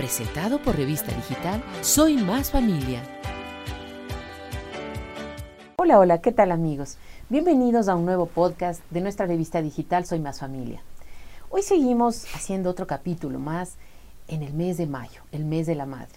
presentado 0.00 0.62
por 0.62 0.76
Revista 0.76 1.14
Digital 1.14 1.62
Soy 1.82 2.16
Más 2.16 2.50
Familia. 2.50 3.02
Hola, 5.76 5.98
hola, 5.98 6.22
¿qué 6.22 6.32
tal 6.32 6.52
amigos? 6.52 6.96
Bienvenidos 7.28 7.86
a 7.86 7.96
un 7.96 8.06
nuevo 8.06 8.24
podcast 8.24 8.80
de 8.88 9.02
nuestra 9.02 9.26
revista 9.26 9.60
digital 9.60 10.06
Soy 10.06 10.18
Más 10.18 10.40
Familia. 10.40 10.80
Hoy 11.50 11.60
seguimos 11.60 12.24
haciendo 12.34 12.70
otro 12.70 12.86
capítulo 12.86 13.38
más 13.38 13.74
en 14.26 14.42
el 14.42 14.54
mes 14.54 14.78
de 14.78 14.86
mayo, 14.86 15.20
el 15.32 15.44
mes 15.44 15.66
de 15.66 15.74
la 15.74 15.84
madre. 15.84 16.16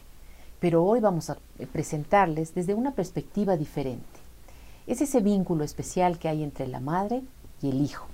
Pero 0.62 0.86
hoy 0.86 1.02
vamos 1.02 1.30
a 1.30 1.38
presentarles 1.74 2.56
desde 2.56 2.76
una 2.76 2.92
perspectiva 2.92 3.58
diferente. 3.58 4.06
Es 4.88 5.02
ese 5.02 5.20
vínculo 5.20 5.66
especial 5.66 6.20
que 6.20 6.30
hay 6.30 6.42
entre 6.42 6.68
la 6.68 6.80
madre 6.80 7.22
y 7.62 7.72
el 7.72 7.82
hijo 7.82 8.08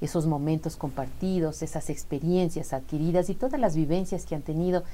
esos 0.00 0.26
momentos 0.26 0.76
compartidos, 0.76 1.62
esas 1.62 1.90
experiencias 1.90 2.72
adquiridas 2.72 3.30
y 3.30 3.34
todas 3.34 3.60
las 3.60 3.76
vivencias 3.76 4.26
que 4.26 4.34
han 4.34 4.42
tenido 4.42 4.84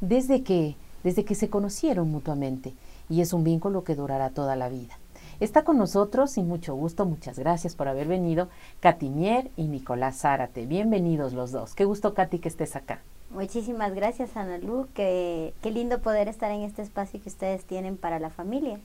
desde 0.00 0.42
que, 0.42 0.76
desde 1.04 1.24
que 1.24 1.34
se 1.34 1.50
conocieron 1.50 2.10
mutuamente. 2.10 2.74
Y 3.08 3.20
es 3.20 3.32
un 3.32 3.44
vínculo 3.44 3.84
que 3.84 3.94
durará 3.94 4.30
toda 4.30 4.56
la 4.56 4.68
vida. 4.68 4.98
Está 5.40 5.64
con 5.64 5.78
nosotros 5.78 6.36
y 6.36 6.42
mucho 6.42 6.74
gusto, 6.74 7.06
muchas 7.06 7.38
gracias 7.38 7.74
por 7.74 7.88
haber 7.88 8.06
venido, 8.06 8.48
Mier 9.00 9.50
y 9.56 9.68
Nicolás 9.68 10.18
Zárate. 10.18 10.66
Bienvenidos 10.66 11.32
los 11.32 11.50
dos. 11.50 11.74
Qué 11.74 11.86
gusto, 11.86 12.12
Katy, 12.12 12.40
que 12.40 12.48
estés 12.48 12.76
acá. 12.76 13.00
Muchísimas 13.30 13.94
gracias, 13.94 14.36
Ana 14.36 14.58
Lu. 14.58 14.88
Qué, 14.92 15.54
qué 15.62 15.70
lindo 15.70 16.00
poder 16.00 16.28
estar 16.28 16.50
en 16.50 16.60
este 16.60 16.82
espacio 16.82 17.22
que 17.22 17.30
ustedes 17.30 17.64
tienen 17.64 17.96
para 17.96 18.18
la 18.18 18.28
familia 18.28 18.80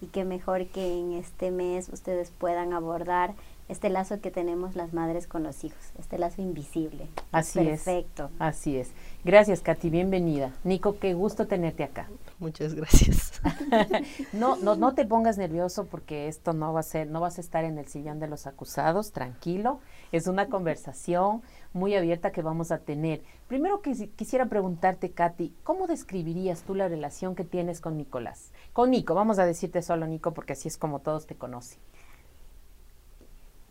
y 0.00 0.06
qué 0.06 0.24
mejor 0.24 0.66
que 0.68 0.98
en 0.98 1.12
este 1.12 1.50
mes 1.50 1.88
ustedes 1.90 2.30
puedan 2.30 2.72
abordar 2.72 3.34
este 3.68 3.90
lazo 3.90 4.20
que 4.20 4.30
tenemos 4.30 4.76
las 4.76 4.92
madres 4.92 5.26
con 5.26 5.42
los 5.42 5.62
hijos, 5.64 5.92
este 5.98 6.18
lazo 6.18 6.40
invisible. 6.42 7.06
Así 7.32 7.60
es. 7.60 7.84
Perfecto. 7.84 8.30
Así 8.38 8.76
es. 8.78 8.90
Gracias, 9.24 9.60
Katy, 9.60 9.90
bienvenida. 9.90 10.52
Nico, 10.64 10.98
qué 10.98 11.12
gusto 11.14 11.46
tenerte 11.46 11.84
acá. 11.84 12.08
Muchas 12.38 12.74
gracias. 12.74 13.42
no, 14.32 14.56
no, 14.56 14.76
no 14.76 14.94
te 14.94 15.04
pongas 15.04 15.38
nervioso 15.38 15.86
porque 15.86 16.28
esto 16.28 16.52
no 16.52 16.72
va 16.72 16.80
a 16.80 16.84
ser, 16.84 17.08
no 17.08 17.20
vas 17.20 17.38
a 17.38 17.40
estar 17.40 17.64
en 17.64 17.78
el 17.78 17.86
sillón 17.86 18.20
de 18.20 18.28
los 18.28 18.46
acusados, 18.46 19.12
tranquilo. 19.12 19.80
Es 20.12 20.26
una 20.26 20.46
conversación 20.48 21.42
muy 21.72 21.94
abierta 21.94 22.32
que 22.32 22.42
vamos 22.42 22.70
a 22.70 22.78
tener. 22.78 23.22
Primero 23.48 23.82
que 23.82 23.92
quisiera 24.16 24.46
preguntarte, 24.46 25.10
Katy, 25.10 25.54
¿cómo 25.62 25.86
describirías 25.86 26.62
tú 26.62 26.74
la 26.74 26.88
relación 26.88 27.34
que 27.34 27.44
tienes 27.44 27.80
con 27.80 27.96
Nicolás? 27.96 28.52
Con 28.72 28.90
Nico, 28.90 29.14
vamos 29.14 29.38
a 29.38 29.46
decirte 29.46 29.82
solo 29.82 30.06
Nico 30.06 30.32
porque 30.32 30.54
así 30.54 30.68
es 30.68 30.78
como 30.78 31.00
todos 31.00 31.26
te 31.26 31.34
conocen. 31.34 31.78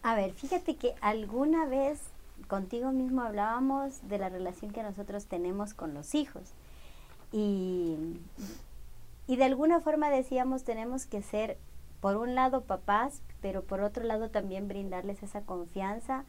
A 0.07 0.15
ver, 0.15 0.31
fíjate 0.31 0.77
que 0.77 0.95
alguna 1.01 1.65
vez 1.65 1.99
contigo 2.47 2.93
mismo 2.93 3.23
hablábamos 3.23 4.07
de 4.07 4.17
la 4.17 4.29
relación 4.29 4.71
que 4.71 4.81
nosotros 4.81 5.25
tenemos 5.25 5.73
con 5.73 5.93
los 5.93 6.15
hijos. 6.15 6.53
Y, 7.33 7.97
y 9.27 9.35
de 9.35 9.43
alguna 9.43 9.81
forma 9.81 10.09
decíamos 10.09 10.63
tenemos 10.63 11.05
que 11.05 11.21
ser, 11.21 11.57
por 11.99 12.15
un 12.15 12.35
lado, 12.35 12.61
papás, 12.61 13.21
pero 13.41 13.65
por 13.65 13.81
otro 13.81 14.05
lado 14.05 14.29
también 14.29 14.69
brindarles 14.69 15.23
esa 15.23 15.41
confianza 15.41 16.23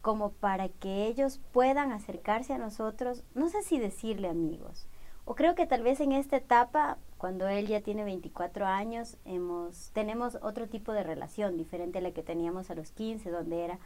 como 0.00 0.30
para 0.30 0.68
que 0.68 1.08
ellos 1.08 1.40
puedan 1.50 1.90
acercarse 1.90 2.52
a 2.52 2.58
nosotros, 2.58 3.24
no 3.34 3.48
sé 3.48 3.64
si 3.64 3.80
decirle 3.80 4.28
amigos, 4.28 4.86
o 5.24 5.34
creo 5.34 5.56
que 5.56 5.66
tal 5.66 5.82
vez 5.82 5.98
en 5.98 6.12
esta 6.12 6.36
etapa 6.36 6.98
cuando 7.18 7.48
él 7.48 7.66
ya 7.66 7.80
tiene 7.80 8.04
24 8.04 8.66
años, 8.66 9.16
hemos, 9.24 9.90
tenemos 9.92 10.38
otro 10.40 10.68
tipo 10.68 10.92
de 10.92 11.02
relación 11.02 11.56
diferente 11.56 11.98
a 11.98 12.00
la 12.00 12.12
que 12.12 12.22
teníamos 12.22 12.70
a 12.70 12.74
los 12.74 12.92
15, 12.92 13.30
donde 13.30 13.64
era 13.64 13.78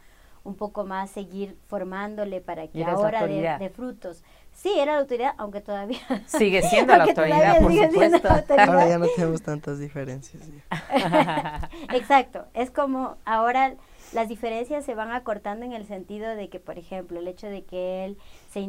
un 0.43 0.55
poco 0.55 0.83
más 0.83 1.09
seguir 1.09 1.57
formándole 1.67 2.41
para 2.41 2.67
que 2.67 2.83
ahora 2.83 3.25
de, 3.25 3.69
frutos. 3.69 4.23
Sí, 4.51 4.71
era 4.77 4.93
la 4.93 4.99
autoridad, 4.99 5.33
aunque 5.37 5.61
todavía... 5.61 5.99
Sigue 6.27 6.61
siendo 6.61 6.95
la 6.95 7.05
autoridad, 7.05 7.59
por 7.61 7.73
supuesto. 7.73 8.53
Ahora 8.57 8.87
ya 8.87 8.99
no 8.99 9.07
tenemos 9.15 9.41
tantas 9.41 9.79
diferencias. 9.79 10.43
Exacto, 11.93 12.45
es 12.53 12.69
como 12.69 13.17
ahora 13.25 13.75
las 14.11 14.29
diferencias 14.29 14.85
se 14.85 14.93
van 14.93 15.11
acortando 15.11 15.65
en 15.65 15.73
el 15.73 15.87
sentido 15.87 16.35
de 16.35 16.49
que, 16.49 16.59
por 16.59 16.77
ejemplo, 16.77 17.19
el 17.19 17.27
hecho 17.27 17.47
de 17.47 17.63
que 17.63 18.05
él 18.05 18.17
se, 18.51 18.61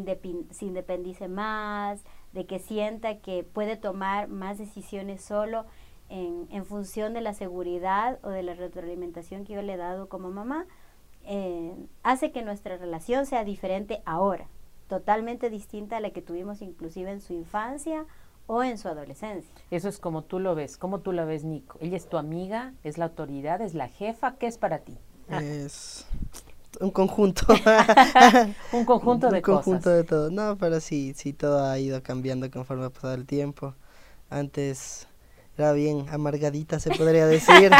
se 0.52 0.64
independice 0.64 1.28
más, 1.28 2.00
de 2.34 2.46
que 2.46 2.58
sienta 2.58 3.18
que 3.18 3.44
puede 3.44 3.76
tomar 3.76 4.28
más 4.28 4.58
decisiones 4.58 5.22
solo 5.22 5.64
en, 6.08 6.48
en, 6.50 6.66
función 6.66 7.14
de 7.14 7.20
la 7.20 7.32
seguridad 7.32 8.18
o 8.22 8.28
de 8.28 8.42
la 8.42 8.54
retroalimentación 8.54 9.44
que 9.44 9.54
yo 9.54 9.62
le 9.62 9.74
he 9.74 9.76
dado 9.76 10.08
como 10.08 10.30
mamá, 10.30 10.66
eh, 11.24 11.74
hace 12.02 12.32
que 12.32 12.42
nuestra 12.42 12.76
relación 12.76 13.24
sea 13.24 13.44
diferente 13.44 14.02
ahora, 14.04 14.48
totalmente 14.88 15.48
distinta 15.48 15.96
a 15.96 16.00
la 16.00 16.10
que 16.10 16.20
tuvimos 16.20 16.60
inclusive 16.60 17.10
en 17.10 17.20
su 17.20 17.32
infancia 17.32 18.04
o 18.46 18.62
en 18.62 18.78
su 18.78 18.88
adolescencia. 18.88 19.54
Eso 19.70 19.88
es 19.88 19.98
como 19.98 20.22
tú 20.22 20.40
lo 20.40 20.54
ves, 20.54 20.76
como 20.76 21.00
tú 21.00 21.12
la 21.12 21.24
ves, 21.24 21.44
Nico. 21.44 21.78
Ella 21.80 21.96
es 21.96 22.08
tu 22.08 22.18
amiga, 22.18 22.74
es 22.82 22.98
la 22.98 23.06
autoridad, 23.06 23.62
es 23.62 23.74
la 23.74 23.88
jefa, 23.88 24.34
¿qué 24.36 24.48
es 24.48 24.58
para 24.58 24.80
ti? 24.80 24.98
Es 25.30 26.06
un 26.80 26.90
conjunto. 26.90 27.46
un 28.72 28.84
conjunto 28.84 29.28
de 29.28 29.36
un 29.36 29.42
conjunto 29.42 29.90
de 29.90 30.04
todo. 30.04 30.30
No, 30.30 30.56
pero 30.58 30.80
sí, 30.80 31.12
sí, 31.16 31.32
todo 31.32 31.64
ha 31.64 31.78
ido 31.78 32.02
cambiando 32.02 32.50
conforme 32.50 32.86
ha 32.86 32.90
pasado 32.90 33.14
el 33.14 33.26
tiempo. 33.26 33.74
Antes 34.30 35.06
era 35.56 35.72
bien 35.72 36.06
amargadita, 36.10 36.81
se 36.81 36.91
podría 36.91 37.26
decir. 37.26 37.70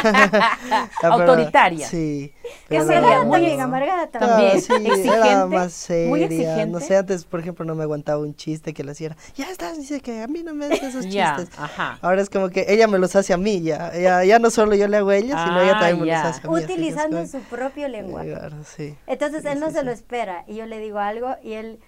Autoritaria. 1.03 1.89
Sí. 1.89 2.33
Que 2.69 2.77
era 2.77 3.25
muy 3.25 3.41
bien 3.41 3.61
amargada 3.61 4.07
también. 4.07 4.61
sí, 4.61 4.73
era 5.09 5.47
más 5.47 5.73
seria. 5.73 6.09
Muy 6.09 6.23
exigente. 6.23 6.67
No 6.67 6.79
sé, 6.79 6.97
antes, 6.97 7.25
por 7.25 7.41
ejemplo, 7.41 7.65
no 7.65 7.75
me 7.75 7.83
aguantaba 7.83 8.21
un 8.21 8.37
chiste 8.37 8.73
que 8.73 8.85
le 8.85 8.93
hacía. 8.93 9.17
Ya 9.35 9.51
estás, 9.51 9.77
dice 9.77 10.01
que 10.01 10.23
a 10.23 10.29
mí 10.29 10.45
no 10.45 10.55
me 10.55 10.67
haces 10.67 10.83
esos 10.85 11.05
chistes. 11.05 11.49
Ajá. 11.59 11.99
Ahora 12.01 12.23
es 12.23 12.31
como 12.31 12.49
que 12.49 12.67
ella 12.69 12.87
me 12.87 12.99
los 12.99 13.17
hace 13.17 13.33
a 13.33 13.37
mí, 13.39 13.61
ya. 13.63 13.93
Ya, 14.25 14.39
no 14.39 14.51
solo 14.51 14.77
yo 14.77 14.87
le 14.87 14.99
hago 14.99 15.11
a 15.11 15.17
ella, 15.17 15.45
sino 15.45 15.61
ella 15.61 15.73
también 15.73 16.01
me 16.01 16.07
los 16.07 16.17
hace 16.17 16.47
a 16.47 16.51
mí. 16.51 16.63
Utilizando 16.63 17.27
su 17.27 17.41
propio 17.41 17.89
lenguaje. 17.89 18.31
Claro, 18.31 18.57
sí. 18.65 18.95
Entonces 19.09 19.45
él 19.47 19.59
no 19.59 19.73
se 19.73 19.83
lo 19.83 19.91
espera 19.91 20.45
y 20.47 20.55
yo 20.57 20.67
le 20.67 20.79
digo 20.79 20.99
algo 21.01 21.35
y 21.43 21.55
él 21.55 21.81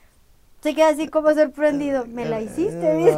se 0.63 0.75
queda 0.75 0.89
así 0.89 1.07
como 1.07 1.33
sorprendido. 1.33 2.07
¿Me 2.07 2.25
la 2.25 2.41
hiciste? 2.41 3.09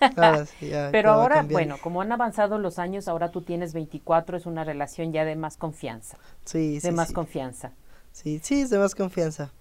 Pero 0.92 1.10
ahora, 1.10 1.42
bueno, 1.42 1.76
como 1.82 2.00
han 2.00 2.12
avanzado 2.12 2.58
los 2.58 2.78
años, 2.78 3.08
ahora 3.08 3.30
tú 3.30 3.42
tienes 3.42 3.72
24, 3.72 4.36
es 4.36 4.46
una 4.46 4.64
relación 4.64 5.12
ya 5.12 5.24
de 5.24 5.36
más 5.36 5.56
confianza. 5.56 6.18
Sí, 6.44 6.80
sí. 6.80 6.88
De 6.88 6.92
más 6.92 7.12
confianza. 7.12 7.72
Sí, 8.12 8.40
sí, 8.42 8.62
es 8.62 8.70
de 8.70 8.78
más 8.78 8.94
confianza. 8.94 9.52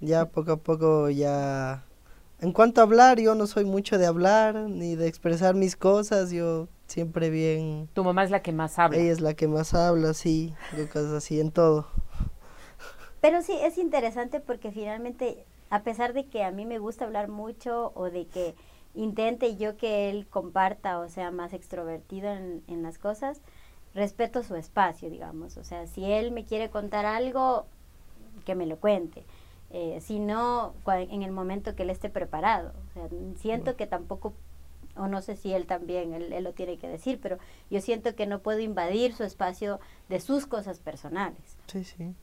Ya 0.00 0.26
poco 0.26 0.52
a 0.52 0.56
poco 0.56 1.10
ya... 1.10 1.84
En 2.40 2.52
cuanto 2.52 2.80
a 2.80 2.84
hablar, 2.84 3.20
yo 3.20 3.34
no 3.34 3.46
soy 3.46 3.64
mucho 3.64 3.96
de 3.96 4.06
hablar 4.06 4.54
ni 4.54 4.96
de 4.96 5.06
expresar 5.06 5.54
mis 5.54 5.76
cosas, 5.76 6.30
yo 6.30 6.68
siempre 6.86 7.30
bien... 7.30 7.88
Tu 7.94 8.04
mamá 8.04 8.24
es 8.24 8.30
la 8.30 8.42
que 8.42 8.52
más 8.52 8.78
habla. 8.78 8.98
Ella 8.98 9.12
es 9.12 9.20
la 9.20 9.34
que 9.34 9.48
más 9.48 9.72
habla, 9.72 10.12
sí, 10.14 10.54
cosas 10.92 11.12
así, 11.12 11.40
en 11.40 11.52
todo. 11.52 11.86
Pero 13.20 13.40
sí, 13.40 13.56
es 13.62 13.78
interesante 13.78 14.40
porque 14.40 14.70
finalmente 14.72 15.46
a 15.70 15.82
pesar 15.82 16.12
de 16.12 16.26
que 16.26 16.44
a 16.44 16.50
mí 16.50 16.66
me 16.66 16.78
gusta 16.78 17.04
hablar 17.04 17.28
mucho 17.28 17.90
o 17.94 18.10
de 18.10 18.26
que 18.26 18.54
intente 18.94 19.56
yo 19.56 19.76
que 19.76 20.10
él 20.10 20.26
comparta 20.28 20.98
o 20.98 21.08
sea 21.08 21.30
más 21.30 21.52
extrovertido 21.52 22.32
en, 22.32 22.82
las 22.82 22.98
cosas, 22.98 23.40
respeto 23.94 24.42
su 24.42 24.56
espacio, 24.56 25.10
digamos. 25.10 25.56
O 25.56 25.64
sea, 25.64 25.86
si 25.86 26.04
él 26.04 26.30
me 26.30 26.44
quiere 26.44 26.70
contar 26.70 27.06
algo, 27.06 27.66
que 28.44 28.54
me 28.54 28.66
lo 28.66 28.76
cuente. 28.76 29.24
Eh, 29.70 30.00
si 30.00 30.18
no, 30.20 30.74
en 30.86 31.22
el 31.22 31.32
momento 31.32 31.74
que 31.74 31.82
él 31.82 31.90
esté 31.90 32.08
preparado. 32.08 32.72
O 32.90 32.92
sea, 32.92 33.08
siento 33.36 33.76
que 33.76 33.86
tampoco, 33.86 34.32
o 34.96 35.08
no 35.08 35.22
sé 35.22 35.36
si 35.36 35.52
él 35.52 35.66
también, 35.66 36.14
él, 36.14 36.32
él, 36.32 36.44
lo 36.44 36.52
tiene 36.52 36.78
que 36.78 36.88
decir, 36.88 37.18
pero 37.20 37.38
yo 37.70 37.80
siento 37.80 38.14
que 38.14 38.26
no 38.26 38.40
puedo 38.40 38.60
invadir 38.60 39.14
su 39.14 39.24
espacio 39.24 39.80
de 40.08 40.20
sus 40.20 40.46
cosas 40.46 40.78
personales. 40.78 41.56
Sí, 41.66 41.84
sí. 41.84 42.14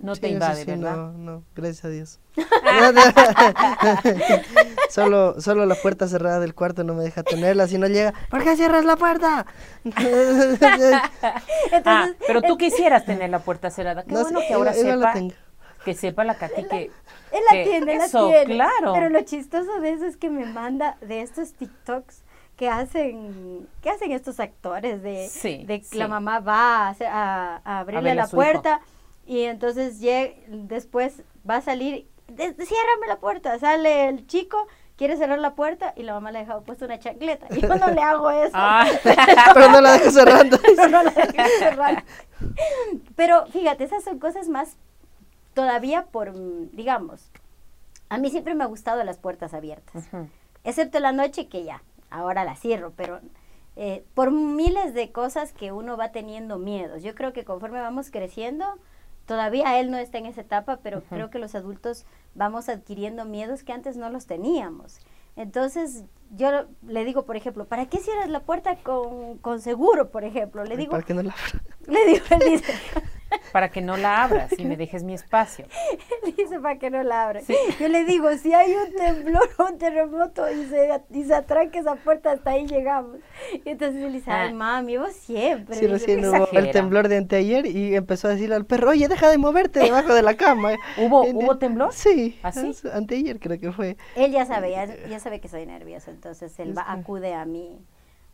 No 0.00 0.16
te 0.16 0.28
invade, 0.28 0.64
¿verdad? 0.64 0.96
No, 0.96 1.12
no, 1.12 1.42
gracias 1.54 1.84
a 1.84 1.88
Dios. 1.88 2.18
solo, 4.90 5.38
solo 5.40 5.66
la 5.66 5.74
puerta 5.74 6.08
cerrada 6.08 6.40
del 6.40 6.54
cuarto 6.54 6.82
no 6.82 6.94
me 6.94 7.04
deja 7.04 7.22
tenerla. 7.22 7.68
Si 7.68 7.76
no 7.76 7.86
llega, 7.86 8.14
¿por 8.30 8.42
qué 8.42 8.56
cierras 8.56 8.86
la 8.86 8.96
puerta? 8.96 9.44
ah, 11.84 12.08
pero 12.26 12.40
tú 12.42 12.56
quisieras 12.56 13.04
tener 13.04 13.28
la 13.30 13.40
puerta 13.40 13.70
cerrada. 13.70 14.04
Qué 14.04 14.14
bueno 14.14 14.40
que 14.46 14.54
ahora 14.54 14.72
sepa, 14.72 15.12
que 15.84 15.94
sepa 15.94 16.24
la 16.24 16.36
Katy 16.36 16.64
que... 16.64 16.90
Él 17.32 17.42
la 17.50 17.64
tiene, 17.64 17.92
él 17.92 17.98
la 17.98 18.08
tiene. 18.08 18.44
claro. 18.44 18.92
Pero 18.94 19.10
lo 19.10 19.20
chistoso 19.22 19.80
de 19.80 19.92
eso 19.92 20.06
es 20.06 20.16
que 20.16 20.30
me 20.30 20.46
manda 20.46 20.96
de 21.00 21.20
estos 21.20 21.52
TikToks 21.52 22.22
que 22.56 22.70
hacen 22.70 23.68
que 23.82 23.90
hacen 23.90 24.12
estos 24.12 24.40
actores 24.40 25.02
de, 25.02 25.28
de 25.66 25.82
que 25.82 25.98
la 25.98 26.08
mamá 26.08 26.40
va 26.40 26.88
a, 26.88 27.60
a, 27.62 27.80
abrirle 27.80 28.14
la 28.14 28.28
puerta 28.28 28.80
y 29.26 29.42
entonces 29.42 30.00
después 30.48 31.22
va 31.48 31.56
a 31.56 31.60
salir, 31.60 32.08
ciérrame 32.36 33.06
la 33.08 33.18
puerta, 33.18 33.58
sale 33.58 34.08
el 34.08 34.26
chico, 34.26 34.68
quiere 34.96 35.16
cerrar 35.16 35.38
la 35.38 35.54
puerta 35.54 35.92
y 35.96 36.04
la 36.04 36.14
mamá 36.14 36.30
le 36.30 36.38
ha 36.38 36.40
dejado 36.42 36.62
puesta 36.62 36.84
una 36.84 36.98
chancleta. 36.98 37.46
Y 37.50 37.60
yo 37.60 37.74
no 37.74 37.88
le 37.90 38.00
hago 38.00 38.30
eso. 38.30 38.52
Ah. 38.54 38.86
pero 39.54 39.68
no 39.70 39.80
la 39.80 39.92
dejo 39.92 40.10
cerrando. 40.10 40.58
pero 40.62 40.88
no 40.88 41.02
la 41.02 41.10
dejo 41.10 41.48
cerrando. 41.58 42.02
Pero 43.16 43.46
fíjate, 43.46 43.84
esas 43.84 44.04
son 44.04 44.18
cosas 44.18 44.48
más 44.48 44.76
todavía 45.54 46.06
por, 46.06 46.32
digamos, 46.72 47.30
a 48.08 48.18
mí 48.18 48.30
siempre 48.30 48.54
me 48.54 48.64
ha 48.64 48.68
gustado 48.68 49.02
las 49.04 49.18
puertas 49.18 49.54
abiertas. 49.54 50.08
excepto 50.64 51.00
la 51.00 51.12
noche 51.12 51.48
que 51.48 51.64
ya, 51.64 51.82
ahora 52.10 52.44
la 52.44 52.54
cierro, 52.56 52.92
pero 52.96 53.20
eh, 53.74 54.04
por 54.14 54.30
miles 54.30 54.94
de 54.94 55.12
cosas 55.12 55.52
que 55.52 55.72
uno 55.72 55.96
va 55.96 56.12
teniendo 56.12 56.58
miedos. 56.58 57.02
Yo 57.02 57.14
creo 57.14 57.32
que 57.32 57.44
conforme 57.44 57.80
vamos 57.80 58.10
creciendo, 58.10 58.78
todavía 59.26 59.78
él 59.78 59.90
no 59.90 59.98
está 59.98 60.18
en 60.18 60.26
esa 60.26 60.40
etapa, 60.40 60.78
pero 60.82 61.02
creo 61.02 61.30
que 61.30 61.38
los 61.38 61.54
adultos 61.54 62.06
vamos 62.34 62.68
adquiriendo 62.68 63.24
miedos 63.24 63.62
que 63.62 63.72
antes 63.72 63.96
no 63.96 64.08
los 64.10 64.26
teníamos. 64.26 65.00
Entonces, 65.36 66.04
yo 66.30 66.66
le 66.86 67.04
digo, 67.04 67.26
por 67.26 67.36
ejemplo, 67.36 67.66
¿para 67.66 67.86
qué 67.86 67.98
cierras 67.98 68.30
la 68.30 68.40
puerta 68.40 68.76
con, 68.76 69.36
con 69.38 69.60
seguro, 69.60 70.10
por 70.10 70.24
ejemplo? 70.24 70.64
Le 70.64 70.76
digo, 70.76 70.92
¿Para 70.92 71.02
qué 71.02 71.12
no 71.12 71.22
la 71.22 71.34
Le 71.86 72.06
digo, 72.06 72.24
él 72.30 72.40
dice, 72.46 72.72
para 73.52 73.70
que 73.70 73.80
no 73.80 73.96
la 73.96 74.24
abras 74.24 74.52
y 74.58 74.64
me 74.66 74.76
dejes 74.76 75.02
mi 75.02 75.14
espacio. 75.14 75.66
Dice 76.36 76.60
para 76.60 76.78
que 76.78 76.90
no 76.90 77.02
la 77.02 77.24
abras. 77.24 77.44
Yo 77.80 77.88
le 77.88 78.04
digo, 78.04 78.30
si 78.36 78.52
hay 78.52 78.74
un 78.74 78.94
temblor 78.94 79.48
o 79.58 79.66
un 79.72 79.78
terremoto 79.78 80.50
y 80.50 80.66
se, 80.66 80.90
y 81.10 81.24
se 81.24 81.34
atranca 81.34 81.78
esa 81.78 81.96
puerta, 81.96 82.32
hasta 82.32 82.50
ahí 82.50 82.66
llegamos. 82.66 83.18
Y 83.64 83.70
entonces 83.70 84.02
él 84.02 84.12
dice, 84.12 84.30
ay, 84.30 84.50
ah. 84.50 84.54
mami, 84.54 84.96
vos 84.96 85.12
siempre. 85.12 85.76
Sí, 85.76 85.86
recién 85.86 86.24
hubo 86.24 86.48
el 86.52 86.70
temblor 86.70 87.08
de 87.08 87.18
anteayer 87.18 87.66
y 87.66 87.94
empezó 87.94 88.28
a 88.28 88.32
decirle 88.32 88.54
al 88.54 88.66
perro, 88.66 88.90
oye, 88.90 89.08
deja 89.08 89.30
de 89.30 89.38
moverte 89.38 89.80
debajo 89.80 90.14
de 90.14 90.22
la 90.22 90.34
cama. 90.34 90.74
¿Hubo, 90.96 91.24
¿hubo 91.24 91.58
temblor? 91.58 91.92
Sí. 91.92 92.38
¿Así? 92.42 92.74
¿Ah, 92.84 92.96
anteayer 92.96 93.38
creo 93.38 93.60
que 93.60 93.72
fue. 93.72 93.96
Él 94.14 94.32
ya 94.32 94.44
sabe, 94.46 94.72
ya, 94.72 95.18
sabe 95.20 95.40
que 95.40 95.48
soy 95.48 95.66
nervioso, 95.66 96.10
entonces 96.10 96.58
él 96.58 96.76
va, 96.76 96.90
acude 96.90 97.34
a 97.34 97.44
mí. 97.44 97.78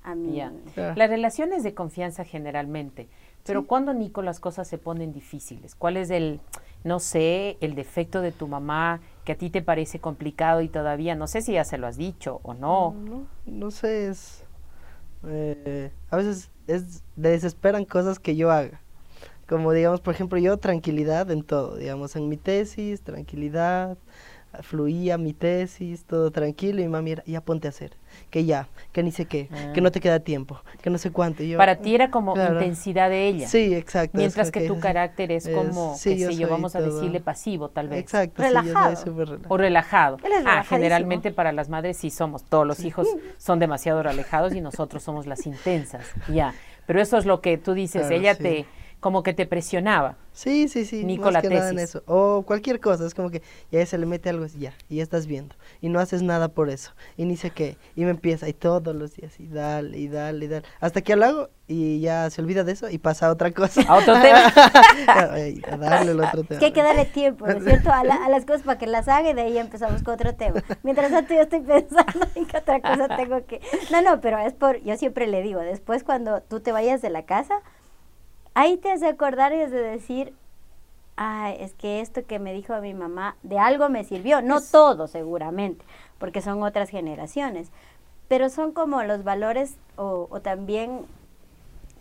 A 0.05 0.17
mí. 0.17 0.43
Las 0.75 1.09
relaciones 1.09 1.63
de 1.63 1.75
confianza 1.75 2.25
generalmente 2.25 3.09
pero 3.45 3.67
cuando, 3.67 3.93
Nico, 3.93 4.23
las 4.23 4.41
cosas 4.41 4.69
se 4.69 4.79
ponen 4.79 5.13
difíciles? 5.13 5.75
¿Cuál 5.75 5.97
es 5.97 6.11
el, 6.11 6.41
no 6.85 7.01
sé, 7.01 7.57
el 7.61 7.75
defecto 7.75 8.21
de 8.21 8.33
tu 8.33 8.47
mamá 8.49 9.01
que 9.25 9.33
a 9.33 9.39
ti 9.39 9.51
te 9.51 9.63
parece 9.63 9.99
complicado 9.99 10.61
y 10.61 10.69
todavía, 10.69 11.15
no 11.15 11.27
sé 11.27 11.43
si 11.43 11.53
ya 11.53 11.65
se 11.65 11.79
lo 11.79 11.87
has 11.87 11.97
dicho 11.97 12.41
o 12.43 12.55
no? 12.55 12.93
No, 12.93 13.27
no, 13.47 13.71
sé, 13.71 14.09
es... 14.09 14.45
Eh, 15.27 15.91
a 16.11 16.17
veces 16.17 16.51
es, 16.67 17.03
desesperan 17.17 17.85
cosas 17.85 18.19
que 18.19 18.37
yo 18.37 18.51
haga. 18.51 18.81
Como 19.49 19.73
digamos, 19.73 20.01
por 20.01 20.15
ejemplo, 20.15 20.39
yo 20.39 20.57
tranquilidad 20.57 21.31
en 21.31 21.43
todo, 21.43 21.77
digamos, 21.77 22.17
en 22.17 22.29
mi 22.29 22.37
tesis, 22.37 23.03
tranquilidad, 23.03 23.99
fluía 24.61 25.19
mi 25.19 25.33
tesis, 25.33 26.05
todo 26.05 26.31
tranquilo 26.31 26.83
y 26.83 26.89
mami 26.89 27.13
era, 27.13 27.25
ya 27.25 27.41
ponte 27.41 27.69
a 27.69 27.71
hacer, 27.71 27.97
que 28.31 28.45
ya, 28.45 28.69
que 28.93 29.03
ni 29.03 29.11
sé 29.11 29.25
qué, 29.27 29.49
que 29.73 29.81
no 29.81 29.91
te 29.91 30.01
queda 30.01 30.21
tiempo, 30.21 30.61
que 30.83 30.91
no 30.91 30.99
sé 30.99 31.11
cuánto. 31.11 31.43
Yo, 31.43 31.59
Para 31.59 31.77
ti 31.77 31.95
era 31.95 32.11
como 32.11 32.37
intensidad 32.37 33.09
de 33.09 33.29
ella. 33.29 33.49
Sí, 33.49 33.75
exacto. 33.75 34.19
Mientras 34.19 34.51
que, 34.51 34.67
tu 34.67 34.79
carácter 34.79 35.33
es, 35.33 35.49
como, 35.49 35.93
qué 36.03 36.19
sé 36.19 36.37
yo, 36.37 36.49
vamos 36.49 36.77
a 36.77 36.81
decirle 36.81 37.21
pasivo 37.21 37.69
tal 37.71 37.89
vez. 37.89 38.01
Exacto. 38.01 38.43
Relajado. 38.43 39.15
O 39.49 39.57
relajado. 39.57 40.19
Ah, 40.45 40.65
generalmente 40.65 41.31
para 41.31 41.53
las 41.53 41.69
madres 41.69 41.97
sí 41.97 42.11
somos, 42.11 42.45
todos 42.45 42.67
los 42.67 42.85
hijos 42.85 43.09
son 43.39 43.59
demasiado 43.59 44.03
relajados 44.03 44.55
y 44.55 44.61
nosotros 44.61 45.03
somos 45.03 45.27
las 45.27 45.47
intensas, 45.47 46.07
ya. 46.29 46.55
Pero 46.87 47.01
eso 47.01 47.17
es 47.17 47.27
lo 47.27 47.41
que 47.41 47.59
tú 47.59 47.75
dices, 47.75 48.11
ella 48.11 48.35
te 48.35 48.67
como 49.03 49.25
que 49.25 49.35
te 49.35 49.47
presionaba. 49.47 50.17
Sí, 50.31 50.69
sí, 50.69 50.85
sí. 50.85 51.05
Nicolás 51.05 51.43
en 51.43 51.79
eso. 51.81 52.05
O 52.07 52.45
cualquier 52.47 52.79
cosa, 52.79 53.05
es 53.05 53.15
como 53.15 53.31
que 53.31 53.43
ya 53.73 53.85
se 53.85 53.99
le 53.99 54.07
mete 54.07 54.31
algo 54.31 54.47
y 54.47 54.61
ya, 54.61 54.75
y 54.89 54.99
ya 54.99 55.03
estás 55.03 55.27
viendo. 55.27 55.57
Y 55.81 55.89
no 55.89 55.99
haces 55.99 56.23
nada 56.23 56.49
por 56.49 56.71
eso. 56.71 56.93
Y 57.17 57.25
ni 57.25 57.37
sé 57.37 57.51
qué. 57.51 57.77
Y 57.97 58.05
me 58.05 58.11
empieza, 58.11 58.49
y 58.49 58.53
todos 58.53 58.95
los 58.95 59.17
días, 59.17 59.41
y 59.41 59.49
dale, 59.49 59.99
y 59.99 60.07
dale, 60.07 60.45
y 60.45 60.49
dale. 60.49 60.67
Hasta 60.81 61.01
que 61.01 61.17
lo 61.17 61.25
hago 61.27 61.51
y 61.67 61.99
ya 62.01 62.31
se 62.31 62.43
olvida 62.43 62.63
de 62.63 62.73
eso 62.73 62.89
y 62.91 62.99
pasa 62.99 63.27
a 63.27 63.33
otra 63.33 63.51
cosa. 63.51 63.83
A 63.89 63.97
otro 63.97 64.15
tema. 64.23 64.53
a 65.09 65.77
darle 65.79 66.13
el 66.13 66.21
otro 66.21 66.45
tema. 66.45 66.61
que 66.61 66.67
hay 66.67 66.73
que 66.73 66.83
darle 66.85 67.05
tiempo, 67.05 67.45
¿no 67.49 67.55
es 67.55 67.65
cierto? 67.65 67.91
A, 67.91 68.05
las 68.05 68.47
cosas 68.47 68.63
para 68.63 68.79
que 68.79 68.87
las 68.87 69.09
haga 69.09 69.31
y 69.31 69.35
de 69.35 69.43
ahí 69.43 69.59
empezamos 69.59 70.05
con 70.05 70.15
otro 70.15 70.37
tema. 70.37 70.63
Mientras 70.85 71.11
tanto 71.11 71.35
yo 71.35 71.41
estoy 71.41 71.61
pensando 71.61 72.25
en 72.37 72.47
qué 72.47 72.57
otra 72.57 72.81
cosa 72.81 73.17
tengo 73.17 73.45
que... 73.47 73.61
No, 73.91 74.01
no, 74.01 74.21
pero 74.21 74.39
es 74.39 74.53
por... 74.53 74.81
Yo 74.85 74.97
siempre 74.97 75.27
le 75.27 75.43
digo, 75.43 75.59
después 75.59 76.05
cuando 76.05 76.41
tú 76.41 76.61
te 76.61 76.71
vayas 76.71 77.03
de 77.03 77.11
la 77.11 77.25
casa 77.25 77.63
ahí 78.55 78.77
te 78.77 78.91
has 78.91 79.01
de 79.01 79.09
acordar 79.09 79.53
y 79.53 79.63
has 79.63 79.71
de 79.71 79.83
decir, 79.83 80.35
ay, 81.17 81.57
es 81.61 81.75
que 81.75 82.01
esto 82.01 82.25
que 82.27 82.39
me 82.39 82.53
dijo 82.53 82.79
mi 82.81 82.95
mamá 82.95 83.37
de 83.43 83.59
algo 83.59 83.89
me 83.89 84.05
sirvió, 84.05 84.43
no 84.43 84.61
todo 84.61 85.07
seguramente, 85.07 85.85
porque 86.19 86.41
son 86.41 86.63
otras 86.63 86.89
generaciones, 86.89 87.71
pero 88.29 88.49
son 88.49 88.73
como 88.73 89.03
los 89.03 89.25
valores 89.25 89.77
o, 89.97 90.27
o 90.31 90.41
también 90.41 91.07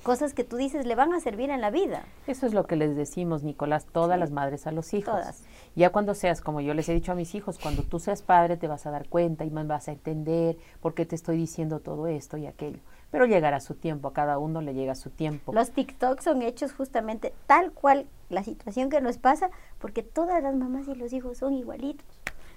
cosas 0.03 0.33
que 0.33 0.43
tú 0.43 0.55
dices 0.55 0.85
le 0.85 0.95
van 0.95 1.13
a 1.13 1.19
servir 1.19 1.49
en 1.49 1.61
la 1.61 1.69
vida. 1.69 2.03
Eso 2.27 2.45
es 2.45 2.53
lo 2.53 2.65
que 2.65 2.75
les 2.75 2.95
decimos, 2.95 3.43
Nicolás, 3.43 3.85
todas 3.85 4.17
las 4.17 4.31
madres 4.31 4.65
a 4.65 4.71
los 4.71 4.93
hijos. 4.93 5.13
Todas. 5.13 5.43
Ya 5.75 5.91
cuando 5.91 6.15
seas, 6.15 6.41
como 6.41 6.61
yo 6.61 6.73
les 6.73 6.89
he 6.89 6.93
dicho 6.93 7.11
a 7.11 7.15
mis 7.15 7.35
hijos, 7.35 7.59
cuando 7.59 7.83
tú 7.83 7.99
seas 7.99 8.21
padre 8.21 8.57
te 8.57 8.67
vas 8.67 8.85
a 8.85 8.91
dar 8.91 9.07
cuenta 9.07 9.45
y 9.45 9.51
me 9.51 9.63
vas 9.63 9.87
a 9.87 9.91
entender 9.91 10.57
por 10.81 10.93
qué 10.93 11.05
te 11.05 11.15
estoy 11.15 11.37
diciendo 11.37 11.79
todo 11.79 12.07
esto 12.07 12.37
y 12.37 12.47
aquello 12.47 12.79
pero 13.11 13.25
llegará 13.25 13.59
su 13.59 13.75
tiempo, 13.75 14.07
a 14.07 14.13
cada 14.13 14.39
uno 14.39 14.61
le 14.61 14.73
llega 14.73 14.95
su 14.95 15.09
tiempo. 15.09 15.53
Los 15.53 15.71
TikToks 15.71 16.23
son 16.23 16.41
hechos 16.41 16.73
justamente 16.73 17.33
tal 17.45 17.71
cual 17.73 18.07
la 18.29 18.43
situación 18.43 18.89
que 18.89 19.01
nos 19.01 19.17
pasa, 19.17 19.49
porque 19.79 20.01
todas 20.01 20.41
las 20.41 20.55
mamás 20.55 20.87
y 20.87 20.95
los 20.95 21.13
hijos 21.13 21.37
son 21.37 21.53
igualitos. 21.53 22.07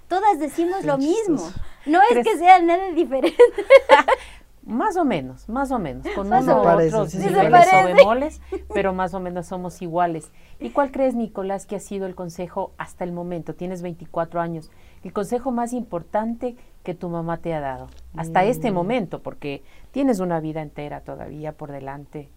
Todas 0.08 0.38
decimos 0.38 0.84
lo 0.84 0.96
mismo. 0.98 1.50
No 1.86 2.00
es 2.10 2.24
que 2.24 2.38
sea 2.38 2.60
nada 2.62 2.90
diferente. 2.92 3.36
más 4.66 4.96
o 4.96 5.04
menos, 5.04 5.48
más 5.48 5.70
o 5.70 5.78
menos, 5.78 6.06
con 6.14 6.26
unos 6.26 6.48
otros 6.48 7.14
niveles 7.14 7.68
o 7.72 7.94
bemoles, 7.94 8.40
pero 8.72 8.92
más 8.92 9.12
o 9.14 9.20
menos 9.20 9.46
somos 9.46 9.82
iguales. 9.82 10.30
¿Y 10.58 10.70
cuál 10.70 10.90
crees, 10.90 11.14
Nicolás, 11.14 11.66
que 11.66 11.76
ha 11.76 11.80
sido 11.80 12.06
el 12.06 12.14
consejo 12.14 12.72
hasta 12.78 13.04
el 13.04 13.12
momento? 13.12 13.54
Tienes 13.54 13.82
24 13.82 14.40
años. 14.40 14.70
El 15.04 15.12
consejo 15.12 15.52
más 15.52 15.72
importante 15.72 16.56
que 16.82 16.94
tu 16.94 17.08
mamá 17.08 17.36
te 17.36 17.54
ha 17.54 17.60
dado 17.60 17.88
hasta 18.16 18.44
este 18.44 18.70
mm. 18.70 18.74
momento, 18.74 19.22
porque 19.22 19.62
tienes 19.92 20.18
una 20.18 20.40
vida 20.40 20.62
entera 20.62 21.00
todavía 21.00 21.52
por 21.52 21.70
delante. 21.70 22.28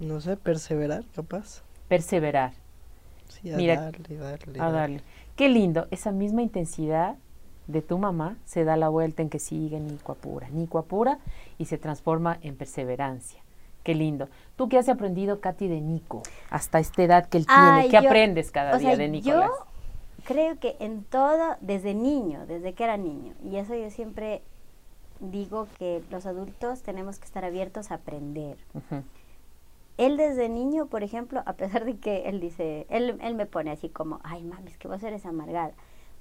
No 0.00 0.20
sé, 0.20 0.36
perseverar, 0.36 1.04
capaz. 1.14 1.62
Perseverar. 1.88 2.52
Sí, 3.28 3.50
a 3.50 3.52
darle, 3.52 4.16
darle, 4.16 4.60
a 4.60 4.70
darle. 4.70 5.00
Qué 5.36 5.48
lindo, 5.48 5.86
esa 5.90 6.10
misma 6.10 6.42
intensidad 6.42 7.16
de 7.68 7.82
tu 7.82 7.98
mamá 7.98 8.36
se 8.44 8.64
da 8.64 8.76
la 8.76 8.88
vuelta 8.88 9.22
en 9.22 9.30
que 9.30 9.38
sigue 9.38 9.78
Nico 9.78 10.12
Apura, 10.12 10.48
Nico 10.50 10.78
Apura 10.78 11.18
y 11.56 11.66
se 11.66 11.78
transforma 11.78 12.38
en 12.42 12.56
perseverancia. 12.56 13.40
Qué 13.84 13.94
lindo. 13.94 14.28
¿Tú 14.56 14.68
qué 14.68 14.78
has 14.78 14.88
aprendido, 14.88 15.40
Katy, 15.40 15.68
de 15.68 15.80
Nico 15.80 16.22
hasta 16.50 16.78
esta 16.78 17.02
edad 17.02 17.28
que 17.28 17.38
él 17.38 17.46
tiene? 17.46 17.88
¿Qué 17.88 17.96
aprendes 17.96 18.50
cada 18.50 18.76
día 18.78 18.96
de 18.96 19.08
Nicolás? 19.08 19.50
Creo 20.24 20.58
que 20.58 20.76
en 20.80 21.04
todo, 21.04 21.56
desde 21.60 21.94
niño, 21.94 22.46
desde 22.46 22.74
que 22.74 22.84
era 22.84 22.96
niño, 22.96 23.34
y 23.44 23.56
eso 23.56 23.74
yo 23.74 23.90
siempre 23.90 24.42
digo 25.20 25.68
que 25.78 26.02
los 26.10 26.26
adultos 26.26 26.82
tenemos 26.82 27.18
que 27.18 27.26
estar 27.26 27.44
abiertos 27.44 27.90
a 27.90 27.96
aprender. 27.96 28.56
Él 29.98 30.16
desde 30.16 30.48
niño, 30.48 30.86
por 30.86 31.02
ejemplo, 31.02 31.42
a 31.46 31.52
pesar 31.52 31.84
de 31.84 31.96
que 31.96 32.28
él 32.28 32.40
dice, 32.40 32.86
él, 32.88 33.18
él 33.22 33.34
me 33.34 33.46
pone 33.46 33.70
así 33.70 33.88
como, 33.88 34.20
ay 34.24 34.42
mami, 34.42 34.70
es 34.70 34.78
que 34.78 34.88
vos 34.88 35.02
eres 35.02 35.26
amargada. 35.26 35.72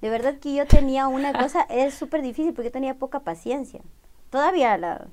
De 0.01 0.10
verdad 0.10 0.38
que 0.39 0.53
yo 0.53 0.65
tenía 0.67 1.08
una 1.08 1.34
cosa, 1.41 1.62
es 1.70 1.93
súper 1.93 2.22
difícil 2.22 2.53
porque 2.53 2.70
yo 2.70 2.74
tenía 2.74 2.96
poca 2.96 3.22
paciencia. 3.22 3.81
Todavía 4.29 4.77
la, 4.77 5.08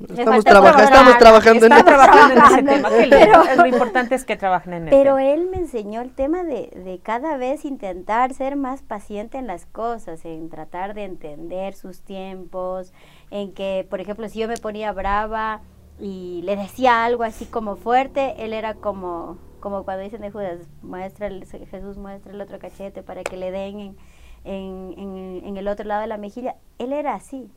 Estamos, 0.00 0.38
estamos 0.38 1.18
trabajando, 1.18 1.66
en, 1.66 1.72
ese 1.72 2.62
tema. 2.62 2.88
Pero, 2.90 3.56
lo 3.56 3.66
importante 3.66 4.14
es 4.16 4.24
que 4.24 4.36
trabajen 4.36 4.74
en 4.74 4.84
Pero 4.86 5.18
él 5.18 5.48
me 5.50 5.58
enseñó 5.58 6.00
el 6.00 6.12
tema 6.12 6.42
de, 6.42 6.70
de, 6.84 6.98
cada 7.02 7.36
vez 7.36 7.64
intentar 7.64 8.34
ser 8.34 8.56
más 8.56 8.82
paciente 8.82 9.38
en 9.38 9.46
las 9.46 9.66
cosas, 9.66 10.24
en 10.24 10.50
tratar 10.50 10.94
de 10.94 11.04
entender 11.04 11.74
sus 11.74 12.00
tiempos, 12.00 12.92
en 13.30 13.52
que, 13.52 13.86
por 13.88 14.00
ejemplo, 14.00 14.28
si 14.28 14.40
yo 14.40 14.48
me 14.48 14.56
ponía 14.56 14.92
brava 14.92 15.62
y 16.00 16.42
le 16.42 16.56
decía 16.56 17.04
algo 17.04 17.22
así 17.22 17.46
como 17.46 17.76
fuerte, 17.76 18.34
él 18.38 18.52
era 18.52 18.74
como, 18.74 19.38
como 19.60 19.84
cuando 19.84 20.02
dicen 20.02 20.22
de 20.22 20.32
Judas, 20.32 20.58
muestra 20.82 21.28
el, 21.28 21.46
Jesús 21.46 21.96
muestra 21.98 22.32
el 22.32 22.40
otro 22.40 22.58
cachete 22.58 23.02
para 23.04 23.22
que 23.22 23.36
le 23.36 23.52
den 23.52 23.78
en, 23.78 23.96
en, 24.44 25.42
en 25.44 25.56
el 25.56 25.68
otro 25.68 25.86
lado 25.86 26.00
de 26.00 26.08
la 26.08 26.18
mejilla. 26.18 26.56
Él 26.78 26.92
era 26.92 27.14
así 27.14 27.48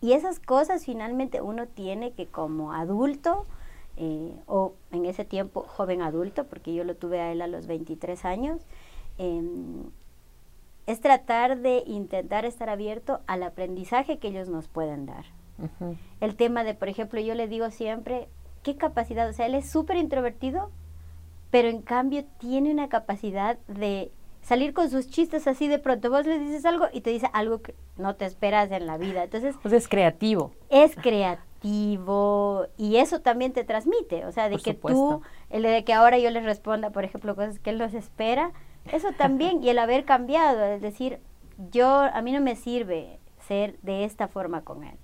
y 0.00 0.12
esas 0.12 0.40
cosas 0.40 0.84
finalmente 0.84 1.40
uno 1.40 1.66
tiene 1.66 2.12
que 2.12 2.26
como 2.26 2.72
adulto, 2.72 3.46
eh, 3.96 4.34
o 4.46 4.74
en 4.92 5.04
ese 5.04 5.24
tiempo 5.24 5.62
joven 5.62 6.00
adulto, 6.00 6.46
porque 6.46 6.74
yo 6.74 6.84
lo 6.84 6.96
tuve 6.96 7.20
a 7.20 7.32
él 7.32 7.42
a 7.42 7.46
los 7.46 7.66
23 7.66 8.24
años, 8.24 8.62
em, 9.18 9.84
es 10.86 11.00
tratar 11.00 11.58
de 11.58 11.82
intentar 11.86 12.44
estar 12.44 12.70
abierto 12.70 13.20
al 13.26 13.42
aprendizaje 13.42 14.18
que 14.18 14.28
ellos 14.28 14.48
nos 14.48 14.68
pueden 14.68 15.06
dar. 15.06 15.26
El 16.20 16.36
tema 16.36 16.64
de, 16.64 16.72
por 16.72 16.88
ejemplo, 16.88 17.20
yo 17.20 17.34
le 17.34 17.46
digo 17.46 17.70
siempre, 17.70 18.28
¿qué 18.62 18.76
capacidad? 18.76 19.28
O 19.28 19.32
sea, 19.34 19.44
él 19.44 19.54
es 19.54 19.70
súper 19.70 19.98
introvertido, 19.98 20.70
pero 21.50 21.68
en 21.68 21.82
cambio 21.82 22.24
tiene 22.38 22.72
una 22.72 22.88
capacidad 22.88 23.58
de 23.68 24.10
salir 24.42 24.72
con 24.72 24.90
sus 24.90 25.08
chistes 25.08 25.46
así 25.46 25.68
de 25.68 25.78
pronto. 25.78 26.10
Vos 26.10 26.26
le 26.26 26.38
dices 26.38 26.64
algo 26.64 26.86
y 26.92 27.00
te 27.00 27.10
dice 27.10 27.28
algo 27.32 27.62
que 27.62 27.74
no 27.96 28.16
te 28.16 28.26
esperas 28.26 28.70
en 28.70 28.86
la 28.86 28.98
vida. 28.98 29.24
Entonces, 29.24 29.56
pues 29.62 29.74
es 29.74 29.88
creativo. 29.88 30.52
Es 30.68 30.96
creativo 30.96 31.50
y 32.76 32.96
eso 32.96 33.20
también 33.20 33.52
te 33.52 33.64
transmite, 33.64 34.24
o 34.24 34.32
sea, 34.32 34.48
de 34.48 34.58
que 34.58 34.74
tú, 34.74 35.22
el 35.50 35.62
de 35.62 35.84
que 35.84 35.92
ahora 35.92 36.18
yo 36.18 36.30
le 36.30 36.40
responda, 36.40 36.90
por 36.90 37.04
ejemplo, 37.04 37.36
cosas 37.36 37.58
que 37.58 37.70
él 37.70 37.78
nos 37.78 37.94
espera, 37.94 38.52
eso 38.92 39.08
también 39.18 39.62
y 39.62 39.68
el 39.68 39.78
haber 39.78 40.04
cambiado, 40.04 40.64
es 40.64 40.80
decir, 40.80 41.18
yo 41.70 41.86
a 41.86 42.22
mí 42.22 42.32
no 42.32 42.40
me 42.40 42.56
sirve 42.56 43.18
ser 43.46 43.78
de 43.82 44.04
esta 44.04 44.28
forma 44.28 44.62
con 44.62 44.84
él. 44.84 44.96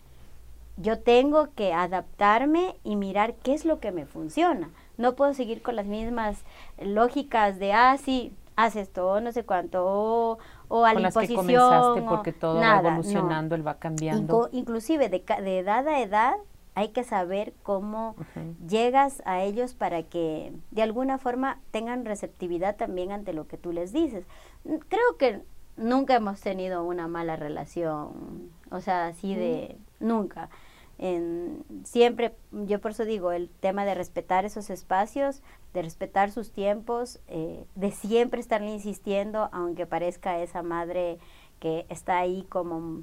Yo 0.78 0.99
tengo 0.99 1.49
que 1.55 1.73
adaptarme 1.73 2.76
y 2.85 2.97
mirar 2.97 3.35
qué 3.43 3.55
es 3.55 3.64
lo 3.64 3.81
que 3.81 3.93
me 3.93 4.05
funciona. 4.05 4.71
No 4.99 5.14
puedo 5.14 5.33
seguir 5.33 5.62
con 5.62 5.75
las 5.75 5.87
mismas 5.87 6.45
lógicas 6.78 7.59
de, 7.59 7.73
ah, 7.73 7.97
sí, 7.99 8.33
haz 8.56 8.75
esto, 8.76 9.20
no 9.20 9.30
sé 9.32 9.44
cuánto, 9.44 9.84
o, 9.86 10.38
o 10.68 10.84
a 10.84 10.94
la 10.94 11.00
imposición. 11.08 12.06
porque 12.08 12.32
todo 12.32 12.58
va 12.58 12.78
evolucionando, 12.78 13.54
él 13.54 13.66
va 13.66 13.75
cambiando. 13.78 14.48
inclusive 14.52 15.08
de, 15.08 15.22
de 15.42 15.58
edad 15.58 15.86
a 15.86 16.00
edad 16.00 16.34
hay 16.75 16.88
que 16.88 17.04
saber 17.04 17.54
cómo 17.62 18.16
llegas 18.68 19.22
a 19.25 19.42
ellos 19.42 19.72
para 19.72 20.02
que 20.02 20.52
de 20.72 20.82
alguna 20.82 21.16
forma 21.16 21.58
tengan 21.70 22.04
receptividad 22.04 22.76
también 22.76 23.12
ante 23.12 23.32
lo 23.32 23.46
que 23.46 23.56
tú 23.56 23.72
les 23.72 23.94
dices. 23.94 24.26
Creo 24.88 25.16
que 25.18 25.40
nunca 25.78 26.14
hemos 26.14 26.40
tenido 26.42 26.84
una 26.84 27.08
mala 27.08 27.36
relación, 27.36 28.50
o 28.70 28.80
sea, 28.80 29.06
así 29.06 29.34
de 29.34 29.78
nunca. 30.00 30.50
En, 30.99 31.65
siempre, 31.85 32.35
yo 32.53 32.81
por 32.81 32.93
eso 32.93 33.05
digo, 33.05 33.33
el 33.33 33.50
tema 33.61 33.85
de 33.85 33.95
respetar 33.95 34.45
esos 34.45 34.71
espacios, 34.71 35.43
de 35.75 35.83
respetar 35.83 36.31
sus 36.31 36.53
tiempos, 36.53 37.21
eh, 37.29 37.65
de 37.75 37.91
siempre 37.91 38.41
estarle 38.41 38.71
insistiendo, 38.71 39.49
aunque 39.53 39.87
parezca 39.87 40.41
esa 40.41 40.62
madre 40.62 41.19
que 41.61 41.87
está 41.88 42.19
ahí 42.19 42.47
como 42.49 43.03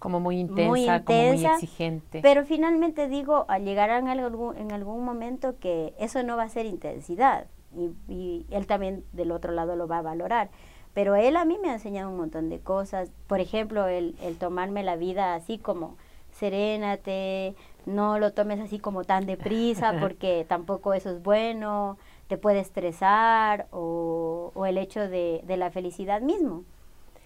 como 0.00 0.18
muy 0.18 0.38
intensa, 0.38 1.04
como 1.04 1.22
muy 1.22 1.44
exigente. 1.44 2.20
Pero 2.22 2.46
finalmente 2.46 3.06
digo, 3.06 3.46
llegarán 3.62 4.08
algún, 4.08 4.56
en 4.56 4.72
algún 4.72 5.04
momento 5.04 5.58
que 5.58 5.92
eso 5.98 6.22
no 6.22 6.38
va 6.38 6.44
a 6.44 6.48
ser 6.48 6.64
intensidad 6.64 7.46
y, 7.76 7.90
y, 8.12 8.46
él 8.50 8.66
también 8.66 9.04
del 9.12 9.30
otro 9.30 9.52
lado 9.52 9.76
lo 9.76 9.86
va 9.86 9.98
a 9.98 10.02
valorar. 10.02 10.48
Pero 10.94 11.16
él 11.16 11.36
a 11.36 11.44
mí 11.44 11.58
me 11.62 11.68
ha 11.68 11.74
enseñado 11.74 12.10
un 12.10 12.16
montón 12.16 12.48
de 12.48 12.60
cosas, 12.60 13.12
por 13.26 13.40
ejemplo, 13.40 13.86
el, 13.86 14.16
el 14.22 14.36
tomarme 14.36 14.82
la 14.82 14.96
vida 14.96 15.34
así 15.34 15.58
como 15.58 15.96
serénate, 16.40 17.54
no 17.86 18.18
lo 18.18 18.32
tomes 18.32 18.58
así 18.60 18.78
como 18.78 19.04
tan 19.04 19.26
deprisa 19.26 19.94
porque 20.00 20.44
tampoco 20.48 20.94
eso 20.94 21.10
es 21.10 21.22
bueno, 21.22 21.98
te 22.26 22.36
puede 22.38 22.60
estresar 22.60 23.68
o, 23.70 24.50
o 24.54 24.66
el 24.66 24.78
hecho 24.78 25.00
de, 25.00 25.42
de 25.46 25.56
la 25.56 25.70
felicidad 25.70 26.20
mismo. 26.22 26.64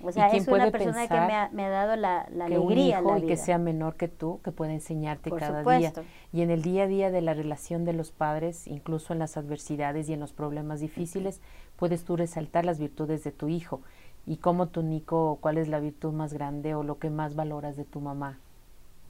O 0.02 0.12
sea, 0.12 0.28
es 0.28 0.46
una 0.48 0.70
persona 0.70 1.08
que 1.08 1.14
me 1.14 1.34
ha, 1.34 1.48
me 1.52 1.64
ha, 1.64 1.70
dado 1.70 1.96
la, 1.96 2.26
la 2.30 2.46
que 2.46 2.56
alegría. 2.56 3.00
Un 3.00 3.06
hijo 3.06 3.18
y 3.18 3.26
que 3.26 3.36
sea 3.36 3.56
menor 3.56 3.96
que 3.96 4.08
tú, 4.08 4.40
que 4.44 4.52
pueda 4.52 4.72
enseñarte 4.72 5.30
cada 5.30 5.62
día. 5.62 5.92
Y 6.30 6.42
en 6.42 6.50
el 6.50 6.60
día 6.60 6.82
a 6.82 6.86
día 6.86 7.10
de 7.10 7.22
la 7.22 7.32
relación 7.32 7.86
de 7.86 7.94
los 7.94 8.10
padres, 8.10 8.66
incluso 8.66 9.14
en 9.14 9.18
las 9.18 9.38
adversidades 9.38 10.08
y 10.10 10.12
en 10.12 10.20
los 10.20 10.32
problemas 10.32 10.80
difíciles, 10.80 11.40
puedes 11.76 12.04
tú 12.04 12.16
resaltar 12.16 12.66
las 12.66 12.78
virtudes 12.78 13.24
de 13.24 13.32
tu 13.32 13.48
hijo. 13.48 13.80
¿Y 14.26 14.38
cómo 14.38 14.68
tu 14.68 14.82
Nico, 14.82 15.38
cuál 15.40 15.56
es 15.56 15.68
la 15.68 15.80
virtud 15.80 16.12
más 16.12 16.34
grande 16.34 16.74
o 16.74 16.82
lo 16.82 16.98
que 16.98 17.08
más 17.08 17.34
valoras 17.34 17.76
de 17.76 17.84
tu 17.84 18.00
mamá? 18.00 18.40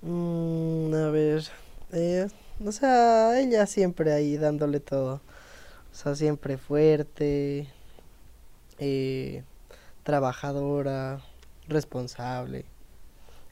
Mm, 0.05 0.95
a 0.95 1.11
ver, 1.11 1.45
eh, 1.93 2.29
o 2.65 2.73
sea, 2.73 3.41
ella 3.41 3.67
siempre 3.67 4.13
ahí 4.13 4.37
dándole 4.37 4.79
todo. 4.81 5.15
O 5.91 5.95
sea, 5.95 6.15
siempre 6.15 6.59
fuerte. 6.59 7.69
Eh, 8.79 9.43
trabajadora, 10.03 11.21
responsable. 11.69 12.67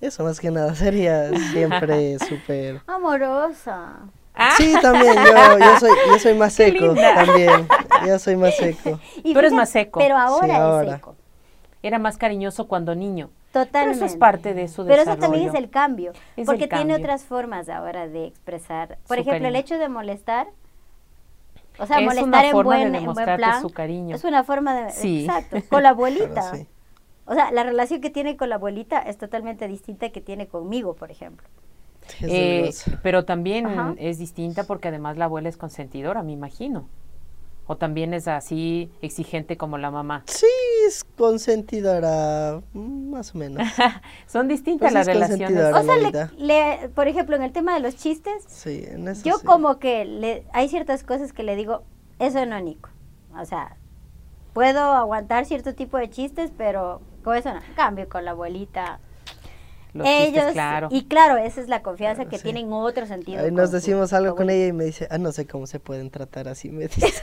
Eso 0.00 0.24
más 0.24 0.40
que 0.40 0.50
nada 0.50 0.74
sería 0.74 1.30
siempre 1.52 2.18
súper... 2.28 2.82
Amorosa. 2.86 4.00
Ah. 4.34 4.54
Sí, 4.56 4.74
también, 4.80 5.14
yo, 5.14 5.78
soy, 5.78 5.90
yo 6.08 6.18
soy 6.18 6.34
más 6.34 6.52
seco 6.54 6.94
también, 6.94 7.68
yo 8.06 8.18
soy 8.18 8.36
más 8.36 8.56
seco. 8.56 8.98
Tú 9.22 9.38
eres 9.38 9.52
más 9.52 9.70
seco. 9.70 10.00
Pero 10.00 10.16
ahora, 10.16 10.82
es 10.82 10.90
seco. 10.90 11.16
Era 11.82 11.98
más 11.98 12.16
cariñoso 12.16 12.66
cuando 12.66 12.94
niño. 12.94 13.30
Totalmente. 13.52 13.72
Pero 13.72 13.90
eso 13.92 14.04
es 14.06 14.16
parte 14.16 14.54
de 14.54 14.66
su 14.66 14.86
Pero 14.86 15.02
eso 15.02 15.16
también 15.16 15.48
es 15.48 15.54
el 15.54 15.68
cambio, 15.68 16.12
porque 16.46 16.66
tiene 16.66 16.94
otras 16.94 17.24
formas 17.24 17.68
ahora 17.68 18.08
de 18.08 18.26
expresar. 18.26 18.98
Por 19.06 19.18
ejemplo, 19.18 19.46
el 19.46 19.56
hecho 19.56 19.78
de 19.78 19.88
molestar, 19.88 20.48
o 21.78 21.86
sea, 21.86 22.00
molestar 22.00 22.46
en 22.46 22.62
buen, 22.62 22.94
en 22.94 23.04
buen 23.04 23.36
plan. 23.36 23.60
Su 23.60 23.70
cariño. 23.70 24.16
Es 24.16 24.24
una 24.24 24.42
forma 24.42 24.74
de. 24.74 25.20
Exacto. 25.20 25.58
Con 25.68 25.82
la 25.82 25.90
abuelita. 25.90 26.52
O 27.24 27.34
sea, 27.34 27.52
la 27.52 27.62
relación 27.62 28.00
que 28.00 28.10
tiene 28.10 28.36
con 28.36 28.48
la 28.48 28.56
abuelita 28.56 28.98
es 28.98 29.16
totalmente 29.16 29.68
distinta 29.68 30.08
que 30.10 30.20
tiene 30.20 30.48
conmigo, 30.48 30.94
por 30.94 31.12
ejemplo. 31.12 31.46
Eh, 32.20 32.74
pero 33.02 33.24
también 33.24 33.94
es 33.98 34.18
distinta 34.18 34.64
porque 34.64 34.88
además 34.88 35.16
la 35.16 35.26
abuela 35.26 35.48
es 35.48 35.56
consentidora, 35.56 36.24
me 36.24 36.32
imagino. 36.32 36.88
¿O 37.66 37.76
también 37.76 38.12
es 38.12 38.26
así 38.26 38.90
exigente 39.02 39.56
como 39.56 39.78
la 39.78 39.90
mamá? 39.90 40.24
Sí, 40.26 40.46
es 40.86 41.04
consentidora, 41.04 42.60
más 42.74 43.34
o 43.34 43.38
menos. 43.38 43.66
Son 44.26 44.48
distintas 44.48 44.92
pues 44.92 44.94
las 44.94 45.06
relaciones. 45.06 45.72
O 45.72 45.82
sea, 45.82 46.30
le, 46.36 46.88
por 46.88 47.06
ejemplo, 47.06 47.36
en 47.36 47.42
el 47.42 47.52
tema 47.52 47.74
de 47.74 47.80
los 47.80 47.96
chistes, 47.96 48.44
sí, 48.48 48.84
en 48.86 49.06
eso 49.06 49.22
yo 49.24 49.40
como 49.44 49.78
que 49.78 50.04
le, 50.04 50.44
hay 50.52 50.68
ciertas 50.68 51.04
cosas 51.04 51.32
que 51.32 51.44
le 51.44 51.54
digo, 51.54 51.84
eso 52.18 52.44
no, 52.46 52.60
Nico. 52.60 52.90
O 53.38 53.44
sea, 53.44 53.76
puedo 54.52 54.80
aguantar 54.80 55.46
cierto 55.46 55.74
tipo 55.74 55.98
de 55.98 56.10
chistes, 56.10 56.52
pero 56.56 57.00
con 57.22 57.36
eso 57.36 57.54
no. 57.54 57.60
cambio 57.76 58.08
con 58.08 58.24
la 58.24 58.32
abuelita, 58.32 58.98
ellos 60.04 60.52
claro. 60.52 60.88
y 60.90 61.04
claro 61.04 61.36
esa 61.36 61.60
es 61.60 61.68
la 61.68 61.82
confianza 61.82 62.24
que 62.24 62.38
tienen 62.38 62.72
otro 62.72 63.06
sentido 63.06 63.50
nos 63.50 63.70
decimos 63.70 64.12
algo 64.12 64.34
con 64.34 64.48
ella 64.50 64.68
y 64.68 64.72
me 64.72 64.84
dice 64.84 65.06
ah 65.10 65.18
no 65.18 65.32
sé 65.32 65.46
cómo 65.46 65.66
se 65.66 65.80
pueden 65.80 66.10
tratar 66.10 66.48
así 66.48 66.70
me 66.70 66.88
dice. 66.88 67.12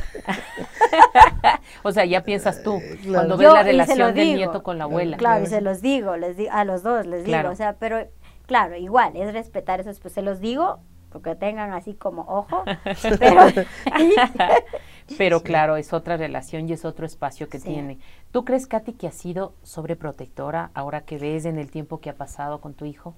O 1.84 1.92
sea 1.92 2.06
ya 2.06 2.24
piensas 2.24 2.64
tú 2.64 2.78
eh, 2.78 3.00
cuando 3.12 3.38
ves 3.38 3.52
la 3.52 3.64
relación 3.64 4.14
del 4.14 4.36
nieto 4.36 4.64
con 4.64 4.78
la 4.78 4.84
abuela. 4.86 5.18
Claro 5.18 5.44
y 5.44 5.48
se 5.48 5.62
los 5.62 5.82
digo 5.82 6.18
les 6.18 6.38
digo 6.38 6.52
a 6.52 6.66
los 6.66 6.84
dos 6.84 7.06
les 7.06 7.24
digo 7.24 7.50
o 7.50 7.56
sea 7.56 7.74
pero 7.74 8.08
claro 8.46 8.76
igual 8.76 9.16
es 9.16 9.34
respetar 9.34 9.80
eso 9.80 9.92
pues 10.02 10.14
se 10.14 10.22
los 10.22 10.40
digo 10.40 10.80
porque 11.12 11.36
tengan 11.36 11.74
así 11.74 11.94
como 11.94 12.24
ojo 12.24 12.64
pero 13.20 13.42
Pero 15.18 15.42
claro, 15.42 15.75
es 15.75 15.94
otra 15.94 16.18
relación 16.18 16.70
y 16.70 16.74
es 16.74 16.86
otro 16.86 17.06
espacio 17.06 17.50
que 17.50 17.60
tiene. 17.60 18.00
¿Tú 18.32 18.46
crees, 18.46 18.68
Katy, 18.68 18.94
que 18.94 19.08
ha 19.08 19.12
sido 19.12 19.54
sobreprotectora 19.63 20.72
ahora 20.74 21.01
que 21.01 21.18
ves 21.18 21.46
en 21.46 21.58
el 21.58 21.72
tiempo 21.72 22.00
que 22.00 22.10
ha 22.10 22.16
pasado 22.16 22.62
con 22.62 22.74
tu 22.74 22.86
hijo? 22.86 23.16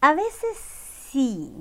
A 0.00 0.14
veces 0.14 0.56
sí, 1.10 1.52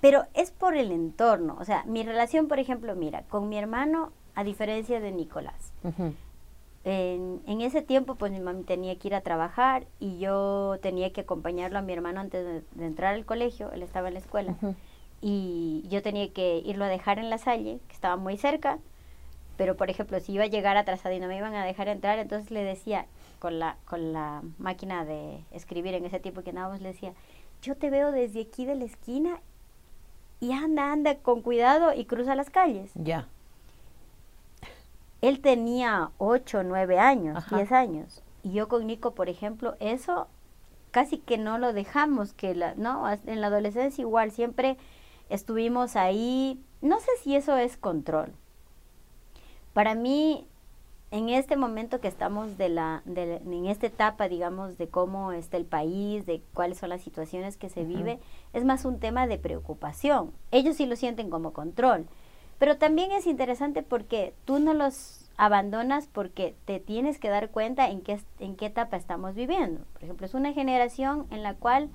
pero 0.00 0.24
es 0.34 0.50
por 0.50 0.76
el 0.76 0.90
entorno. 0.90 1.56
O 1.60 1.64
sea, 1.64 1.84
mi 1.84 2.02
relación, 2.02 2.48
por 2.48 2.58
ejemplo, 2.58 2.94
mira, 2.96 3.22
con 3.28 3.48
mi 3.48 3.58
hermano, 3.58 4.12
a 4.34 4.44
diferencia 4.44 5.00
de 5.00 5.12
Nicolás. 5.12 5.72
en, 6.84 7.60
ese 7.60 7.82
tiempo, 7.82 8.14
pues 8.16 8.32
mi 8.32 8.40
mamá 8.40 8.60
tenía 8.66 8.98
que 8.98 9.08
ir 9.08 9.14
a 9.14 9.20
trabajar 9.20 9.86
y 10.00 10.18
yo 10.18 10.76
tenía 10.82 11.12
que 11.12 11.22
acompañarlo 11.22 11.78
a 11.78 11.82
mi 11.82 11.92
hermano 11.92 12.20
antes 12.20 12.64
de, 12.74 12.84
entrar 12.84 13.14
al 13.14 13.24
colegio. 13.24 13.70
Él 13.72 13.82
estaba 13.82 14.08
en 14.08 14.14
la 14.14 14.20
escuela 14.20 14.56
y 15.26 15.82
yo 15.88 16.02
tenía 16.02 16.30
que 16.34 16.58
irlo 16.66 16.84
a 16.84 16.88
dejar 16.88 17.18
en 17.18 17.30
la 17.30 17.38
salle, 17.38 17.80
que 17.88 17.94
estaba 17.94 18.16
muy 18.16 18.36
cerca, 18.36 18.78
pero 19.56 19.74
por 19.74 19.88
ejemplo, 19.88 20.20
si 20.20 20.32
iba 20.32 20.44
a 20.44 20.48
llegar 20.48 20.76
atrasado 20.76 21.14
y 21.14 21.18
no 21.18 21.28
me 21.28 21.38
iban 21.38 21.54
a 21.54 21.64
dejar 21.64 21.88
entrar, 21.88 22.18
entonces 22.18 22.50
le 22.50 22.62
decía, 22.62 23.06
con 23.38 23.58
la, 23.58 23.78
con 23.86 24.12
la 24.12 24.42
máquina 24.58 25.06
de 25.06 25.42
escribir 25.50 25.94
en 25.94 26.04
ese 26.04 26.20
tiempo 26.20 26.42
que 26.42 26.50
andábamos, 26.50 26.82
le 26.82 26.88
decía, 26.88 27.14
yo 27.62 27.74
te 27.74 27.88
veo 27.88 28.12
desde 28.12 28.42
aquí 28.42 28.66
de 28.66 28.74
la 28.74 28.84
esquina 28.84 29.40
y 30.40 30.52
anda, 30.52 30.92
anda 30.92 31.14
con 31.14 31.40
cuidado 31.40 31.94
y 31.94 32.04
cruza 32.04 32.34
las 32.34 32.50
calles. 32.50 32.90
Ya. 32.94 33.26
Él 35.22 35.40
tenía 35.40 36.10
8, 36.18 36.64
9 36.64 36.98
años, 36.98 37.42
10 37.48 37.72
años. 37.72 38.22
Y 38.42 38.52
yo 38.52 38.68
con 38.68 38.86
Nico, 38.86 39.14
por 39.14 39.30
ejemplo, 39.30 39.74
eso 39.80 40.28
casi 40.90 41.16
que 41.16 41.38
no 41.38 41.56
lo 41.56 41.72
dejamos, 41.72 42.34
que 42.34 42.54
la, 42.54 42.74
no, 42.74 43.10
en 43.10 43.40
la 43.40 43.46
adolescencia 43.46 44.02
igual, 44.02 44.30
siempre 44.30 44.76
estuvimos 45.28 45.96
ahí, 45.96 46.62
no 46.80 47.00
sé 47.00 47.10
si 47.22 47.36
eso 47.36 47.56
es 47.56 47.76
control. 47.76 48.32
Para 49.72 49.94
mí, 49.94 50.46
en 51.10 51.28
este 51.28 51.56
momento 51.56 52.00
que 52.00 52.08
estamos 52.08 52.58
de 52.58 52.68
la, 52.68 53.02
de, 53.04 53.36
en 53.36 53.66
esta 53.66 53.86
etapa, 53.86 54.28
digamos, 54.28 54.78
de 54.78 54.88
cómo 54.88 55.32
está 55.32 55.56
el 55.56 55.64
país, 55.64 56.26
de 56.26 56.42
cuáles 56.54 56.78
son 56.78 56.88
las 56.88 57.02
situaciones 57.02 57.56
que 57.56 57.68
se 57.68 57.84
vive, 57.84 58.18
es 58.52 58.64
más 58.64 58.84
un 58.84 58.98
tema 58.98 59.26
de 59.26 59.38
preocupación. 59.38 60.32
Ellos 60.50 60.76
sí 60.76 60.86
lo 60.86 60.96
sienten 60.96 61.30
como 61.30 61.52
control. 61.52 62.06
Pero 62.58 62.78
también 62.78 63.12
es 63.12 63.26
interesante 63.26 63.82
porque 63.82 64.34
tú 64.44 64.58
no 64.58 64.74
los 64.74 65.30
abandonas 65.36 66.06
porque 66.06 66.54
te 66.64 66.78
tienes 66.80 67.18
que 67.18 67.28
dar 67.28 67.50
cuenta 67.50 67.88
en 67.90 68.00
qué, 68.00 68.20
en 68.38 68.56
qué 68.56 68.66
etapa 68.66 68.96
estamos 68.96 69.34
viviendo. 69.34 69.80
Por 69.92 70.04
ejemplo, 70.04 70.26
es 70.26 70.34
una 70.34 70.52
generación 70.52 71.26
en 71.30 71.42
la 71.42 71.54
cual 71.54 71.90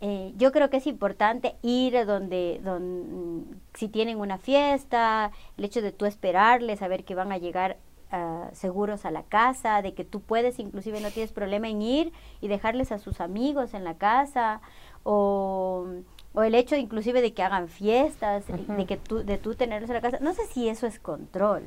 eh, 0.00 0.32
yo 0.36 0.52
creo 0.52 0.70
que 0.70 0.76
es 0.76 0.86
importante 0.86 1.56
ir 1.62 2.06
donde, 2.06 2.60
donde, 2.62 3.44
si 3.74 3.88
tienen 3.88 4.18
una 4.20 4.38
fiesta, 4.38 5.32
el 5.56 5.64
hecho 5.64 5.82
de 5.82 5.92
tú 5.92 6.06
esperarles, 6.06 6.78
saber 6.78 7.04
que 7.04 7.16
van 7.16 7.32
a 7.32 7.38
llegar 7.38 7.78
ah, 8.12 8.48
seguros 8.52 9.04
a 9.04 9.10
la 9.10 9.24
casa, 9.24 9.82
de 9.82 9.94
que 9.94 10.04
tú 10.04 10.20
puedes, 10.20 10.60
inclusive 10.60 11.00
no 11.00 11.10
tienes 11.10 11.32
problema 11.32 11.68
en 11.68 11.82
ir 11.82 12.12
y 12.40 12.48
dejarles 12.48 12.92
a 12.92 12.98
sus 12.98 13.20
amigos 13.20 13.74
en 13.74 13.82
la 13.82 13.94
casa, 13.94 14.60
o, 15.02 15.86
o 16.32 16.42
el 16.42 16.54
hecho 16.54 16.76
inclusive 16.76 17.20
de 17.20 17.34
que 17.34 17.42
hagan 17.42 17.68
fiestas, 17.68 18.44
de 18.46 18.86
que 18.86 18.96
tú, 18.96 19.24
de 19.24 19.38
tú 19.38 19.56
tenerlos 19.56 19.90
en 19.90 19.94
la 19.94 20.00
casa. 20.00 20.18
No 20.20 20.32
sé 20.32 20.46
si 20.46 20.68
eso 20.68 20.86
es 20.86 21.00
control 21.00 21.64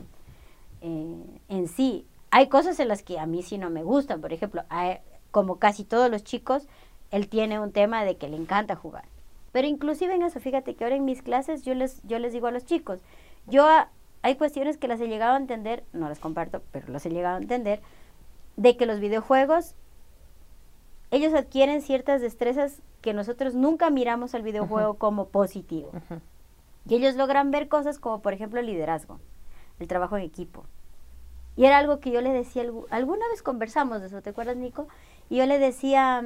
eh, 0.79 1.39
en 1.49 1.67
sí. 1.67 2.05
Hay 2.29 2.47
cosas 2.47 2.79
en 2.79 2.87
las 2.87 3.03
que 3.03 3.19
a 3.19 3.25
mí 3.25 3.43
sí 3.43 3.57
no 3.57 3.69
me 3.69 3.83
gustan, 3.83 4.21
por 4.21 4.31
ejemplo, 4.31 4.63
como 5.31 5.57
casi 5.57 5.83
todos 5.83 6.09
los 6.09 6.23
chicos, 6.23 6.67
él 7.11 7.27
tiene 7.27 7.59
un 7.59 7.71
tema 7.71 8.03
de 8.03 8.17
que 8.17 8.27
le 8.27 8.37
encanta 8.37 8.75
jugar. 8.75 9.05
Pero 9.51 9.67
inclusive 9.67 10.15
en 10.15 10.23
eso, 10.23 10.39
fíjate 10.39 10.75
que 10.75 10.83
ahora 10.83 10.95
en 10.95 11.05
mis 11.05 11.21
clases 11.21 11.63
yo 11.63 11.75
les, 11.75 12.01
yo 12.03 12.19
les 12.19 12.33
digo 12.33 12.47
a 12.47 12.51
los 12.51 12.65
chicos, 12.65 12.99
yo 13.47 13.67
hay 14.21 14.35
cuestiones 14.35 14.77
que 14.77 14.87
las 14.87 15.01
he 15.01 15.07
llegado 15.07 15.33
a 15.33 15.37
entender, 15.37 15.83
no 15.93 16.07
las 16.07 16.19
comparto, 16.19 16.61
pero 16.71 16.87
las 16.87 17.05
he 17.05 17.09
llegado 17.09 17.35
a 17.35 17.41
entender, 17.41 17.81
de 18.55 18.77
que 18.77 18.85
los 18.85 18.99
videojuegos, 18.99 19.75
ellos 21.09 21.33
adquieren 21.33 21.81
ciertas 21.81 22.21
destrezas 22.21 22.81
que 23.01 23.13
nosotros 23.13 23.55
nunca 23.55 23.89
miramos 23.89 24.35
al 24.35 24.43
videojuego 24.43 24.93
como 24.93 25.27
positivo. 25.27 25.91
Y 26.87 26.95
ellos 26.95 27.15
logran 27.15 27.51
ver 27.51 27.67
cosas 27.67 27.99
como, 27.99 28.21
por 28.21 28.33
ejemplo, 28.33 28.59
el 28.59 28.67
liderazgo, 28.67 29.19
el 29.79 29.87
trabajo 29.87 30.17
en 30.17 30.23
equipo. 30.23 30.65
Y 31.57 31.65
era 31.65 31.79
algo 31.79 31.99
que 31.99 32.11
yo 32.11 32.21
le 32.21 32.31
decía, 32.31 32.63
alguna 32.91 33.27
vez 33.29 33.43
conversamos 33.43 33.99
de 33.99 34.07
eso, 34.07 34.21
¿te 34.21 34.29
acuerdas, 34.29 34.55
Nico? 34.55 34.87
Y 35.29 35.37
yo 35.37 35.45
le 35.45 35.59
decía, 35.59 36.23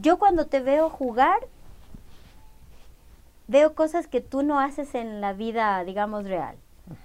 yo 0.00 0.18
cuando 0.18 0.46
te 0.46 0.60
veo 0.60 0.90
jugar, 0.90 1.38
veo 3.48 3.74
cosas 3.74 4.06
que 4.06 4.20
tú 4.20 4.42
no 4.42 4.60
haces 4.60 4.94
en 4.94 5.20
la 5.20 5.32
vida, 5.32 5.82
digamos, 5.84 6.24
real. 6.24 6.56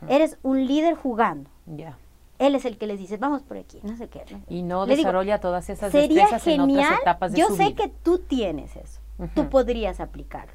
Eres 0.08 0.38
un 0.44 0.66
líder 0.66 0.96
jugando. 0.96 1.50
Ya. 1.66 1.98
Él 2.38 2.56
es 2.56 2.66
el 2.66 2.78
que 2.78 2.88
les 2.88 3.00
dice, 3.00 3.18
vamos 3.18 3.44
por 3.44 3.58
aquí, 3.58 3.80
no 3.84 3.96
sé 3.96 4.10
qué. 4.10 4.24
Y 4.50 4.62
no 4.62 4.86
desarrolla 4.86 5.40
todas 5.40 5.70
esas 5.70 5.92
sería 5.92 6.28
genial, 6.40 6.70
en 6.70 6.86
otras 6.86 7.02
etapas 7.02 7.32
de 7.32 7.40
Yo 7.40 7.50
sé 7.50 7.74
que 7.76 7.88
tú 7.88 8.20
tienes 8.20 8.76
eso. 8.76 9.00
Tú 9.34 9.50
podrías 9.50 10.00
aplicarlo. 10.02 10.54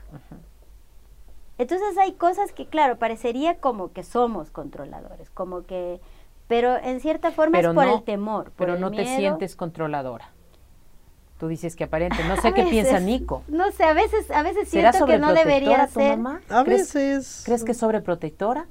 Entonces 1.57 1.97
hay 1.99 2.13
cosas 2.13 2.53
que, 2.53 2.67
claro, 2.67 2.99
parecería 2.99 3.59
como 3.59 3.93
que 3.93 4.03
somos 4.03 4.51
controladores, 4.51 5.31
como 5.31 5.65
que, 5.65 6.01
pero 6.49 6.77
en 6.77 7.01
cierta 7.01 7.31
forma 7.31 7.61
es 7.61 7.67
por 7.67 7.87
el 7.87 8.03
temor. 8.03 8.45
Por 8.45 8.53
pero 8.55 8.79
no 8.79 8.91
te 8.91 9.05
sientes 9.05 9.57
controladora. 9.57 10.31
Tú 11.41 11.49
dices 11.49 11.75
que 11.75 11.85
aparente, 11.85 12.23
no 12.29 12.37
sé 12.37 12.53
qué 12.53 12.65
piensa 12.65 13.01
Nico. 13.01 13.43
No 13.49 13.73
sé, 13.73 13.85
a 13.85 13.95
veces, 13.95 14.31
a 14.31 14.43
veces 14.43 14.69
siento 14.69 15.07
que 15.07 15.19
no 15.19 15.33
debería 15.33 15.87
tu 15.87 15.95
ser. 15.95 16.19
Mamá? 16.19 16.43
A 16.51 16.63
veces. 16.63 17.45
¿Crees 17.47 17.65
que 17.65 17.73
es 17.73 17.79
sobreprotectora? 17.79 18.67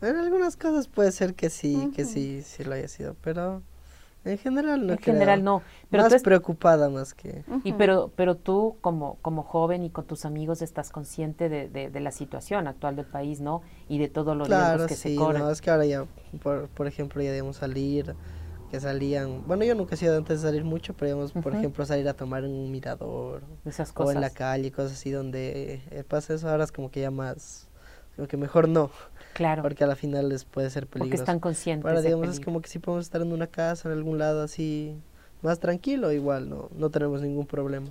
En 0.00 0.16
algunas 0.16 0.56
cosas 0.56 0.88
puede 0.88 1.12
ser 1.12 1.34
que 1.34 1.50
sí, 1.50 1.92
que 1.94 2.06
sí, 2.06 2.40
sí 2.42 2.64
lo 2.64 2.72
haya 2.72 2.88
sido, 2.88 3.16
pero 3.20 3.60
en 4.24 4.38
general 4.38 4.86
no. 4.86 4.94
En 4.94 4.98
general 4.98 5.44
no. 5.44 5.62
Pero 5.90 6.04
más 6.04 6.22
preocupada 6.22 6.88
más 6.88 7.12
que. 7.12 7.44
Y 7.64 7.74
pero, 7.74 8.10
pero 8.16 8.34
tú 8.34 8.76
como, 8.80 9.18
como 9.20 9.42
joven 9.42 9.84
y 9.84 9.90
con 9.90 10.06
tus 10.06 10.24
amigos 10.24 10.62
estás 10.62 10.88
consciente 10.88 11.50
de, 11.50 11.68
de, 11.68 12.00
la 12.00 12.12
situación 12.12 12.66
actual 12.66 12.96
del 12.96 13.06
país, 13.06 13.40
¿no? 13.40 13.60
Y 13.90 13.98
de 13.98 14.08
todos 14.08 14.34
los 14.34 14.48
riesgos 14.48 14.86
que 14.86 14.94
se 14.94 15.14
corren. 15.16 15.42
No, 15.42 15.50
es 15.50 15.60
que 15.60 15.70
ahora 15.70 15.84
ya, 15.84 16.06
por, 16.42 16.68
por 16.68 16.86
ejemplo, 16.86 17.20
ya 17.22 17.30
debemos 17.30 17.56
salir 17.56 18.14
que 18.70 18.80
salían, 18.80 19.46
bueno, 19.46 19.64
yo 19.64 19.74
nunca 19.74 19.94
he 19.94 19.98
sido 19.98 20.16
antes 20.16 20.42
de 20.42 20.48
salir 20.48 20.64
mucho, 20.64 20.94
pero 20.94 21.10
íbamos, 21.10 21.32
por 21.32 21.54
ejemplo, 21.54 21.84
salir 21.86 22.08
a 22.08 22.14
tomar 22.14 22.44
en 22.44 22.50
un 22.50 22.70
mirador 22.70 23.42
Esas 23.64 23.92
cosas. 23.92 24.14
o 24.14 24.16
en 24.16 24.20
la 24.20 24.30
calle, 24.30 24.72
cosas 24.72 24.92
así 24.92 25.10
donde 25.10 25.82
eh, 25.90 26.04
pasa 26.04 26.34
eso, 26.34 26.48
ahora 26.48 26.64
es 26.64 26.72
como 26.72 26.90
que 26.90 27.00
ya 27.00 27.10
más, 27.10 27.68
como 28.16 28.28
que 28.28 28.36
mejor 28.36 28.68
no. 28.68 28.90
Claro. 29.34 29.62
Porque 29.62 29.84
a 29.84 29.86
la 29.86 29.96
final 29.96 30.28
les 30.30 30.44
puede 30.44 30.70
ser 30.70 30.86
peligroso. 30.86 31.10
Porque 31.10 31.16
están 31.16 31.40
conscientes. 31.40 31.86
Ahora, 31.86 32.00
digamos, 32.00 32.28
es 32.28 32.40
como 32.40 32.62
que 32.62 32.68
si 32.68 32.78
podemos 32.78 33.04
estar 33.04 33.20
en 33.20 33.32
una 33.32 33.46
casa, 33.46 33.88
en 33.88 33.94
algún 33.94 34.18
lado 34.18 34.42
así, 34.42 34.96
más 35.42 35.60
tranquilo, 35.60 36.10
igual, 36.12 36.48
no, 36.48 36.70
no 36.74 36.90
tenemos 36.90 37.20
ningún 37.20 37.46
problema. 37.46 37.90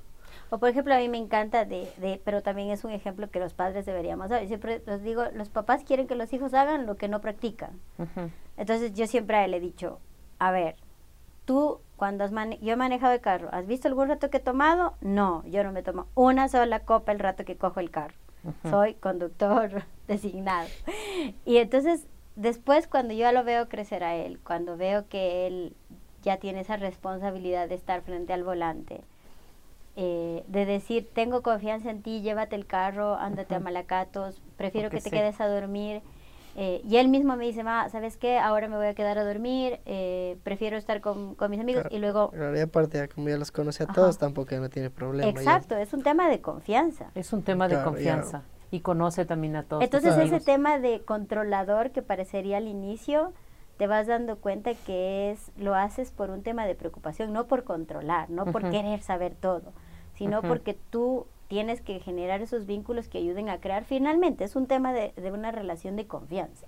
O 0.50 0.60
por 0.60 0.70
ejemplo, 0.70 0.94
a 0.94 0.98
mí 0.98 1.10
me 1.10 1.18
encanta, 1.18 1.66
de, 1.66 1.88
de, 1.98 2.22
pero 2.24 2.42
también 2.42 2.70
es 2.70 2.84
un 2.84 2.92
ejemplo 2.92 3.30
que 3.30 3.40
los 3.40 3.54
padres 3.54 3.86
deberíamos 3.86 4.30
saber. 4.30 4.48
Siempre 4.48 4.82
los 4.86 5.02
digo, 5.02 5.24
los 5.34 5.50
papás 5.50 5.84
quieren 5.84 6.08
que 6.08 6.16
los 6.16 6.32
hijos 6.34 6.54
hagan 6.54 6.86
lo 6.86 6.96
que 6.96 7.08
no 7.08 7.22
practican. 7.22 7.80
Entonces 8.58 8.94
yo 8.94 9.08
siempre 9.08 9.48
le 9.48 9.58
he 9.58 9.60
dicho, 9.60 10.00
a 10.40 10.52
ver, 10.52 10.76
tú 11.46 11.80
cuando 11.96 12.24
has 12.24 12.32
yo 12.62 12.74
he 12.74 12.76
manejado 12.76 13.14
el 13.14 13.22
carro, 13.22 13.50
¿has 13.52 13.68
visto 13.68 13.88
algún 13.88 14.10
rato 14.10 14.30
que 14.30 14.38
he 14.38 14.42
tomado? 14.42 14.96
No, 15.02 15.44
yo 15.46 15.64
no 15.64 15.72
me 15.72 15.84
tomo 15.84 16.08
una 16.16 16.50
sola 16.50 16.82
copa 16.82 17.12
el 17.12 17.20
rato 17.20 17.46
que 17.46 17.56
cojo 17.56 17.80
el 17.80 17.92
carro. 17.92 18.16
Soy 18.70 18.94
conductor 18.96 19.84
designado. 20.08 20.68
Y 21.46 21.58
entonces, 21.58 22.06
después 22.36 22.88
cuando 22.88 23.14
yo 23.14 23.32
lo 23.32 23.44
veo 23.44 23.70
crecer 23.70 24.04
a 24.04 24.16
él, 24.16 24.40
cuando 24.44 24.78
veo 24.78 25.08
que 25.08 25.48
él 25.48 25.76
ya 26.22 26.38
tiene 26.38 26.60
esa 26.60 26.78
responsabilidad 26.78 27.70
de 27.70 27.76
estar 27.76 28.02
frente 28.02 28.34
al 28.34 28.44
volante, 28.44 29.02
eh, 29.96 30.44
de 30.48 30.66
decir, 30.66 31.08
tengo 31.14 31.42
confianza 31.42 31.90
en 31.90 32.02
ti, 32.02 32.22
llévate 32.22 32.56
el 32.56 32.66
carro, 32.66 33.16
ándate 33.16 33.56
a 33.56 33.60
Malacatos, 33.60 34.42
prefiero 34.58 34.90
que 34.90 35.00
te 35.00 35.10
quedes 35.10 35.40
a 35.40 35.48
dormir 35.48 36.02
eh, 36.56 36.82
y 36.88 36.98
él 36.98 37.10
mismo 37.10 37.36
me 37.36 37.46
dice, 37.46 37.64
ma, 37.64 37.90
¿sabes 37.90 38.16
qué? 38.16 38.38
Ahora 38.38 38.70
me 38.70 38.78
voy 38.78 38.88
a 38.88 38.96
quedar 38.96 39.18
a 39.18 39.26
dormir, 39.26 39.80
eh, 39.86 40.38
prefiero 40.44 40.78
estar 40.78 41.02
con, 41.02 41.36
mis 41.50 41.60
amigos 41.60 41.84
y 41.90 42.00
luego... 42.00 42.32
y 42.56 42.60
aparte, 42.60 43.10
como 43.10 43.28
ya 43.28 43.38
los 43.38 43.52
conoce 43.52 43.84
a 43.84 43.88
todos, 43.88 44.18
tampoco 44.18 44.56
no 44.56 44.70
tiene 44.70 44.90
problema. 44.90 45.30
Exacto, 45.30 45.76
es 45.76 45.94
un 45.94 46.02
tema 46.02 46.30
de 46.30 46.40
confianza. 46.40 47.12
Es 47.14 47.34
un 47.34 47.44
tema 47.44 47.68
de 47.68 47.84
confianza 47.84 48.44
y 48.72 48.80
conoce 48.80 49.26
también 49.26 49.56
a 49.58 49.64
todos. 49.64 49.84
Entonces 49.84 50.18
ese 50.18 50.40
tema 50.40 50.80
de 50.80 51.02
controlador 51.02 51.92
que 51.92 52.02
parecería 52.02 52.58
al 52.58 52.68
inicio, 52.68 53.34
te 53.78 53.88
vas 53.88 54.08
dando 54.08 54.38
cuenta 54.38 54.74
que 54.74 55.32
es 55.32 55.52
lo 55.58 55.76
haces 55.76 56.12
por 56.12 56.30
un 56.30 56.42
tema 56.42 56.66
de 56.66 56.76
preocupación, 56.76 57.34
no 57.34 57.48
por 57.48 57.66
controlar, 57.66 58.30
no 58.30 58.46
por 58.46 58.70
querer 58.70 59.02
saber 59.02 59.36
todo, 59.36 59.74
sino 60.14 60.42
porque 60.42 60.74
tú 60.74 61.28
tienes 61.48 61.82
que 61.82 62.00
generar 62.00 62.42
esos 62.42 62.66
vínculos 62.66 63.08
que 63.08 63.20
ayuden 63.20 63.50
a 63.50 63.60
crear. 63.60 63.86
Finalmente, 63.86 64.44
es 64.44 64.56
un 64.56 64.68
tema 64.68 64.94
de, 64.94 65.14
de 65.16 65.32
una 65.32 65.52
relación 65.52 65.96
de 65.96 66.08
confianza. 66.08 66.66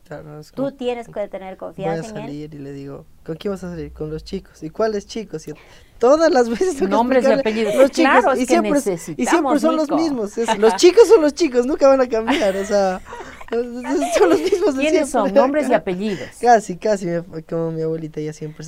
Tú 0.54 0.72
tienes 0.72 1.08
que 1.08 1.28
tener 1.28 1.58
confianza 1.58 2.12
voy 2.12 2.22
a 2.22 2.24
salir 2.26 2.54
y 2.54 2.60
le 2.60 2.72
digo, 2.74 3.06
¿con 3.26 3.36
quién 3.38 3.54
vas 3.54 3.64
a 3.64 3.72
salir? 3.72 3.92
Con 3.92 4.10
los 4.10 4.24
chicos. 4.24 4.62
¿Y 4.64 4.70
cuáles 4.70 5.08
chicos? 5.08 5.48
Y 5.48 5.54
todas 5.98 6.32
las 6.32 6.50
veces 6.50 6.82
nombres 6.82 7.28
y 7.28 7.32
apellidos. 7.32 7.76
Los 7.76 7.92
chicos. 7.92 8.12
Claro, 8.12 8.40
y, 8.40 8.46
siempre, 8.46 8.80
y 9.18 9.26
siempre 9.26 9.60
son 9.60 9.76
los 9.76 9.90
mismos. 9.90 10.38
los 10.58 10.76
chicos 10.76 11.08
son 11.08 11.22
los 11.22 11.34
chicos, 11.34 11.66
nunca 11.66 11.88
van 11.88 12.02
a 12.02 12.08
cambiar. 12.08 12.56
O 12.58 12.66
sea, 12.66 13.02
son 14.18 14.30
los 14.30 14.40
mismos 14.42 14.76
¿Quiénes 14.76 15.10
son? 15.10 15.34
Nombres 15.34 15.70
y 15.70 15.74
apellidos. 15.74 16.30
Casi, 16.42 16.78
casi, 16.78 17.08
como 17.50 17.72
mi 17.72 17.82
abuelita 17.82 18.20
ya 18.20 18.34
siempre. 18.34 18.66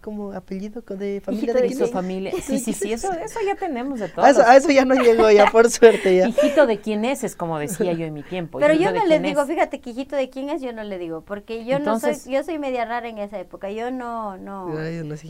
¿Cómo 0.00 0.32
apellido 0.32 0.82
de 0.96 1.20
familia 1.20 1.54
de, 1.54 1.68
de 1.68 1.86
familia. 1.86 2.32
Sí, 2.42 2.58
sí, 2.58 2.72
sí, 2.72 2.92
eso, 2.92 3.12
eso 3.12 3.38
ya 3.46 3.54
tenemos 3.54 4.00
de 4.00 4.08
todo. 4.08 4.24
A 4.24 4.56
eso, 4.56 4.70
ya 4.70 4.84
no 4.84 4.94
llegó 4.94 5.30
ya, 5.30 5.46
por 5.46 5.70
suerte 5.70 6.16
ya. 6.16 6.28
Hijito 6.28 6.66
de 6.66 6.80
quién 6.80 7.04
es, 7.04 7.24
es 7.24 7.36
como 7.36 7.58
decía 7.58 7.92
yo 7.92 8.06
en 8.06 8.14
mi 8.14 8.22
tiempo. 8.22 8.58
Pero 8.58 8.74
yo 8.74 8.92
no 8.92 9.06
le 9.06 9.20
digo, 9.20 9.44
fíjate 9.46 9.80
que 9.80 9.90
hijito 9.90 10.16
de 10.16 10.30
quién 10.30 10.50
es, 10.50 10.62
yo 10.62 10.72
no 10.72 10.82
le 10.82 10.98
digo, 10.98 11.22
porque 11.22 11.64
yo 11.64 11.78
no 11.78 11.98
soy, 12.00 12.16
yo 12.26 12.42
soy 12.42 12.58
media 12.58 12.84
rara 12.84 13.08
en 13.08 13.18
esa 13.18 13.38
época, 13.38 13.70
yo 13.70 13.90
no, 13.90 14.36
no. 14.36 14.68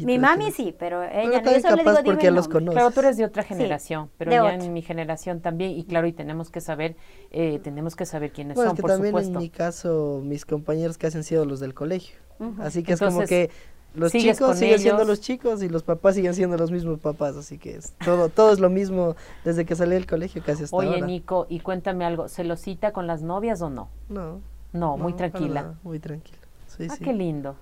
mi 0.05 0.19
mami 0.19 0.51
sí, 0.53 0.75
pero 0.79 1.03
ella 1.03 1.43
no, 1.43 1.53
yo 1.53 1.61
solo 1.61 1.77
le 1.77 1.83
digo, 1.83 2.05
porque 2.05 2.31
los 2.31 2.49
conoces. 2.49 2.79
Pero 2.79 2.91
tú 2.91 3.01
eres 3.01 3.17
de 3.17 3.25
otra 3.25 3.43
generación, 3.43 4.11
pero 4.17 4.31
ya 4.31 4.55
en 4.55 4.73
mi 4.73 4.83
generación 4.83 5.41
también, 5.41 5.73
y 5.73 5.85
claro, 5.85 6.07
y 6.07 6.13
tenemos 6.13 6.51
que 6.51 6.61
saber, 6.61 6.97
eh, 7.31 7.61
tenemos 7.63 7.97
que 7.97 8.07
saber 8.07 8.33
quiénes 8.33 8.57
es 8.65 8.75
que 8.75 8.83
también 8.83 9.17
en 9.17 9.37
mi 9.37 9.49
caso, 9.49 10.21
mis 10.25 10.45
compañeros 10.45 10.99
casi 10.99 11.19
han 11.19 11.25
sido 11.25 11.45
los 11.45 11.61
del 11.61 11.75
colegio. 11.75 12.17
Así 12.59 12.83
que 12.83 12.95
es 12.95 13.01
como 13.01 13.25
que 13.25 13.51
los 13.95 14.11
chicos 14.11 14.59
siguen 14.59 14.79
siendo 14.79 15.05
los 15.05 15.21
chicos 15.21 15.63
y 15.63 15.69
los 15.69 15.83
papás 15.83 16.15
siguen 16.15 16.35
siendo 16.35 16.57
los 16.57 16.71
mismos 16.71 16.99
papás, 16.99 17.37
así 17.37 17.59
que 17.59 17.77
es 17.77 17.93
todo 18.05 18.31
todo 18.31 18.53
es 18.53 18.59
lo 18.59 18.71
mismo 18.71 19.17
desde 19.45 19.65
que 19.65 19.77
salí 19.77 19.93
del 19.93 20.07
colegio 20.07 20.43
casi 20.45 20.65
hasta 20.65 20.75
Oye, 20.75 21.03
Nico, 21.03 21.47
y 21.49 21.61
cuéntame 21.61 22.05
algo, 22.05 22.29
¿se 22.29 22.45
lo 22.45 22.57
cita 22.57 22.93
con 22.93 23.07
las 23.07 23.23
novias 23.23 23.61
o 23.61 23.71
no? 23.71 23.91
No. 24.09 24.41
No, 24.73 24.97
muy 24.97 25.13
tranquila. 25.13 25.75
muy 25.83 25.99
tranquila. 25.99 26.39
Sí, 26.67 26.87
ah, 26.91 26.97
qué 26.99 27.13
lindo. 27.13 27.57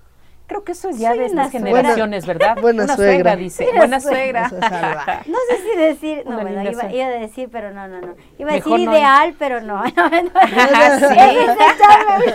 Creo 0.47 0.63
que 0.63 0.73
eso 0.73 0.89
es 0.89 0.99
ya 0.99 1.13
de 1.13 1.25
estas 1.25 1.49
generaciones, 1.49 2.25
¿verdad? 2.25 2.57
Buena 2.61 2.83
Una 2.83 2.95
suegra. 2.95 3.35
dice. 3.37 3.67
Buena 3.75 3.99
suegra. 4.01 4.49
no 5.25 5.37
sé 5.49 5.57
si 5.63 5.77
decir, 5.77 6.23
no, 6.25 6.41
bueno, 6.41 6.61
iba, 6.69 6.91
iba, 6.91 7.05
a 7.05 7.09
decir, 7.09 7.49
pero 7.49 7.71
no, 7.71 7.87
no, 7.87 8.01
no. 8.01 8.15
Iba 8.37 8.51
a 8.51 8.55
decir 8.55 8.79
ideal, 8.79 9.33
pero 9.39 9.61
no. 9.61 9.83
no, 9.95 10.09
no, 10.09 10.21
no. 10.23 10.31
Ah, 10.73 10.97
sí. 10.99 12.31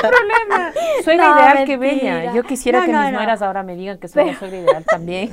problema. 0.00 0.72
Suegra 1.02 1.24
ideal, 1.24 1.64
qué 1.66 1.76
bella. 1.76 2.34
Yo 2.34 2.44
quisiera 2.44 2.84
que 2.84 2.92
mis 2.92 3.12
nueras 3.12 3.42
ahora 3.42 3.62
me 3.62 3.74
digan 3.74 3.98
que 3.98 4.08
soy 4.08 4.24
una 4.24 4.38
suegra 4.38 4.58
ideal 4.58 4.84
también. 4.84 5.30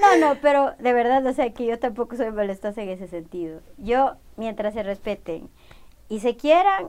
no, 0.00 0.16
no, 0.18 0.36
pero 0.40 0.72
de 0.78 0.92
verdad, 0.92 1.24
o 1.26 1.32
sea, 1.32 1.50
que 1.50 1.66
yo 1.66 1.78
tampoco 1.78 2.16
soy 2.16 2.30
molestosa 2.30 2.82
en 2.82 2.88
ese 2.88 3.06
sentido. 3.06 3.60
Yo, 3.76 4.16
mientras 4.36 4.74
se 4.74 4.82
respeten 4.82 5.50
y 6.08 6.20
se 6.20 6.36
quieran, 6.36 6.88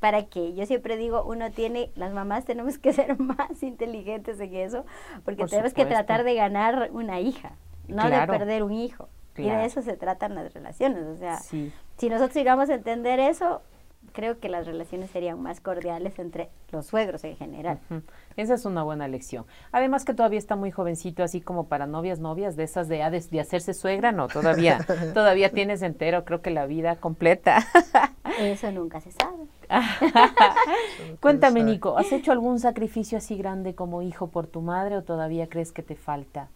para 0.00 0.26
que 0.26 0.54
yo 0.54 0.66
siempre 0.66 0.96
digo, 0.96 1.24
uno 1.24 1.50
tiene, 1.50 1.90
las 1.96 2.12
mamás 2.12 2.44
tenemos 2.44 2.78
que 2.78 2.92
ser 2.92 3.18
más 3.20 3.62
inteligentes 3.62 4.38
en 4.40 4.54
eso, 4.54 4.84
porque 5.24 5.44
tenemos 5.46 5.74
que 5.74 5.86
tratar 5.86 6.24
de 6.24 6.34
ganar 6.34 6.90
una 6.92 7.20
hija, 7.20 7.52
no 7.88 8.08
de 8.08 8.26
perder 8.26 8.62
un 8.62 8.72
hijo. 8.72 9.08
Y 9.36 9.48
de 9.48 9.64
eso 9.64 9.82
se 9.82 9.96
tratan 9.96 10.34
las 10.34 10.52
relaciones. 10.52 11.06
O 11.06 11.16
sea, 11.16 11.38
si 11.38 12.08
nosotros 12.08 12.34
llegamos 12.34 12.70
a 12.70 12.74
entender 12.74 13.20
eso, 13.20 13.62
creo 14.12 14.38
que 14.38 14.48
las 14.48 14.66
relaciones 14.66 15.10
serían 15.10 15.40
más 15.42 15.60
cordiales 15.60 16.18
entre 16.18 16.50
los 16.70 16.86
suegros 16.86 17.24
en 17.24 17.36
general. 17.36 17.78
Esa 18.36 18.54
es 18.54 18.64
una 18.64 18.82
buena 18.82 19.08
lección. 19.08 19.46
Además 19.72 20.04
que 20.04 20.14
todavía 20.14 20.38
está 20.38 20.56
muy 20.56 20.70
jovencito, 20.70 21.22
así 21.22 21.40
como 21.40 21.68
para 21.68 21.86
novias, 21.86 22.20
novias, 22.20 22.56
de 22.56 22.64
esas 22.64 22.88
de, 22.88 22.98
de 23.30 23.40
hacerse 23.40 23.74
suegra, 23.74 24.12
no, 24.12 24.28
todavía, 24.28 24.78
todavía 25.14 25.50
tienes 25.50 25.82
entero, 25.82 26.24
creo 26.24 26.42
que 26.42 26.50
la 26.50 26.66
vida 26.66 26.96
completa. 26.96 27.66
Eso 28.38 28.70
nunca 28.72 29.00
se 29.00 29.12
sabe. 29.12 29.46
Cuéntame, 31.20 31.62
Nico, 31.62 31.98
¿has 31.98 32.12
hecho 32.12 32.32
algún 32.32 32.58
sacrificio 32.58 33.18
así 33.18 33.36
grande 33.36 33.74
como 33.74 34.02
hijo 34.02 34.28
por 34.28 34.46
tu 34.46 34.60
madre 34.60 34.96
o 34.96 35.02
todavía 35.02 35.48
crees 35.48 35.72
que 35.72 35.82
te 35.82 35.96
falta? 35.96 36.48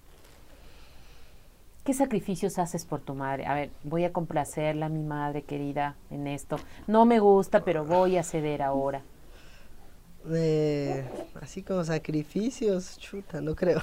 ¿Qué 1.84 1.94
sacrificios 1.94 2.60
haces 2.60 2.84
por 2.84 3.00
tu 3.00 3.14
madre? 3.14 3.44
A 3.44 3.54
ver, 3.54 3.70
voy 3.82 4.04
a 4.04 4.12
complacerla 4.12 4.86
a 4.86 4.88
mi 4.88 5.02
madre 5.02 5.42
querida 5.42 5.96
en 6.10 6.28
esto. 6.28 6.56
No 6.86 7.04
me 7.06 7.18
gusta, 7.18 7.64
pero 7.64 7.84
voy 7.84 8.16
a 8.18 8.22
ceder 8.22 8.62
ahora. 8.62 9.02
Eh, 10.30 11.04
así 11.40 11.64
como 11.64 11.82
sacrificios, 11.82 12.96
chuta, 12.98 13.40
no 13.40 13.56
creo. 13.56 13.82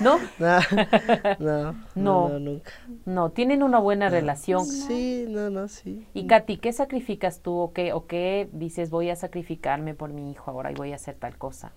¿No? 0.00 0.18
no, 1.38 1.74
no, 1.94 2.38
nunca. 2.38 2.72
No, 3.06 3.30
tienen 3.30 3.62
una 3.62 3.78
buena 3.78 4.10
relación. 4.10 4.66
Sí, 4.66 5.24
no, 5.26 5.48
no, 5.48 5.68
sí. 5.68 6.06
Y 6.12 6.26
Katy, 6.26 6.58
¿qué 6.58 6.74
sacrificas 6.74 7.40
tú 7.40 7.56
o 7.56 7.72
qué, 7.72 7.94
o 7.94 8.06
qué 8.06 8.50
dices 8.52 8.90
voy 8.90 9.08
a 9.08 9.16
sacrificarme 9.16 9.94
por 9.94 10.12
mi 10.12 10.30
hijo 10.30 10.50
ahora 10.50 10.70
y 10.70 10.74
voy 10.74 10.92
a 10.92 10.96
hacer 10.96 11.14
tal 11.14 11.38
cosa? 11.38 11.72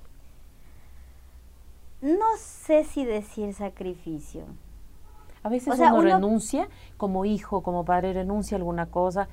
No 2.02 2.36
sé 2.38 2.84
si 2.84 3.06
decir 3.06 3.54
sacrificio. 3.54 4.46
A 5.48 5.50
veces 5.50 5.80
uno, 5.80 6.02
renuncia, 6.02 6.68
como 6.98 7.24
hijo, 7.24 7.64
como 7.64 7.86
padre, 7.86 8.12
renuncia 8.12 8.56
a 8.56 8.60
alguna 8.60 8.88
cosa. 8.88 9.30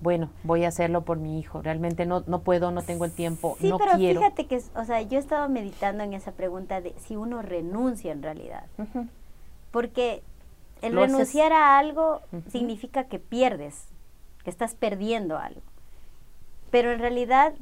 Bueno, 0.00 0.30
voy 0.44 0.64
a 0.64 0.68
hacerlo 0.68 1.02
por 1.02 1.18
mi 1.18 1.40
hijo. 1.40 1.60
Realmente 1.60 2.06
no, 2.06 2.22
no 2.28 2.42
puedo, 2.42 2.70
no 2.70 2.82
tengo 2.82 3.04
el 3.04 3.10
tiempo, 3.10 3.56
sí, 3.58 3.68
no 3.68 3.76
pero 3.76 3.96
quiero. 3.96 4.20
Fíjate 4.20 4.46
que, 4.46 4.62
o 4.76 4.84
sea, 4.84 5.02
yo 5.02 5.18
he 5.18 5.20
estado 5.20 5.48
meditando 5.48 6.04
en 6.04 6.14
esa 6.14 6.30
pregunta 6.30 6.80
de 6.80 6.94
si 6.98 7.16
uno 7.16 7.42
renuncia 7.42 8.12
en 8.12 8.22
realidad. 8.22 8.66
Porque 9.72 10.22
el 10.82 10.94
renunciar 10.94 11.52
a 11.52 11.78
algo 11.78 12.20
significa 12.48 13.04
que 13.04 13.18
pierdes, 13.18 13.88
que 14.44 14.50
estás 14.50 14.76
perdiendo 14.76 15.36
algo. 15.36 15.62
Pero 16.70 16.92
en 16.92 17.00
realidad 17.00 17.54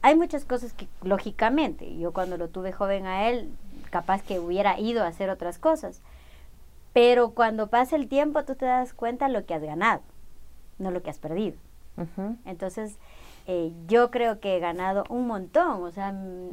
hay 0.00 0.16
muchas 0.16 0.44
cosas 0.44 0.72
que, 0.72 0.88
lógicamente, 1.02 1.96
yo 1.96 2.12
cuando 2.12 2.36
lo 2.38 2.48
tuve 2.48 2.72
joven 2.72 3.06
a 3.06 3.28
él, 3.28 3.52
capaz 3.90 4.20
que 4.22 4.40
hubiera 4.40 4.80
ido 4.80 5.04
a 5.04 5.06
hacer 5.06 5.30
otras 5.30 5.58
cosas. 5.58 6.02
Pero 6.92 7.30
cuando 7.30 7.68
pasa 7.68 7.96
el 7.96 8.08
tiempo 8.08 8.44
tú 8.44 8.54
te 8.54 8.66
das 8.66 8.92
cuenta 8.92 9.28
lo 9.28 9.46
que 9.46 9.54
has 9.54 9.62
ganado, 9.62 10.02
no 10.78 10.90
lo 10.90 11.02
que 11.02 11.10
has 11.10 11.18
perdido. 11.18 11.56
Entonces, 12.44 12.98
eh, 13.46 13.72
yo 13.86 14.10
creo 14.10 14.40
que 14.40 14.56
he 14.56 14.60
ganado 14.60 15.04
un 15.08 15.26
montón. 15.26 15.82
O 15.82 15.90
sea, 15.90 16.12
mm, 16.12 16.50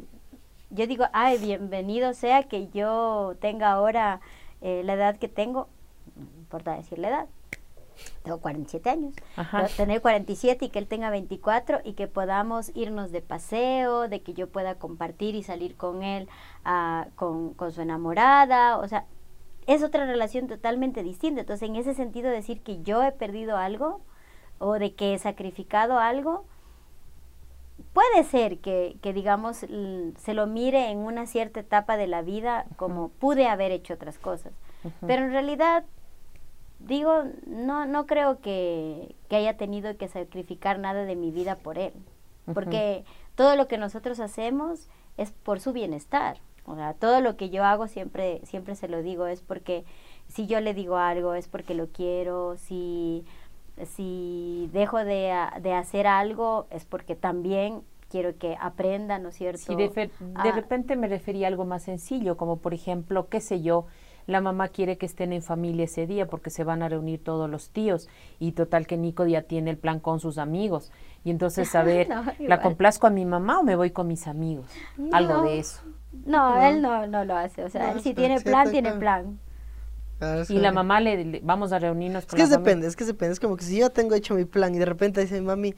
yo 0.70 0.86
digo, 0.86 1.06
ay, 1.12 1.38
bienvenido 1.38 2.14
sea 2.14 2.44
que 2.44 2.68
yo 2.68 3.36
tenga 3.40 3.72
ahora 3.72 4.20
eh, 4.60 4.82
la 4.84 4.94
edad 4.94 5.16
que 5.18 5.28
tengo, 5.28 5.68
no 6.16 6.22
importa 6.38 6.74
decir 6.76 6.98
la 6.98 7.08
edad, 7.08 7.26
tengo 8.22 8.38
47 8.38 8.88
años, 8.88 9.14
tener 9.76 10.00
47 10.00 10.64
y 10.64 10.68
que 10.70 10.78
él 10.78 10.86
tenga 10.86 11.10
24 11.10 11.80
y 11.84 11.92
que 11.92 12.06
podamos 12.06 12.70
irnos 12.74 13.12
de 13.12 13.20
paseo, 13.20 14.08
de 14.08 14.22
que 14.22 14.32
yo 14.32 14.48
pueda 14.48 14.76
compartir 14.76 15.34
y 15.34 15.42
salir 15.42 15.76
con 15.76 16.02
él, 16.02 16.28
ah, 16.64 17.08
con, 17.16 17.52
con, 17.54 17.72
su 17.72 17.82
enamorada, 17.82 18.78
o 18.78 18.88
sea, 18.88 19.04
es 19.70 19.84
otra 19.84 20.04
relación 20.04 20.48
totalmente 20.48 21.04
distinta. 21.04 21.42
Entonces, 21.42 21.68
en 21.68 21.76
ese 21.76 21.94
sentido, 21.94 22.28
decir 22.28 22.60
que 22.60 22.82
yo 22.82 23.04
he 23.04 23.12
perdido 23.12 23.56
algo 23.56 24.00
o 24.58 24.72
de 24.74 24.94
que 24.94 25.14
he 25.14 25.18
sacrificado 25.18 26.00
algo, 26.00 26.44
puede 27.92 28.24
ser 28.24 28.58
que, 28.58 28.96
que 29.00 29.12
digamos, 29.12 29.58
se 29.58 30.34
lo 30.34 30.46
mire 30.48 30.90
en 30.90 30.98
una 30.98 31.26
cierta 31.26 31.60
etapa 31.60 31.96
de 31.96 32.08
la 32.08 32.22
vida 32.22 32.66
como 32.76 33.10
pude 33.10 33.46
haber 33.46 33.70
hecho 33.70 33.94
otras 33.94 34.18
cosas. 34.18 34.52
Pero 35.06 35.22
en 35.22 35.30
realidad, 35.30 35.84
digo, 36.80 37.22
no, 37.46 37.86
no 37.86 38.06
creo 38.06 38.40
que, 38.40 39.14
que, 39.28 39.36
haya 39.36 39.56
tenido 39.56 39.96
que 39.96 40.08
sacrificar 40.08 40.80
nada 40.80 41.04
de 41.04 41.14
mi 41.14 41.30
vida 41.30 41.54
por 41.54 41.78
él. 41.78 41.92
Porque 42.52 43.04
todo 43.36 43.54
lo 43.54 43.68
que 43.68 43.78
nosotros 43.78 44.18
hacemos 44.18 44.88
es 45.16 45.30
por 45.30 45.60
su 45.60 45.72
bienestar. 45.72 46.38
O 46.70 46.76
sea, 46.76 46.94
todo 46.94 47.20
lo 47.20 47.36
que 47.36 47.50
yo 47.50 47.64
hago 47.64 47.88
siempre, 47.88 48.40
siempre 48.44 48.74
se 48.74 48.88
lo 48.88 49.02
digo, 49.02 49.26
es 49.26 49.42
porque 49.42 49.84
si 50.28 50.46
yo 50.46 50.60
le 50.60 50.74
digo 50.74 50.96
algo, 50.96 51.34
es 51.34 51.48
porque 51.48 51.74
lo 51.74 51.88
quiero, 51.88 52.56
si, 52.56 53.24
si 53.84 54.70
dejo 54.72 54.98
de, 54.98 55.34
de 55.60 55.74
hacer 55.74 56.06
algo, 56.06 56.66
es 56.70 56.84
porque 56.84 57.16
también 57.16 57.82
quiero 58.10 58.36
que 58.36 58.56
aprenda, 58.60 59.18
¿no 59.18 59.30
es 59.30 59.36
cierto? 59.36 59.74
De, 59.74 59.88
de 59.88 60.52
repente 60.52 60.96
me 60.96 61.08
refería 61.08 61.46
a 61.46 61.48
algo 61.48 61.64
más 61.64 61.84
sencillo, 61.84 62.36
como 62.36 62.56
por 62.58 62.74
ejemplo, 62.74 63.28
qué 63.28 63.40
sé 63.40 63.62
yo, 63.62 63.86
la 64.26 64.40
mamá 64.40 64.68
quiere 64.68 64.98
que 64.98 65.06
estén 65.06 65.32
en 65.32 65.42
familia 65.42 65.84
ese 65.84 66.06
día 66.06 66.26
porque 66.26 66.50
se 66.50 66.64
van 66.64 66.82
a 66.82 66.88
reunir 66.88 67.22
todos 67.22 67.48
los 67.48 67.70
tíos 67.70 68.08
y 68.38 68.52
total 68.52 68.86
que 68.86 68.96
Nico 68.96 69.26
ya 69.26 69.42
tiene 69.42 69.70
el 69.70 69.78
plan 69.78 70.00
con 70.00 70.20
sus 70.20 70.38
amigos 70.38 70.92
y 71.24 71.30
entonces 71.30 71.74
a 71.74 71.82
ver, 71.84 72.08
¿la 72.38 72.60
complazco 72.60 73.06
a 73.06 73.10
mi 73.10 73.24
mamá 73.24 73.60
o 73.60 73.62
me 73.62 73.76
voy 73.76 73.90
con 73.90 74.06
mis 74.06 74.26
amigos? 74.26 74.70
Algo 75.12 75.42
de 75.42 75.58
eso. 75.58 75.82
No, 76.12 76.60
él 76.62 76.82
no, 76.82 77.06
no 77.06 77.24
lo 77.24 77.36
hace. 77.36 77.64
O 77.64 77.68
sea, 77.68 77.92
él 77.92 78.00
si 78.00 78.14
tiene 78.14 78.40
plan, 78.40 78.70
tiene 78.70 78.92
plan. 78.92 79.38
y 80.48 80.58
la 80.58 80.72
mamá 80.72 81.00
le, 81.00 81.40
vamos 81.42 81.72
a 81.72 81.78
reunirnos 81.78 82.26
con 82.26 82.38
Es 82.38 82.48
que 82.48 82.56
depende, 82.56 82.86
es 82.86 82.96
que 82.96 83.04
depende. 83.04 83.32
Es 83.32 83.40
como 83.40 83.56
que 83.56 83.64
si 83.64 83.78
yo 83.78 83.90
tengo 83.90 84.14
hecho 84.14 84.34
mi 84.34 84.44
plan 84.44 84.74
y 84.74 84.78
de 84.78 84.86
repente 84.86 85.20
dice 85.20 85.40
mami, 85.40 85.74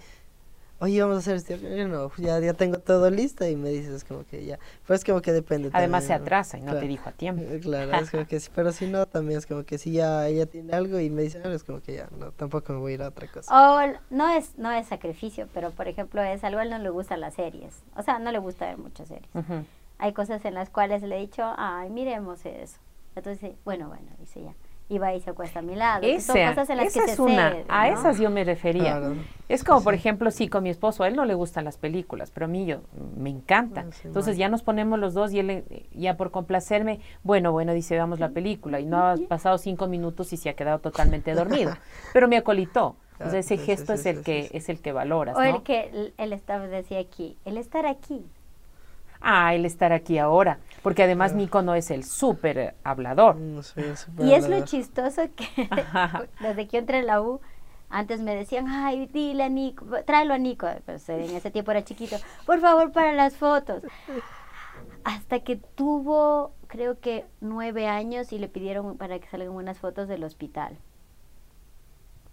oye, 0.78 1.00
vamos 1.00 1.16
a 1.16 1.20
hacer 1.20 1.36
esto. 1.36 1.54
Yo 1.54 1.86
no, 1.86 2.10
ya, 2.16 2.40
ya 2.40 2.54
tengo 2.54 2.78
todo 2.78 3.10
listo 3.10 3.46
y 3.46 3.56
me 3.56 3.68
dices 3.68 4.04
como 4.04 4.24
que 4.24 4.44
ya. 4.44 4.58
Pues 4.86 5.00
es 5.00 5.04
como 5.04 5.20
que 5.20 5.32
depende. 5.32 5.70
Además 5.72 6.04
se 6.04 6.12
atrasa 6.12 6.58
y 6.58 6.62
no 6.62 6.76
te 6.76 6.88
dijo 6.88 7.08
a 7.08 7.12
tiempo. 7.12 7.42
Claro, 7.62 7.92
es 7.92 8.10
como 8.10 8.26
que 8.26 8.40
sí, 8.40 8.50
pero 8.54 8.72
si 8.72 8.86
no, 8.86 9.06
también 9.06 9.38
es 9.38 9.46
como 9.46 9.64
que 9.64 9.78
si 9.78 9.92
ya 9.92 10.26
ella 10.26 10.46
tiene 10.46 10.72
algo 10.72 10.98
y 10.98 11.10
me 11.10 11.22
dice 11.22 11.38
algo, 11.38 11.54
es 11.54 11.62
como 11.62 11.80
que 11.80 11.94
ya, 11.94 12.08
no, 12.18 12.32
tampoco 12.32 12.72
me 12.72 12.78
voy 12.80 12.92
a 12.92 12.94
ir 12.94 13.02
a 13.02 13.08
otra 13.08 13.28
cosa. 13.28 13.54
O 13.54 13.80
no 14.10 14.28
es, 14.30 14.58
no 14.58 14.72
es 14.72 14.88
sacrificio, 14.88 15.48
pero 15.54 15.70
por 15.70 15.86
ejemplo 15.86 16.22
es 16.22 16.42
algo 16.42 16.58
a 16.58 16.64
él 16.64 16.70
no 16.70 16.78
le 16.78 16.90
gustan 16.90 17.20
las 17.20 17.34
series. 17.34 17.82
O 17.94 18.02
sea, 18.02 18.18
no 18.18 18.32
le 18.32 18.38
gusta 18.38 18.66
ver 18.66 18.78
muchas 18.78 19.08
series 19.08 19.28
hay 20.02 20.12
cosas 20.12 20.44
en 20.44 20.54
las 20.54 20.68
cuales 20.68 21.00
le 21.02 21.16
he 21.16 21.20
dicho, 21.20 21.44
ay, 21.56 21.88
miremos 21.88 22.44
eso. 22.44 22.78
Entonces, 23.14 23.52
bueno, 23.64 23.86
bueno, 23.86 24.10
dice 24.18 24.42
ya. 24.42 24.52
Y 24.88 24.98
va 24.98 25.14
y 25.14 25.20
se 25.20 25.30
acuesta 25.30 25.60
a 25.60 25.62
mi 25.62 25.76
lado. 25.76 26.02
Esa, 26.04 26.32
son 26.32 26.48
cosas 26.48 26.70
en 26.70 26.76
las 26.78 26.92
que 26.92 26.98
es 27.04 27.18
una, 27.20 27.58
a 27.68 27.88
esas 27.88 28.18
yo 28.18 28.28
me 28.28 28.42
refería. 28.42 29.00
Es 29.48 29.62
como, 29.62 29.84
por 29.84 29.94
ejemplo, 29.94 30.32
sí, 30.32 30.48
con 30.48 30.64
mi 30.64 30.70
esposo, 30.70 31.04
a 31.04 31.08
él 31.08 31.14
no 31.14 31.24
le 31.24 31.34
gustan 31.34 31.64
las 31.64 31.78
películas, 31.78 32.32
pero 32.32 32.46
a 32.46 32.48
mí 32.48 32.66
yo 32.66 32.80
me 33.16 33.30
encanta. 33.30 33.86
Ah, 33.86 33.96
Entonces 34.02 34.36
ya 34.36 34.48
nos 34.48 34.64
ponemos 34.64 34.98
los 34.98 35.14
dos 35.14 35.32
y 35.32 35.38
él, 35.38 35.64
ya 35.92 36.16
por 36.16 36.32
complacerme, 36.32 36.98
bueno, 37.22 37.52
bueno, 37.52 37.72
dice, 37.72 37.94
veamos 37.94 38.18
la 38.18 38.30
película. 38.30 38.80
Y 38.80 38.86
no 38.86 38.98
ha 38.98 39.16
pasado 39.28 39.56
cinco 39.56 39.86
minutos 39.86 40.32
y 40.32 40.36
se 40.36 40.50
ha 40.50 40.54
quedado 40.54 40.80
totalmente 40.80 41.32
dormido. 41.32 41.76
pero 42.12 42.26
me 42.26 42.36
acolitó. 42.36 42.96
Entonces 43.12 43.46
ese 43.46 43.56
gesto 43.56 43.92
es 43.92 44.04
el 44.04 44.24
que 44.24 44.50
es 44.52 44.68
el 44.68 44.80
que 44.80 44.90
valoras. 44.90 45.36
O 45.36 45.42
el 45.42 45.62
que 45.62 46.12
él 46.18 46.32
estaba 46.32 46.66
decía 46.66 46.98
aquí, 46.98 47.36
el 47.44 47.56
estar 47.56 47.86
aquí 47.86 48.26
a 49.22 49.54
él 49.54 49.64
estar 49.64 49.92
aquí 49.92 50.18
ahora, 50.18 50.58
porque 50.82 51.02
además 51.02 51.35
Nico 51.35 51.62
no 51.62 51.74
es 51.74 51.90
el 51.90 52.04
súper 52.04 52.74
hablador. 52.85 53.37
Mm, 53.37 53.61
y 54.20 54.32
es 54.32 54.48
lo 54.48 54.64
chistoso 54.64 55.22
que 55.35 55.46
desde 56.40 56.66
que 56.66 56.72
yo 56.72 56.78
entré 56.78 56.98
en 56.98 57.06
la 57.06 57.22
U, 57.22 57.40
antes 57.88 58.20
me 58.20 58.35
decían, 58.35 58.66
ay, 58.68 59.06
dile 59.06 59.44
a 59.44 59.48
Nico, 59.48 59.87
tráelo 60.04 60.35
a 60.35 60.38
Nico, 60.38 60.66
pues 60.85 61.08
en 61.08 61.30
ese 61.37 61.50
tiempo 61.50 61.70
era 61.70 61.85
chiquito, 61.85 62.16
por 62.46 62.61
favor 62.61 62.90
para 62.92 63.12
las 63.12 63.37
fotos. 63.37 63.82
Hasta 65.04 65.40
que 65.40 65.56
tuvo, 65.56 66.52
creo 66.68 67.00
que 67.00 67.24
nueve 67.40 67.88
años 67.88 68.32
y 68.32 68.38
le 68.38 68.48
pidieron 68.48 68.96
para 68.96 69.18
que 69.18 69.26
salgan 69.28 69.50
unas 69.50 69.78
fotos 69.78 70.08
del 70.08 70.24
hospital. 70.24 70.78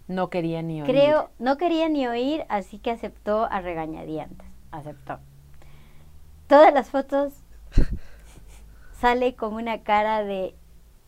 No 0.08 0.28
quería 0.28 0.62
ni 0.62 0.82
oír. 0.82 0.90
Creo, 0.90 1.30
no 1.38 1.56
quería 1.56 1.88
ni 1.88 2.06
oír, 2.06 2.44
así 2.48 2.78
que 2.78 2.90
aceptó 2.90 3.44
a 3.44 3.60
regañadientes. 3.60 4.48
Aceptó 4.72 5.20
todas 6.50 6.74
las 6.74 6.90
fotos 6.90 7.32
sale 9.00 9.36
con 9.36 9.54
una 9.54 9.82
cara 9.84 10.24
de 10.24 10.56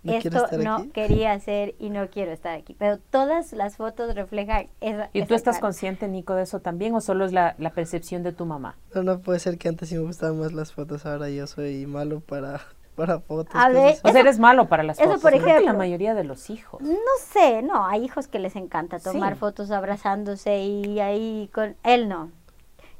esto 0.05 0.46
no 0.59 0.90
quería 0.92 1.33
hacer 1.33 1.74
y 1.78 1.90
no 1.90 2.09
quiero 2.11 2.33
estar 2.33 2.59
aquí. 2.59 2.74
Pero 2.76 2.98
todas 2.98 3.52
las 3.52 3.76
fotos 3.76 4.14
reflejan 4.16 4.68
esa. 4.81 5.11
¿Y 5.12 5.24
tú 5.26 5.35
estás 5.35 5.61
consciente, 5.61 6.09
Nico, 6.09 6.35
de 6.35 6.42
eso 6.42 6.61
también 6.61 6.94
o 6.94 7.00
solo 7.00 7.24
es 7.24 7.33
la, 7.33 7.55
percepción 7.74 8.22
de 8.22 8.33
tu 8.33 8.46
mamá? 8.46 8.76
No, 8.94 9.02
no 9.02 9.20
puede 9.20 9.38
ser 9.38 9.59
que 9.59 9.68
antes 9.68 9.88
sí 9.88 9.96
me 9.96 10.02
gustaban 10.02 10.40
más 10.40 10.52
las 10.52 10.72
fotos, 10.72 11.07
ahora 11.07 11.28
yo 11.28 11.46
soy 11.46 11.87
malo 11.87 12.20
para, 12.20 12.61
para 12.96 13.20
fotos. 13.20 13.55
A 13.55 13.68
ver, 13.68 13.96
o 14.02 14.11
sea, 14.11 14.20
eres 14.20 14.38
malo 14.40 14.68
para 14.68 14.83
las 14.83 14.98
fotos. 14.98 15.20
por 15.20 15.35
ejemplo, 15.35 15.61
la 15.61 15.72
mayoría 15.72 16.14
de 16.14 16.24
los 16.24 16.50
hijos. 16.50 16.81
No 16.83 16.96
sé, 17.20 17.62
no, 17.62 17.87
hay 17.87 18.05
hijos 18.05 18.26
que 18.26 18.38
les 18.40 18.57
encanta 18.57 18.98
tomar 18.98 19.37
fotos 19.37 19.70
abrazándose 19.70 20.59
y 20.64 20.98
ahí 21.00 21.48
con 21.52 21.76
él 21.85 22.09
no. 22.09 22.31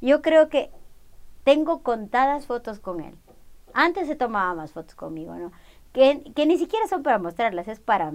Yo 0.00 0.22
creo 0.22 0.48
que 0.48 0.70
tengo 1.44 1.83
contadas 1.83 2.46
fotos 2.46 2.78
con 2.78 3.00
él. 3.00 3.14
Antes 3.74 4.07
se 4.07 4.16
tomaba 4.16 4.55
más 4.55 4.72
fotos 4.72 4.94
conmigo, 4.94 5.35
¿no? 5.35 5.52
Que, 5.92 6.22
que 6.35 6.46
ni 6.46 6.57
siquiera 6.57 6.87
son 6.88 7.02
para 7.02 7.18
mostrarlas, 7.18 7.68
es 7.68 7.78
para, 7.78 8.12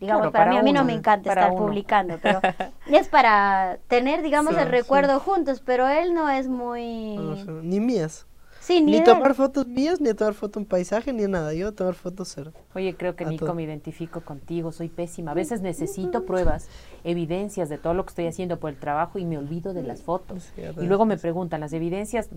digamos, 0.00 0.30
para, 0.32 0.50
mí, 0.50 0.56
a 0.56 0.62
mí 0.62 0.72
no 0.72 0.84
me 0.84 0.94
encanta 0.94 1.28
estar 1.28 1.54
publicando, 1.54 2.18
pero 2.22 2.40
es 2.90 3.08
para 3.08 3.78
tener, 3.86 4.22
digamos, 4.22 4.56
el 4.56 4.68
recuerdo 4.68 5.20
juntos, 5.20 5.60
pero 5.64 5.86
él 5.88 6.14
no 6.14 6.30
es 6.30 6.48
muy... 6.48 7.18
ni 7.62 7.80
mías. 7.80 8.26
Sí, 8.68 8.82
ni, 8.82 9.02
tomar 9.02 9.34
fotos 9.34 9.66
mías, 9.66 9.98
ni 9.98 10.12
tomar 10.12 10.34
foto 10.34 10.60
un 10.60 10.66
paisaje, 10.66 11.10
ni 11.12 11.26
nada. 11.26 11.54
Yo 11.54 11.72
tomar 11.72 11.94
fotos 11.94 12.32
cero. 12.34 12.52
Oye, 12.74 12.94
creo 12.96 13.16
que 13.16 13.24
Nico 13.24 13.54
me 13.54 13.62
identifico 13.62 14.20
contigo, 14.20 14.72
soy 14.72 14.88
pésima. 14.90 15.30
A 15.30 15.34
veces 15.34 15.62
necesito 15.62 16.26
pruebas, 16.26 16.68
evidencias 17.02 17.70
de 17.70 17.78
todo 17.78 17.94
lo 17.94 18.04
que 18.04 18.10
estoy 18.10 18.26
haciendo 18.26 18.58
por 18.58 18.68
el 18.68 18.76
trabajo 18.76 19.18
y 19.18 19.24
me 19.24 19.38
olvido 19.38 19.72
de 19.72 19.84
las 19.84 20.02
fotos. 20.02 20.52
y 20.56 20.84
luego 20.84 21.06
me 21.06 21.16
preguntan, 21.16 21.60
¿las 21.60 21.72
evidencias 21.72 22.28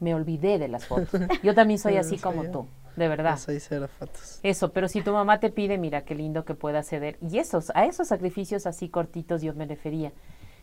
me 0.00 0.14
olvidé 0.14 0.58
de 0.58 0.68
las 0.68 0.86
fotos. 0.86 1.20
Yo 1.42 1.54
también 1.54 1.78
soy 1.78 1.96
así 1.96 2.18
como 2.18 2.44
tú. 2.50 2.66
de 2.96 3.08
verdad. 3.08 3.38
Soy 3.38 3.60
cero 3.60 3.88
fotos. 3.98 4.40
Eso, 4.42 4.72
pero 4.72 4.88
si 4.88 5.02
tu 5.02 5.12
mamá 5.12 5.40
te 5.40 5.50
pide, 5.50 5.78
mira, 5.78 6.02
qué 6.02 6.14
lindo 6.14 6.44
que 6.44 6.54
pueda 6.54 6.82
ceder. 6.82 7.18
Y 7.20 7.38
esos, 7.38 7.70
a 7.74 7.86
esos 7.86 8.08
sacrificios 8.08 8.66
así 8.66 8.88
cortitos 8.88 9.42
yo 9.42 9.54
me 9.54 9.66
refería. 9.66 10.12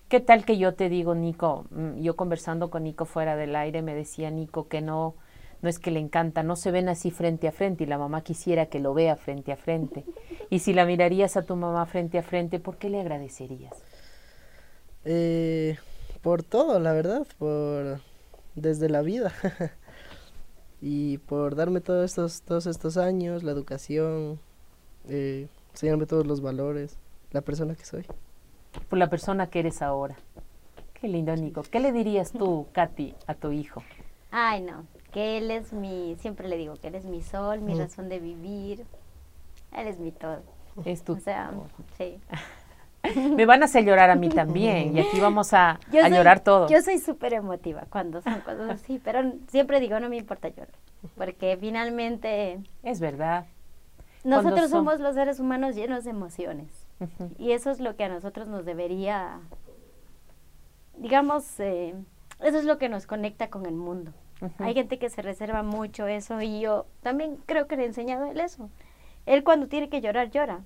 ¿Qué 0.10 0.19
tal 0.19 0.46
que 0.46 0.58
yo 0.58 0.76
te 0.76 0.89
digo, 0.89 1.15
Nico, 1.15 1.65
mm, 1.72 2.02
yo 2.02 2.15
conversando 2.15 2.69
con 2.69 2.84
Nico 2.84 3.06
fuera 3.06 3.36
del 3.36 3.56
aire, 3.56 3.82
me 3.82 3.96
decía 3.96 4.30
Nico 4.30 4.67
que 4.67 4.82
no, 4.82 5.15
no 5.62 5.69
es 5.69 5.80
que 5.80 5.91
le 5.91 6.00
encanta, 6.00 6.43
no 6.43 6.56
se 6.56 6.72
ven 6.72 6.89
así 6.89 7.10
frente 7.10 7.48
a 7.48 7.52
frente 7.52 7.86
y 7.86 7.88
la 7.88 7.98
mamá 7.98 8.22
quisiera 8.22 8.67
que 8.67 8.80
lo 8.80 8.93
vea 8.93 9.15
frente 9.15 9.52
a 9.52 9.58
frente. 9.58 10.04
Y 10.50 10.60
si 10.60 10.74
la 10.74 10.86
mirarías 10.86 11.38
a 11.38 11.43
tu 11.43 11.56
mamá 11.56 11.86
frente 11.86 12.19
a 12.19 12.24
frente, 12.24 12.60
¿por 12.60 12.78
qué 12.78 12.89
le 12.89 13.00
agradecerías? 13.00 13.74
Eh, 15.06 15.78
por 16.22 16.43
todo, 16.43 16.80
la 16.80 16.93
verdad, 16.93 17.26
por 17.39 18.02
desde 18.56 18.89
la 18.89 19.02
vida. 19.02 19.34
y 20.82 21.18
por 21.20 21.56
darme 21.56 21.82
todos 21.82 22.06
estos, 22.06 22.42
todos 22.42 22.66
estos 22.68 22.98
años, 22.98 23.44
la 23.44 23.52
educación, 23.52 24.39
eh, 25.08 25.48
enseñarme 25.72 26.06
todos 26.06 26.26
los 26.26 26.42
valores, 26.42 26.98
la 27.32 27.42
persona 27.42 27.76
que 27.76 27.86
soy. 27.86 28.06
Por 28.89 29.00
la 29.00 29.10
persona 29.10 29.48
que 29.48 29.60
eres 29.60 29.82
ahora. 29.82 30.16
Qué 30.94 31.08
lindo, 31.08 31.36
Nico. 31.36 31.63
¿Qué 31.63 31.80
le 31.80 31.92
dirías 31.92 32.32
tú, 32.32 32.68
Katy, 32.74 33.16
a 33.28 33.34
tu 33.36 33.52
hijo? 33.52 33.84
Ay, 34.32 34.62
no, 34.62 34.86
que 35.12 35.38
él 35.38 35.52
es 35.52 35.74
mi, 35.74 36.16
siempre 36.20 36.48
le 36.48 36.58
digo 36.58 36.76
que 36.76 36.88
él 36.88 36.96
es 36.96 37.06
mi 37.06 37.22
sol, 37.22 37.62
mi 37.62 37.76
razón 37.76 38.10
de 38.10 38.20
vivir. 38.20 38.86
Él 39.72 39.88
es 39.88 40.00
mi 40.00 40.12
todo. 40.12 40.42
Es 40.86 41.04
tu. 41.04 41.13
O 41.13 41.20
sea, 41.20 41.54
sí. 41.98 42.20
Me 43.36 43.46
van 43.46 43.62
a 43.62 43.66
hacer 43.66 43.84
llorar 43.84 44.10
a 44.10 44.16
mí 44.16 44.30
también 44.30 44.96
y 44.96 45.02
aquí 45.02 45.20
vamos 45.20 45.54
a, 45.54 45.80
llorar 45.92 46.39
todos. 46.39 46.72
Yo 46.72 46.82
soy 46.82 47.00
súper 47.00 47.34
emotiva 47.34 47.86
cuando 47.89 48.22
son 48.22 48.39
cosas 48.42 48.70
así, 48.70 49.00
pero 49.04 49.34
siempre 49.50 49.80
digo, 49.80 50.00
no 50.00 50.10
me 50.10 50.18
importa 50.18 50.48
llorar, 50.50 50.70
porque 51.18 51.58
finalmente... 51.60 52.60
Es 52.82 53.00
verdad. 53.00 53.46
Nosotros 54.24 54.70
somos 54.70 55.02
los 55.02 55.16
seres 55.16 55.39
humanos 55.39 55.76
llenos 55.76 56.06
de 56.06 56.12
emociones 56.12 56.88
y 57.38 57.52
eso 57.52 57.72
es 57.72 57.82
lo 57.82 57.98
que 57.98 58.06
a 58.06 58.10
nosotros 58.10 58.48
nos 58.48 58.63
debería, 58.63 59.39
digamos, 60.98 61.60
eh, 61.60 61.94
eso 62.39 62.58
es 62.58 62.63
lo 62.63 62.78
que 62.78 62.88
nos 62.88 63.06
conecta 63.06 63.50
con 63.50 63.66
el 63.66 63.76
mundo. 63.76 64.13
Hay 64.60 64.74
gente 64.74 64.98
que 64.98 65.10
se 65.10 65.22
reserva 65.22 65.62
mucho 65.62 66.08
eso 66.08 66.42
y 66.42 66.62
yo 66.62 66.86
también 67.02 67.38
creo 67.46 67.68
que 67.68 67.76
le 67.76 67.84
he 67.84 67.86
enseñado 67.86 68.26
a 68.26 68.32
él 68.32 68.39
eso. 68.39 68.70
Él 69.26 69.44
cuando 69.44 69.68
tiene 69.68 69.89
que 69.89 70.02
llorar, 70.02 70.32
llora 70.32 70.62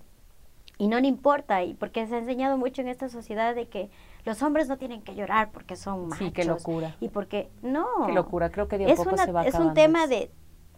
y 0.78 0.88
no 0.88 1.00
le 1.00 1.08
importa, 1.08 1.64
y 1.64 1.74
porque 1.74 2.06
se 2.08 2.16
ha 2.16 2.20
enseñado 2.20 2.58
mucho 2.58 2.82
en 2.82 2.88
esta 2.88 3.10
sociedad 3.10 3.56
de 3.56 3.68
que 3.68 3.90
los 4.26 4.44
hombres 4.44 4.68
no 4.68 4.78
tienen 4.78 5.02
que 5.02 5.16
llorar 5.16 5.52
porque 5.52 5.76
son 5.76 6.10
machos. 6.10 6.28
Sí, 6.28 6.32
qué 6.32 6.46
locura. 6.46 6.96
Y 7.00 7.10
porque, 7.10 7.50
no. 7.62 7.88
Qué 8.06 8.14
locura, 8.14 8.52
creo 8.52 8.68
que 8.68 8.78
de 8.78 8.92
es 8.92 8.98
poco 8.98 9.18
se 9.18 9.32
va 9.32 9.44
Es 9.44 9.56
un 9.56 9.74
tema 9.74 10.08
de 10.08 10.30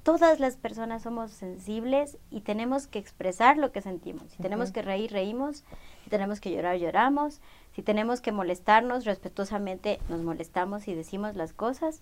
todas 0.03 0.39
las 0.39 0.55
personas 0.55 1.03
somos 1.03 1.31
sensibles 1.31 2.17
y 2.31 2.41
tenemos 2.41 2.87
que 2.87 2.99
expresar 2.99 3.57
lo 3.57 3.71
que 3.71 3.81
sentimos. 3.81 4.23
Si 4.31 4.41
tenemos 4.41 4.71
que 4.71 4.81
reír, 4.81 5.11
reímos. 5.11 5.63
Si 6.03 6.09
tenemos 6.09 6.39
que 6.39 6.51
llorar, 6.51 6.77
lloramos. 6.77 7.41
Si 7.75 7.81
tenemos 7.81 8.21
que 8.21 8.31
molestarnos, 8.31 9.05
respetuosamente 9.05 9.99
nos 10.09 10.21
molestamos 10.21 10.87
y 10.87 10.95
decimos 10.95 11.35
las 11.35 11.53
cosas. 11.53 12.01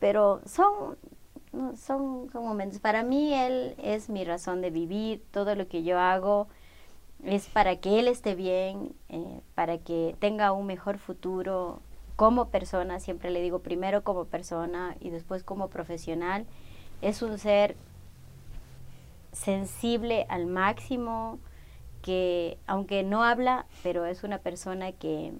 Pero 0.00 0.40
son, 0.46 0.96
son, 1.76 2.30
son 2.32 2.44
momentos. 2.44 2.80
Para 2.80 3.02
mí, 3.02 3.34
él 3.34 3.74
es 3.82 4.08
mi 4.08 4.24
razón 4.24 4.60
de 4.60 4.70
vivir. 4.70 5.22
Todo 5.30 5.54
lo 5.54 5.68
que 5.68 5.82
yo 5.82 5.98
hago 5.98 6.48
es 7.24 7.46
para 7.48 7.76
que 7.76 7.98
él 7.98 8.08
esté 8.08 8.34
bien, 8.34 8.94
eh, 9.08 9.40
para 9.54 9.78
que 9.78 10.16
tenga 10.18 10.52
un 10.52 10.66
mejor 10.66 10.98
futuro 10.98 11.80
como 12.16 12.48
persona, 12.48 13.00
siempre 13.00 13.30
le 13.30 13.40
digo 13.40 13.58
primero 13.60 14.04
como 14.04 14.26
persona 14.26 14.96
y 15.00 15.10
después 15.10 15.42
como 15.42 15.68
profesional. 15.68 16.46
Es 17.02 17.22
un 17.22 17.38
ser 17.38 17.76
sensible 19.32 20.26
al 20.28 20.46
máximo, 20.46 21.38
que 22.02 22.58
aunque 22.66 23.02
no 23.02 23.24
habla, 23.24 23.66
pero 23.82 24.04
es 24.04 24.22
una 24.24 24.38
persona 24.38 24.92
que 24.92 25.32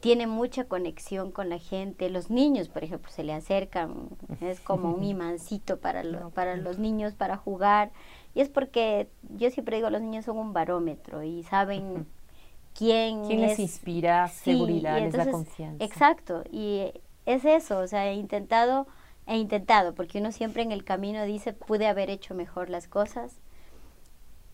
tiene 0.00 0.26
mucha 0.26 0.64
conexión 0.64 1.30
con 1.30 1.48
la 1.48 1.58
gente. 1.58 2.08
Los 2.10 2.30
niños, 2.30 2.68
por 2.68 2.84
ejemplo, 2.84 3.10
se 3.10 3.24
le 3.24 3.32
acercan, 3.32 4.08
es 4.40 4.60
como 4.60 4.92
un 4.92 5.04
imancito 5.04 5.78
para, 5.78 6.02
para 6.30 6.56
los 6.56 6.78
niños, 6.78 7.14
para 7.14 7.36
jugar. 7.36 7.90
Y 8.34 8.40
es 8.40 8.48
porque 8.48 9.08
yo 9.36 9.50
siempre 9.50 9.76
digo, 9.76 9.90
los 9.90 10.00
niños 10.00 10.24
son 10.24 10.38
un 10.38 10.52
barómetro 10.52 11.22
y 11.22 11.42
saben 11.44 12.06
quién, 12.74 13.26
¿Quién 13.26 13.40
les 13.40 13.58
inspira 13.58 14.28
seguridad, 14.28 15.00
les 15.00 15.12
da 15.12 15.30
confianza. 15.30 15.84
Exacto, 15.84 16.44
y 16.50 16.92
es 17.26 17.44
eso, 17.44 17.78
o 17.78 17.86
sea, 17.86 18.08
he 18.08 18.14
intentado, 18.14 18.86
he 19.26 19.36
intentado, 19.36 19.94
porque 19.94 20.18
uno 20.18 20.32
siempre 20.32 20.62
en 20.62 20.72
el 20.72 20.84
camino 20.84 21.24
dice, 21.24 21.52
pude 21.52 21.86
haber 21.86 22.10
hecho 22.10 22.34
mejor 22.34 22.70
las 22.70 22.86
cosas, 22.86 23.36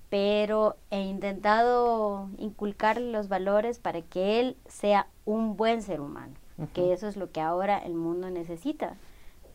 pero 0.08 0.76
he 0.90 1.00
intentado 1.00 2.28
inculcar 2.38 3.00
los 3.00 3.28
valores 3.28 3.78
para 3.78 4.02
que 4.02 4.40
él 4.40 4.56
sea 4.66 5.08
un 5.24 5.56
buen 5.56 5.82
ser 5.82 6.00
humano, 6.00 6.34
que 6.72 6.94
eso 6.94 7.08
es 7.08 7.16
lo 7.16 7.30
que 7.30 7.42
ahora 7.42 7.78
el 7.78 7.94
mundo 7.94 8.30
necesita 8.30 8.96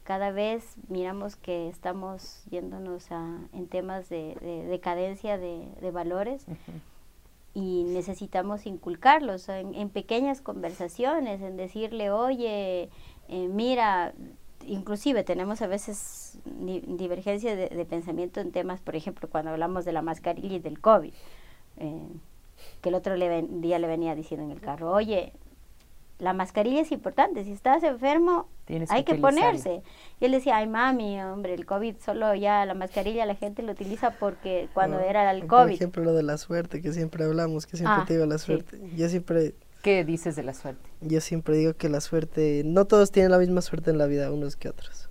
cada 0.04 0.32
vez 0.32 0.76
miramos 0.88 1.36
que 1.36 1.70
estamos 1.70 2.44
yéndonos 2.50 3.12
a, 3.12 3.38
en 3.54 3.68
temas 3.68 4.10
de, 4.10 4.36
decadencia 4.70 5.38
de, 5.38 5.92
valores 5.92 6.46
y 7.54 7.84
necesitamos 7.84 8.66
inculcarlos 8.66 9.48
en, 9.50 9.90
pequeñas 9.90 10.42
conversaciones, 10.42 11.42
en 11.42 11.58
decirle, 11.58 12.12
oye, 12.12 12.90
eh, 13.28 13.48
mira, 13.48 14.14
inclusive 14.66 15.24
tenemos 15.24 15.62
a 15.62 15.68
veces 15.68 16.40
divergencia 16.46 17.56
de, 17.56 17.86
pensamiento 17.86 18.40
en 18.40 18.52
temas, 18.52 18.82
por 18.82 18.96
ejemplo, 18.96 19.30
cuando 19.30 19.52
hablamos 19.52 19.86
de 19.86 19.92
la 19.92 20.02
mascarilla 20.02 20.56
y 20.56 20.60
del 20.60 20.80
COVID, 20.80 21.14
eh, 21.78 22.08
que 22.82 22.90
el 22.90 22.96
otro 22.96 23.16
día 23.16 23.80
le 23.80 23.88
venía 23.88 24.16
diciendo 24.16 24.46
en 24.46 24.52
el 24.52 24.62
carro, 24.62 24.92
oye, 24.92 25.34
la 26.22 26.34
mascarilla 26.34 26.82
es 26.82 26.92
importante, 26.92 27.44
si 27.44 27.52
estás 27.52 27.82
enfermo 27.82 28.48
hay 28.90 29.04
que, 29.04 29.16
ponerse. 29.16 29.82
Y 30.20 30.26
él 30.26 30.32
decía, 30.32 30.58
ay 30.58 30.68
mami, 30.68 31.20
hombre, 31.20 31.56
el 31.56 31.66
COVID 31.66 31.96
solo 31.98 32.36
ya 32.36 32.64
la 32.66 32.76
mascarilla 32.76 33.26
la 33.26 33.34
gente 33.34 33.64
lo 33.64 33.72
utiliza 33.72 34.12
porque 34.12 34.70
cuando 34.76 35.00
era 35.00 35.30
el 35.32 35.48
COVID. 35.48 35.64
Por 35.64 35.72
ejemplo, 35.72 36.04
lo 36.04 36.14
de 36.14 36.22
la 36.22 36.38
suerte, 36.38 36.80
que 36.80 36.94
siempre 36.94 37.26
hablamos, 37.26 37.66
que 37.66 37.76
siempre 37.76 38.04
ah, 38.04 38.06
te 38.06 38.14
digo 38.14 38.28
la 38.28 38.38
suerte. 38.38 38.80
Yo 38.96 39.10
siempre... 39.10 39.56
¿Qué 39.82 40.06
dices 40.06 40.36
de 40.36 40.44
la 40.44 40.54
suerte? 40.54 40.88
Yo 41.02 41.22
siempre 41.22 41.58
digo 41.58 41.74
que 41.74 41.90
la 41.90 42.00
suerte, 42.02 42.62
no 42.66 42.86
todos 42.86 43.12
tienen 43.12 43.32
la 43.32 43.40
misma 43.40 43.62
suerte 43.62 43.90
en 43.90 43.98
la 43.98 44.06
vida, 44.06 44.32
unos 44.32 44.56
que 44.56 44.70
otros. 44.70 45.10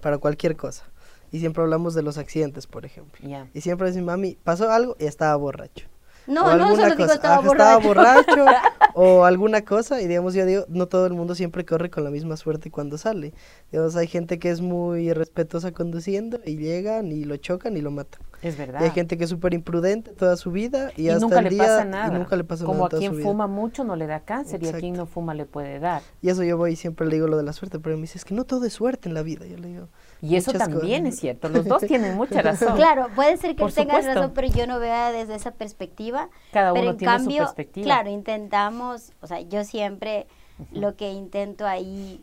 Para 0.00 0.18
cualquier 0.18 0.56
cosa. 0.56 0.84
Y 1.32 1.40
siempre 1.40 1.64
hablamos 1.64 1.94
de 1.94 2.02
los 2.02 2.18
accidentes, 2.18 2.68
por 2.68 2.86
ejemplo. 2.86 3.28
Y 3.52 3.60
siempre 3.62 3.88
decimos, 3.88 4.06
mami, 4.06 4.38
pasó 4.44 4.70
algo 4.70 4.96
y 5.00 5.06
estaba 5.06 5.34
borracho. 5.34 5.88
No, 6.28 6.56
no, 6.56 6.76
solo 6.76 6.94
digo 6.94 7.12
estaba 7.12 7.40
borracho. 7.40 7.80
Estaba 7.80 8.14
borracho 8.24 8.46
o 8.94 9.24
alguna 9.24 9.62
cosa 9.64 10.00
y 10.00 10.06
digamos, 10.06 10.34
yo 10.34 10.44
digo, 10.46 10.64
no 10.68 10.86
todo 10.86 11.06
el 11.06 11.12
mundo 11.12 11.34
siempre 11.34 11.64
corre 11.64 11.90
con 11.90 12.04
la 12.04 12.10
misma 12.10 12.36
suerte 12.36 12.70
cuando 12.70 12.98
sale. 12.98 13.32
Digamos, 13.70 13.96
hay 13.96 14.06
gente 14.06 14.38
que 14.38 14.50
es 14.50 14.60
muy 14.60 15.12
respetuosa 15.12 15.72
conduciendo 15.72 16.40
y 16.44 16.56
llegan 16.56 17.12
y 17.12 17.24
lo 17.24 17.36
chocan 17.36 17.76
y 17.76 17.80
lo 17.80 17.90
matan. 17.90 18.20
Es 18.42 18.58
verdad. 18.58 18.80
Y 18.80 18.84
hay 18.84 18.90
gente 18.90 19.16
que 19.16 19.24
es 19.24 19.30
súper 19.30 19.54
imprudente 19.54 20.12
toda 20.12 20.36
su 20.36 20.50
vida 20.50 20.90
y, 20.96 21.08
hasta 21.08 21.20
nunca 21.20 21.38
el 21.38 21.44
le 21.44 21.50
día 21.50 21.62
pasa 21.62 21.84
nada. 21.84 22.08
y 22.08 22.18
nunca 22.18 22.36
le 22.36 22.44
pasa 22.44 22.64
Como 22.64 22.84
nada. 22.84 22.96
a 22.96 22.98
quien 22.98 23.14
fuma 23.20 23.46
mucho 23.46 23.84
no 23.84 23.94
le 23.94 24.06
da 24.06 24.20
cáncer 24.20 24.62
y 24.62 24.68
a 24.68 24.72
quien 24.72 24.94
no 24.94 25.06
fuma 25.06 25.32
le 25.34 25.46
puede 25.46 25.78
dar. 25.78 26.02
Y 26.20 26.28
eso 26.28 26.42
yo 26.42 26.56
voy 26.56 26.72
y 26.72 26.76
siempre 26.76 27.06
le 27.06 27.14
digo 27.14 27.28
lo 27.28 27.36
de 27.36 27.44
la 27.44 27.52
suerte, 27.52 27.78
pero 27.78 27.96
me 27.96 28.02
dice, 28.02 28.18
es 28.18 28.24
que 28.24 28.34
no 28.34 28.44
todo 28.44 28.64
es 28.66 28.72
suerte 28.72 29.08
en 29.08 29.14
la 29.14 29.22
vida. 29.22 29.46
Yo 29.46 29.56
le 29.58 29.68
digo, 29.68 29.88
y 30.22 30.36
eso 30.36 30.52
también 30.52 31.06
es 31.08 31.18
cierto, 31.18 31.48
los 31.48 31.66
dos 31.66 31.82
tienen 31.82 32.14
mucha 32.14 32.40
razón. 32.42 32.76
Claro, 32.76 33.08
puede 33.16 33.36
ser 33.36 33.56
que 33.56 33.66
tengas 33.66 34.04
razón, 34.04 34.30
pero 34.32 34.46
yo 34.46 34.68
no 34.68 34.78
vea 34.78 35.10
desde 35.10 35.34
esa 35.34 35.50
perspectiva. 35.50 36.30
Cada 36.52 36.72
pero 36.72 36.90
uno 36.90 36.96
tiene 36.96 37.18
su 37.18 37.36
perspectiva. 37.36 37.84
Claro, 37.84 38.08
intentamos, 38.08 39.12
o 39.20 39.26
sea, 39.26 39.40
yo 39.40 39.64
siempre 39.64 40.28
lo 40.70 40.94
que 40.94 41.10
intento 41.10 41.66
ahí 41.66 42.22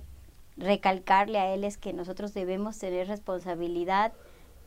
recalcarle 0.55 1.39
a 1.39 1.53
él 1.53 1.65
es 1.65 1.77
que 1.77 1.91
nosotros 1.91 2.33
debemos 2.33 2.79
tener 2.79 3.09
responsabilidad 3.09 4.13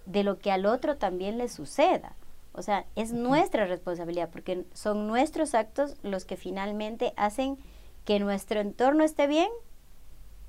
de 0.05 0.25
lo 0.25 0.39
que 0.39 0.53
al 0.53 0.67
otro 0.67 0.99
también 0.99 1.39
le 1.39 1.49
suceda. 1.49 2.15
O 2.53 2.61
sea, 2.61 2.85
es 2.97 3.15
nuestra 3.15 3.65
responsabilidad 3.65 4.29
porque 4.31 4.67
son 4.75 5.07
nuestros 5.07 5.55
actos 5.55 5.97
los 6.03 6.27
que 6.27 6.37
finalmente 6.37 7.15
hacen 7.17 7.57
que 8.05 8.21
nuestro 8.21 8.61
entorno 8.61 9.05
esté 9.05 9.27
bien 9.27 9.49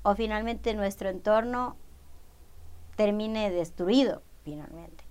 o 0.02 0.14
finalmente 0.14 0.74
nuestro 0.74 1.08
entorno 1.08 1.76
termine 2.96 3.50
destruido 3.50 4.22
finalmente. 4.42 5.04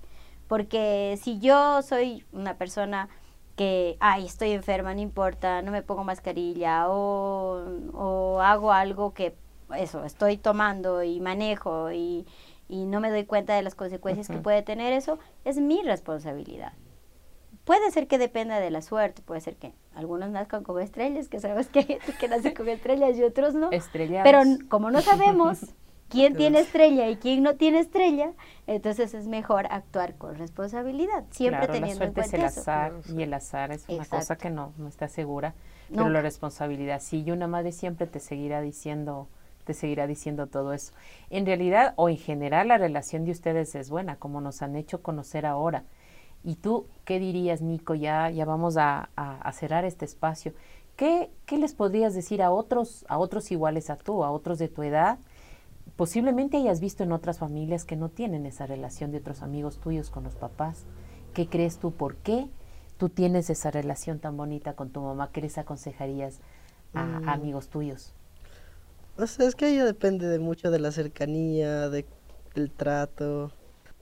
Porque 0.48 1.18
si 1.22 1.40
yo 1.40 1.82
soy 1.82 2.26
una 2.32 2.58
persona 2.58 3.10
que, 3.56 3.98
ay, 4.00 4.26
estoy 4.26 4.52
enferma, 4.52 4.94
no 4.94 5.02
importa, 5.02 5.62
no 5.62 5.72
me 5.72 5.82
pongo 5.82 6.04
mascarilla 6.04 6.90
o, 6.90 7.64
o 7.94 8.42
hago 8.42 8.72
algo 8.72 9.14
que, 9.14 9.36
eso, 9.78 10.04
estoy 10.04 10.38
tomando 10.38 11.04
y 11.04 11.20
manejo 11.20 11.92
y, 11.92 12.26
y 12.68 12.86
no 12.86 13.00
me 13.00 13.10
doy 13.10 13.26
cuenta 13.26 13.56
de 13.56 13.62
las 13.62 13.76
consecuencias 13.76 14.28
que 14.28 14.38
puede 14.38 14.62
tener 14.62 14.94
eso, 14.94 15.20
es 15.46 15.58
mi 15.58 15.82
responsabilidad. 15.84 16.74
Puede 17.66 17.92
ser 17.92 18.08
que 18.08 18.18
dependa 18.18 18.60
de 18.60 18.72
la 18.72 18.82
suerte, 18.82 19.22
puede 19.22 19.40
ser 19.40 19.56
que 19.56 19.74
algunos 19.96 20.30
nazcan 20.30 20.64
como 20.64 20.80
estrellas, 20.80 21.30
que 21.30 21.40
sabes 21.40 21.70
que 21.70 21.80
hay 21.80 21.86
gente 21.86 22.14
que 22.20 22.28
nace 22.28 22.54
como 22.56 22.70
estrellas 22.70 23.18
y 23.18 23.24
otros 23.24 23.54
no. 23.54 23.72
Estrellas. 23.72 24.24
Pero 24.24 24.42
como 24.70 24.92
no 24.92 25.02
sabemos, 25.02 25.74
quién 26.14 26.36
tiene 26.36 26.60
estrella 26.60 27.10
y 27.10 27.18
quién 27.18 27.44
no 27.44 27.56
tiene 27.56 27.80
estrella, 27.80 28.32
entonces 28.68 29.14
es 29.14 29.28
mejor 29.28 29.66
actuar 29.72 30.16
con 30.16 30.36
responsabilidad, 30.36 31.26
siempre 31.32 31.68
teniendo 31.68 32.06
en 32.06 32.14
cuenta 32.14 32.38
el 32.38 32.44
azar 32.44 32.94
y 33.10 33.24
el 33.24 33.34
azar 33.34 33.72
es 33.72 33.84
una 33.90 34.06
cosa 34.06 34.38
que 34.38 34.50
no, 34.50 34.74
no 34.78 34.88
está 34.88 35.08
segura, 35.10 35.56
pero 35.90 36.10
la 36.10 36.22
responsabilidad 36.22 37.02
sí, 37.02 37.24
y 37.26 37.32
una 37.32 37.48
madre 37.48 37.72
siempre 37.72 38.08
te 38.08 38.20
seguirá 38.20 38.62
diciendo 38.62 39.28
te 39.66 39.74
seguirá 39.74 40.08
diciendo 40.08 40.48
todo 40.48 40.74
eso. 40.74 40.92
En 41.30 41.46
realidad 41.46 41.94
o 41.96 42.10
en 42.10 42.18
general 42.18 42.68
la 42.68 42.78
relación 42.78 43.24
de 43.24 43.32
ustedes 43.32 43.76
es 43.76 43.90
buena, 43.90 44.18
como 44.18 44.42
nos 44.42 44.62
han 44.62 44.76
hecho 44.76 45.02
conocer 45.02 45.46
ahora. 45.46 45.86
¿Y 46.44 46.56
tú 46.56 46.86
qué 47.06 47.18
dirías, 47.18 47.62
Nico? 47.62 47.96
Ya, 47.96 48.30
ya 48.30 48.44
vamos 48.44 48.76
a, 48.76 49.10
a, 49.16 49.52
cerrar 49.54 49.86
este 49.86 50.04
espacio. 50.04 50.52
¿Qué, 50.98 51.30
¿Qué, 51.46 51.58
les 51.58 51.74
podrías 51.74 52.14
decir 52.14 52.42
a 52.42 52.52
otros, 52.52 53.06
a 53.08 53.18
otros 53.18 53.50
iguales 53.52 53.90
a 53.90 53.96
tú, 53.96 54.26
a 54.26 54.32
otros 54.32 54.60
de 54.60 54.68
tu 54.68 54.84
edad? 54.84 55.18
Posiblemente 55.96 56.58
hayas 56.58 56.80
visto 56.80 57.04
en 57.04 57.12
otras 57.12 57.40
familias 57.40 57.86
que 57.86 57.96
no 57.96 58.10
tienen 58.10 58.46
esa 58.46 58.66
relación 58.66 59.12
de 59.12 59.20
otros 59.20 59.42
amigos 59.42 59.78
tuyos 59.80 60.10
con 60.10 60.24
los 60.24 60.36
papás. 60.36 60.86
¿Qué 61.34 61.48
crees 61.48 61.78
tú? 61.78 61.92
¿Por 61.92 62.16
qué 62.16 62.50
tú 62.98 63.10
tienes 63.10 63.50
esa 63.50 63.70
relación 63.70 64.20
tan 64.20 64.36
bonita 64.36 64.74
con 64.74 64.90
tu 64.90 65.02
mamá? 65.02 65.32
¿Qué 65.32 65.42
les 65.42 65.58
aconsejarías 65.58 66.40
a, 66.94 67.04
mm. 67.04 67.30
amigos 67.30 67.70
tuyos? 67.70 68.14
O 69.18 69.28
sea, 69.28 69.48
es 69.48 69.56
que 69.56 69.76
ya 69.76 69.86
depende 69.86 70.28
de 70.28 70.40
mucho 70.40 70.72
de 70.72 70.80
la 70.80 70.92
cercanía, 70.92 71.90
de, 71.90 72.06
del 72.56 72.72
trato 72.72 73.52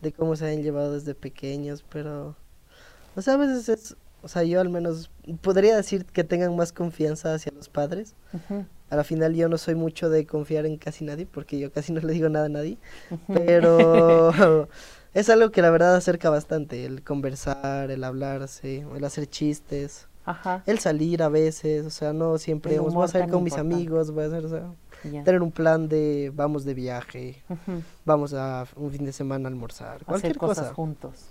de 0.01 0.11
cómo 0.11 0.35
se 0.35 0.51
han 0.51 0.61
llevado 0.63 0.93
desde 0.93 1.15
pequeños, 1.15 1.85
pero, 1.89 2.35
o 3.15 3.21
sea, 3.21 3.35
a 3.35 3.37
veces 3.37 3.69
es, 3.69 3.95
o 4.21 4.27
sea, 4.27 4.43
yo 4.43 4.59
al 4.59 4.69
menos 4.69 5.11
podría 5.41 5.75
decir 5.75 6.05
que 6.05 6.23
tengan 6.23 6.55
más 6.55 6.73
confianza 6.73 7.33
hacia 7.33 7.51
los 7.51 7.69
padres. 7.69 8.15
A 8.91 8.97
la 8.97 9.05
final 9.05 9.33
yo 9.33 9.47
no 9.47 9.57
soy 9.57 9.73
mucho 9.73 10.09
de 10.09 10.25
confiar 10.27 10.65
en 10.65 10.75
casi 10.75 11.05
nadie, 11.05 11.25
porque 11.25 11.57
yo 11.57 11.71
casi 11.71 11.93
no 11.93 12.01
le 12.01 12.11
digo 12.11 12.27
nada 12.27 12.47
a 12.47 12.49
nadie, 12.49 12.77
pero 13.27 14.31
es 15.13 15.29
algo 15.29 15.49
que 15.49 15.61
la 15.61 15.69
verdad 15.69 15.95
acerca 15.95 16.29
bastante, 16.29 16.85
el 16.85 17.01
conversar, 17.01 17.89
el 17.89 18.03
hablarse, 18.03 18.85
el 18.93 19.03
hacer 19.05 19.27
chistes. 19.27 20.07
El 20.65 20.79
salir 20.79 21.23
a 21.23 21.29
veces, 21.29 21.85
o 21.85 21.89
sea, 21.89 22.11
no 22.11 22.37
siempre, 22.37 22.77
voy 22.79 23.03
a 23.03 23.07
salir 23.07 23.29
con 23.29 23.43
mis 23.43 23.57
amigos, 23.57 24.11
voy 24.11 24.25
a 24.25 24.27
hacer, 24.27 24.45
o 24.45 24.49
sea, 24.49 24.71
tener 25.23 25.41
un 25.41 25.51
plan 25.51 25.87
de 25.87 26.29
vamos 26.35 26.65
de 26.65 26.73
viaje, 26.73 27.41
vamos 28.03 28.33
a 28.33 28.67
un 28.75 28.91
fin 28.91 29.05
de 29.05 29.13
semana 29.13 29.47
a 29.47 29.51
almorzar, 29.51 30.03
cualquier 30.03 30.37
cosas 30.37 30.73
juntos. 30.73 31.29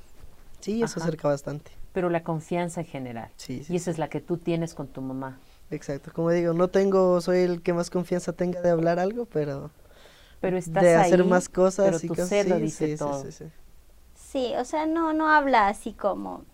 Sí, 0.61 0.83
eso 0.83 0.99
acerca 0.99 1.29
bastante. 1.29 1.73
Pero 1.93 2.09
la 2.09 2.23
confianza 2.23 2.81
en 2.81 2.87
general. 2.87 3.31
Sí, 3.37 3.67
y 3.69 3.77
esa 3.77 3.91
es 3.91 3.99
la 3.99 4.09
que 4.09 4.21
tú 4.21 4.39
tienes 4.39 4.75
con 4.75 4.87
tu 4.87 5.03
mamá. 5.03 5.39
Exacto, 5.71 6.11
como 6.13 6.31
digo, 6.31 6.53
no 6.53 6.69
tengo, 6.69 7.21
soy 7.21 7.39
el 7.39 7.63
que 7.63 7.73
más 7.73 7.91
confianza 7.91 8.33
tenga 8.33 8.61
de 8.61 8.71
hablar 8.71 8.99
algo, 8.99 9.27
pero, 9.27 9.71
pero 10.41 10.57
estás 10.57 10.83
de 10.83 10.95
hacer 10.97 11.25
más 11.25 11.49
cosas 11.49 12.03
y 12.03 12.09
tu 12.09 12.15
ser 12.17 12.49
lo 12.49 12.57
dice 12.57 12.97
todo. 12.97 13.25
Sí, 14.15 14.53
o 14.59 14.65
sea, 14.65 14.87
no, 14.87 15.13
no 15.13 15.29
habla 15.29 15.69
así 15.69 15.93
como 15.93 16.45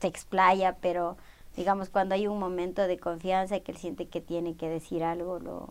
se 0.00 0.08
explaya, 0.08 0.76
pero 0.80 1.16
digamos 1.56 1.88
cuando 1.88 2.14
hay 2.14 2.26
un 2.26 2.38
momento 2.38 2.86
de 2.86 2.98
confianza 2.98 3.60
que 3.60 3.72
él 3.72 3.78
siente 3.78 4.06
que 4.06 4.20
tiene 4.20 4.56
que 4.56 4.68
decir 4.68 5.04
algo, 5.04 5.38
lo, 5.38 5.68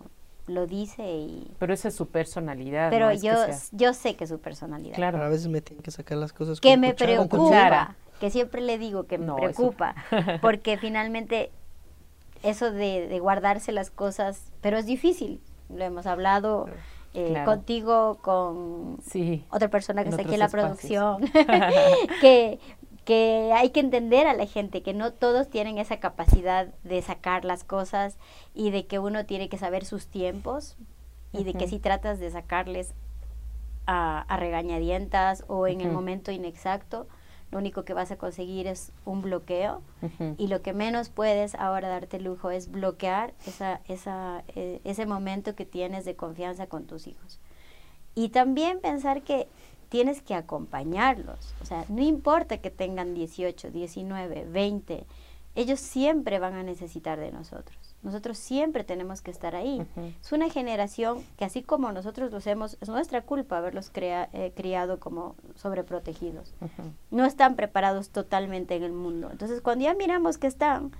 lo 0.48 0.66
dice 0.66 1.04
y... 1.04 1.52
Pero 1.60 1.74
esa 1.74 1.90
es 1.90 1.96
su 1.96 2.08
personalidad. 2.08 2.90
Pero 2.90 3.12
yo, 3.14 3.34
yo 3.72 3.94
sé 3.94 4.16
que 4.16 4.24
es 4.24 4.30
su 4.30 4.40
personalidad. 4.40 4.96
Claro, 4.96 5.22
a 5.22 5.30
veces 5.30 5.48
me 5.48 5.62
tienen 5.62 5.84
que 5.84 5.92
sacar 5.92 6.18
las 6.18 6.34
cosas. 6.34 6.60
Que 6.60 6.78
me 6.78 6.94
preocupa, 6.94 7.96
que 8.20 8.30
siempre 8.30 8.62
le 8.62 8.78
digo 8.78 9.06
que 9.08 9.18
me 9.18 9.34
preocupa, 9.34 9.96
porque 10.42 10.78
finalmente 10.78 11.52
eso 12.46 12.72
de, 12.72 13.20
guardarse 13.20 13.72
las 13.72 13.90
cosas, 13.92 14.52
pero 14.62 14.78
es 14.78 14.86
difícil, 14.86 15.42
lo 15.70 15.84
hemos 15.84 16.06
hablado 16.06 16.68
eh, 17.14 17.42
contigo, 17.46 18.20
con 18.22 19.00
otra 19.50 19.70
persona 19.70 20.04
que 20.04 20.10
está 20.10 20.22
aquí 20.22 20.34
en 20.34 20.40
la 20.40 20.50
producción, 20.50 21.22
que 22.22 22.60
que 23.06 23.52
hay 23.54 23.70
que 23.70 23.80
entender 23.80 24.28
a 24.28 24.34
la 24.34 24.48
gente 24.48 24.82
que 24.82 24.94
no 24.94 25.14
todos 25.14 25.48
tienen 25.48 25.78
esa 25.78 26.00
capacidad 26.00 26.74
de 26.84 27.02
sacar 27.04 27.46
las 27.46 27.64
cosas 27.64 28.18
y 28.54 28.72
de 28.72 28.88
que 28.88 28.98
uno 29.00 29.26
tiene 29.26 29.48
que 29.48 29.60
saber 29.60 29.86
sus 29.86 30.08
tiempos 30.08 30.76
y 31.32 31.44
de 31.44 31.54
que 31.54 31.68
si 31.68 31.80
tratas 31.80 32.20
de 32.20 32.32
sacarles 32.32 32.94
a, 33.86 34.26
regañadientas 34.38 35.46
o 35.48 35.68
en 35.68 35.82
el 35.82 35.92
momento 35.92 36.32
inexacto, 36.32 37.08
lo 37.56 37.60
único 37.60 37.86
que 37.86 37.94
vas 37.94 38.12
a 38.12 38.18
conseguir 38.18 38.68
es 38.68 38.92
un 39.06 39.22
bloqueo 39.22 39.82
y 40.38 40.48
lo 40.48 40.62
que 40.62 40.74
menos 40.74 41.08
puedes 41.08 41.56
ahora 41.56 41.88
darte 41.88 42.20
lujo 42.20 42.52
es 42.52 42.70
bloquear 42.70 43.34
esa, 43.48 43.80
esa, 43.88 44.44
eh, 44.50 44.82
ese 44.84 45.06
momento 45.06 45.56
que 45.56 45.66
tienes 45.66 46.04
de 46.04 46.18
confianza 46.18 46.68
con 46.68 46.86
tus 46.86 47.08
hijos. 47.08 47.40
Y 48.14 48.30
también 48.30 48.82
pensar 48.82 49.22
que 49.22 49.48
tienes 49.88 50.22
que 50.22 50.36
acompañarlos. 50.36 51.56
O 51.62 51.66
sea, 51.66 51.86
no 51.88 52.02
importa 52.02 52.58
que 52.58 52.72
tengan 52.72 53.14
18, 53.14 53.72
19, 53.72 54.48
20, 54.52 55.06
ellos 55.56 55.80
siempre 55.80 56.40
van 56.40 56.56
a 56.56 56.64
necesitar 56.64 57.18
de 57.22 57.32
nosotros. 57.32 57.78
Nosotros 58.06 58.38
siempre 58.38 58.84
tenemos 58.84 59.22
que 59.22 59.32
estar 59.32 59.56
ahí. 59.56 59.84
Es 60.22 60.32
una 60.32 60.48
generación 60.52 61.26
que 61.38 61.46
así 61.46 61.64
como 61.64 61.92
nosotros 61.92 62.32
los 62.32 62.46
hemos, 62.46 62.78
es 62.80 62.88
nuestra 62.88 63.24
culpa 63.24 63.58
haberlos 63.58 63.92
eh, 63.96 64.54
criado 64.56 65.00
como 65.00 65.36
sobreprotegidos. 65.56 66.54
No 67.10 67.26
están 67.26 67.56
preparados 67.56 68.10
totalmente 68.10 68.76
en 68.76 68.84
el 68.84 68.92
mundo. 68.92 69.30
Entonces, 69.32 69.60
cuando 69.60 69.86
ya 69.86 69.96
miramos 69.96 70.38
que 70.38 70.46
están, 70.46 70.92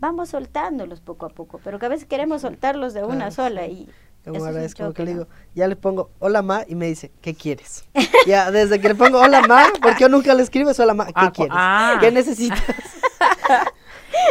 vamos 0.00 0.30
soltándolos 0.30 1.00
poco 1.00 1.26
a 1.26 1.28
poco, 1.28 1.60
pero 1.62 1.78
que 1.78 1.86
a 1.86 1.90
veces 1.90 2.08
queremos 2.08 2.42
soltarlos 2.42 2.92
de 2.92 3.04
una 3.04 3.30
sola 3.30 3.68
y 3.68 3.88
es 4.24 4.74
como 4.74 4.92
que 4.92 5.04
le 5.04 5.12
digo, 5.12 5.28
ya 5.54 5.68
le 5.68 5.76
pongo 5.76 6.10
hola 6.18 6.42
ma 6.42 6.64
y 6.66 6.74
me 6.74 6.86
dice, 6.86 7.12
¿qué 7.22 7.34
quieres? 7.34 7.84
ya, 8.26 8.50
desde 8.50 8.80
que 8.80 8.88
le 8.88 8.94
pongo 8.96 9.20
hola 9.20 9.42
ma, 9.46 9.66
porque 9.80 10.00
yo 10.00 10.08
nunca 10.08 10.34
le 10.34 10.42
escribo 10.42 10.72
hola 10.76 10.92
ma, 10.92 11.06
¿qué 11.06 11.12
ah, 11.14 11.32
quieres? 11.32 11.54
Ah. 11.56 11.98
¿Qué 12.00 12.10
necesitas? 12.10 12.60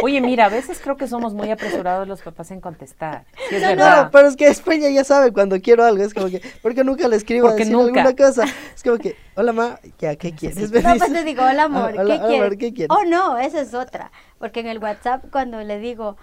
Oye, 0.02 0.20
mira, 0.20 0.46
a 0.46 0.48
veces 0.48 0.80
creo 0.82 0.96
que 0.96 1.06
somos 1.06 1.34
muy 1.34 1.50
apresurados 1.50 2.06
los 2.06 2.22
papás 2.22 2.50
en 2.50 2.60
contestar. 2.60 3.24
no, 3.50 3.74
no, 3.74 4.10
pero 4.10 4.28
es 4.28 4.36
que 4.36 4.46
España 4.46 4.88
ya 4.88 5.04
sabe 5.04 5.32
cuando 5.32 5.60
quiero 5.60 5.84
algo, 5.84 6.02
es 6.02 6.14
como 6.14 6.28
que, 6.28 6.40
¿por 6.62 6.74
qué 6.74 6.84
nunca 6.84 7.08
le 7.08 7.16
escribo 7.16 7.48
porque 7.48 7.64
nunca. 7.64 8.02
alguna 8.02 8.16
cosa? 8.16 8.44
Es 8.74 8.82
como 8.82 8.98
que, 8.98 9.16
hola 9.34 9.52
ma, 9.52 9.80
ya, 9.98 10.16
¿qué 10.16 10.32
quieres? 10.32 10.70
No, 10.70 10.96
pues 10.96 11.12
te 11.12 11.24
digo, 11.24 11.42
hola 11.42 11.64
amor, 11.64 11.92
¿qué, 11.92 12.20
quieres? 12.26 12.58
¿qué 12.58 12.72
quieres? 12.72 12.96
Oh, 12.96 13.04
no, 13.04 13.38
esa 13.38 13.60
es 13.60 13.74
otra, 13.74 14.12
porque 14.38 14.60
en 14.60 14.66
el 14.66 14.78
WhatsApp 14.78 15.24
cuando 15.30 15.60
le 15.62 15.78
digo, 15.78 16.16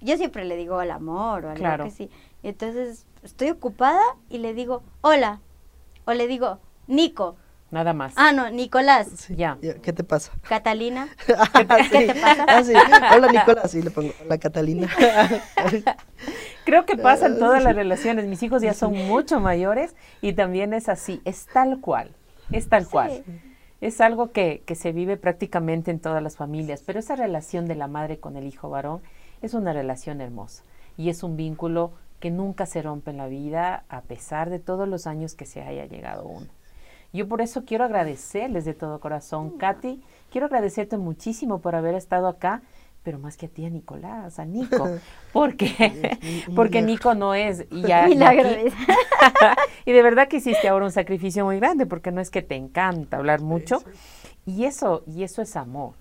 yo 0.00 0.16
siempre 0.16 0.44
le 0.44 0.56
digo 0.56 0.76
hola 0.76 0.96
amor 0.96 1.44
o 1.44 1.48
algo 1.50 1.60
claro. 1.60 1.84
que 1.84 1.90
sí. 1.90 2.10
Entonces 2.42 3.06
estoy 3.22 3.50
ocupada 3.50 4.02
y 4.28 4.38
le 4.38 4.52
digo 4.52 4.82
hola 5.00 5.40
o 6.04 6.12
le 6.12 6.26
digo 6.26 6.60
Nico. 6.86 7.36
Nada 7.70 7.92
más. 7.92 8.12
Ah, 8.16 8.32
no, 8.32 8.50
Nicolás. 8.50 9.28
ya. 9.28 9.58
¿Qué 9.60 9.92
te 9.92 10.04
pasa? 10.04 10.32
Catalina. 10.48 11.08
Ah, 11.36 11.78
¿Qué, 11.90 12.06
te 12.06 12.14
pasa? 12.20 12.44
Ah, 12.48 12.62
sí. 12.62 12.72
Hola 13.14 13.32
Nicolás. 13.32 13.74
Y 13.74 13.82
le 13.82 13.90
pongo 13.90 14.12
hola 14.24 14.38
Catalina. 14.38 14.88
Creo 16.64 16.86
que 16.86 16.96
pasa 16.96 17.26
en 17.26 17.38
todas 17.38 17.62
las 17.62 17.74
relaciones. 17.74 18.26
Mis 18.26 18.42
hijos 18.42 18.62
ya 18.62 18.74
son 18.74 18.94
mucho 18.94 19.40
mayores 19.40 19.94
y 20.22 20.32
también 20.34 20.72
es 20.72 20.88
así. 20.88 21.20
Es 21.24 21.46
tal 21.46 21.80
cual. 21.80 22.10
Es 22.52 22.68
tal 22.68 22.88
cual. 22.88 23.24
Es 23.80 24.00
algo 24.00 24.30
que, 24.32 24.62
que 24.64 24.74
se 24.74 24.92
vive 24.92 25.16
prácticamente 25.16 25.90
en 25.90 26.00
todas 26.00 26.22
las 26.22 26.36
familias. 26.36 26.82
Pero 26.86 27.00
esa 27.00 27.16
relación 27.16 27.66
de 27.66 27.74
la 27.74 27.88
madre 27.88 28.18
con 28.18 28.36
el 28.36 28.46
hijo 28.46 28.70
varón 28.70 29.02
es 29.42 29.54
una 29.54 29.72
relación 29.72 30.20
hermosa 30.20 30.62
y 30.96 31.10
es 31.10 31.22
un 31.22 31.36
vínculo 31.36 31.92
que 32.20 32.30
nunca 32.30 32.64
se 32.66 32.80
rompe 32.80 33.10
en 33.10 33.18
la 33.18 33.26
vida 33.26 33.84
a 33.88 34.00
pesar 34.02 34.48
de 34.48 34.58
todos 34.58 34.88
los 34.88 35.06
años 35.06 35.34
que 35.34 35.44
se 35.44 35.60
haya 35.62 35.84
llegado 35.86 36.24
uno. 36.24 36.46
Yo 37.14 37.28
por 37.28 37.40
eso 37.40 37.64
quiero 37.64 37.84
agradecerles 37.84 38.64
de 38.64 38.74
todo 38.74 38.98
corazón. 38.98 39.52
Mm. 39.54 39.58
Katy, 39.58 40.02
quiero 40.30 40.46
agradecerte 40.46 40.98
muchísimo 40.98 41.60
por 41.60 41.76
haber 41.76 41.94
estado 41.94 42.26
acá, 42.26 42.62
pero 43.04 43.20
más 43.20 43.36
que 43.36 43.46
a 43.46 43.48
ti, 43.48 43.64
a 43.64 43.70
Nicolás, 43.70 44.40
a 44.40 44.44
Nico, 44.44 44.88
porque, 45.32 46.18
porque 46.56 46.82
Nico 46.82 47.14
no 47.14 47.32
es... 47.34 47.66
Y, 47.70 47.82
ya, 47.86 48.08
y, 48.08 48.14
y 49.84 49.92
de 49.92 50.02
verdad 50.02 50.26
que 50.26 50.38
hiciste 50.38 50.66
ahora 50.66 50.86
un 50.86 50.90
sacrificio 50.90 51.44
muy 51.44 51.58
grande, 51.58 51.86
porque 51.86 52.10
no 52.10 52.20
es 52.20 52.30
que 52.30 52.42
te 52.42 52.56
encanta 52.56 53.18
hablar 53.18 53.40
mucho, 53.42 53.84
y 54.44 54.64
eso, 54.64 55.04
y 55.06 55.22
eso 55.22 55.40
es 55.40 55.54
amor. 55.54 55.94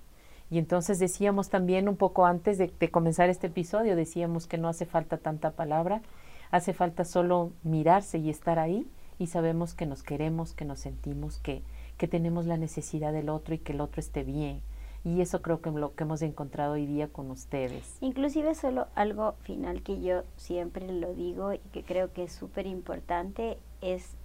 Y 0.49 0.57
entonces 0.57 0.97
decíamos 0.97 1.49
también 1.49 1.87
un 1.87 1.95
poco 1.95 2.25
antes 2.25 2.57
de, 2.57 2.71
comenzar 2.89 3.29
este 3.29 3.47
episodio, 3.47 3.95
decíamos 3.95 4.47
que 4.47 4.57
no 4.57 4.67
hace 4.67 4.87
falta 4.87 5.17
tanta 5.17 5.51
palabra, 5.51 6.01
hace 6.49 6.73
falta 6.73 7.05
solo 7.05 7.51
mirarse 7.63 8.17
y 8.17 8.29
estar 8.31 8.57
ahí 8.57 8.87
y 9.23 9.27
sabemos 9.27 9.73
que 9.73 9.85
nos 9.85 10.03
queremos, 10.03 10.53
que 10.53 10.65
nos 10.65 10.81
sentimos, 10.81 11.37
que, 11.37 11.63
que 11.97 12.09
tenemos 12.09 12.45
la 12.45 12.57
necesidad 12.57 13.13
del 13.13 13.29
otro 13.29 13.55
y 13.55 13.57
que 13.57 13.71
el 13.71 13.79
otro 13.79 14.01
esté 14.01 14.25
bien. 14.25 14.61
Y 15.05 15.21
eso 15.21 15.41
creo 15.41 15.61
que 15.61 15.71
lo 15.71 15.95
que 15.95 16.03
hemos 16.03 16.21
encontrado 16.21 16.73
hoy 16.73 16.85
día 16.85 17.07
con 17.07 17.31
ustedes. 17.31 17.95
Inclusive 18.01 18.53
solo 18.53 18.87
algo 18.95 19.35
final 19.43 19.81
que 19.81 20.01
yo 20.01 20.23
siempre 20.35 20.91
lo 20.91 21.13
digo 21.13 21.53
y 21.53 21.59
que 21.71 21.83
creo 21.83 22.11
que 22.11 22.23
es 22.23 22.33
súper 22.33 22.67
importante 22.67 23.57
es 23.79 24.17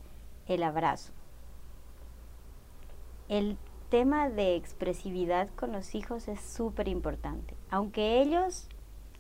el 0.48 0.64
abrazo. 0.64 1.12
El 3.28 3.56
tema 3.90 4.28
de 4.28 4.56
expresividad 4.56 5.48
con 5.54 5.70
los 5.70 5.94
hijos 5.94 6.26
es 6.26 6.40
súper 6.40 6.88
importante. 6.88 7.54
Aunque 7.70 8.20
ellos 8.20 8.66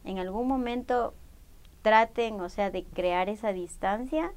en 0.04 0.18
algún 0.18 0.48
momento 0.48 1.14
traten, 1.82 2.40
o 2.40 2.48
sea, 2.48 2.72
de 2.72 2.82
crear 2.82 3.28
esa 3.28 3.52
distancia, 3.52 4.32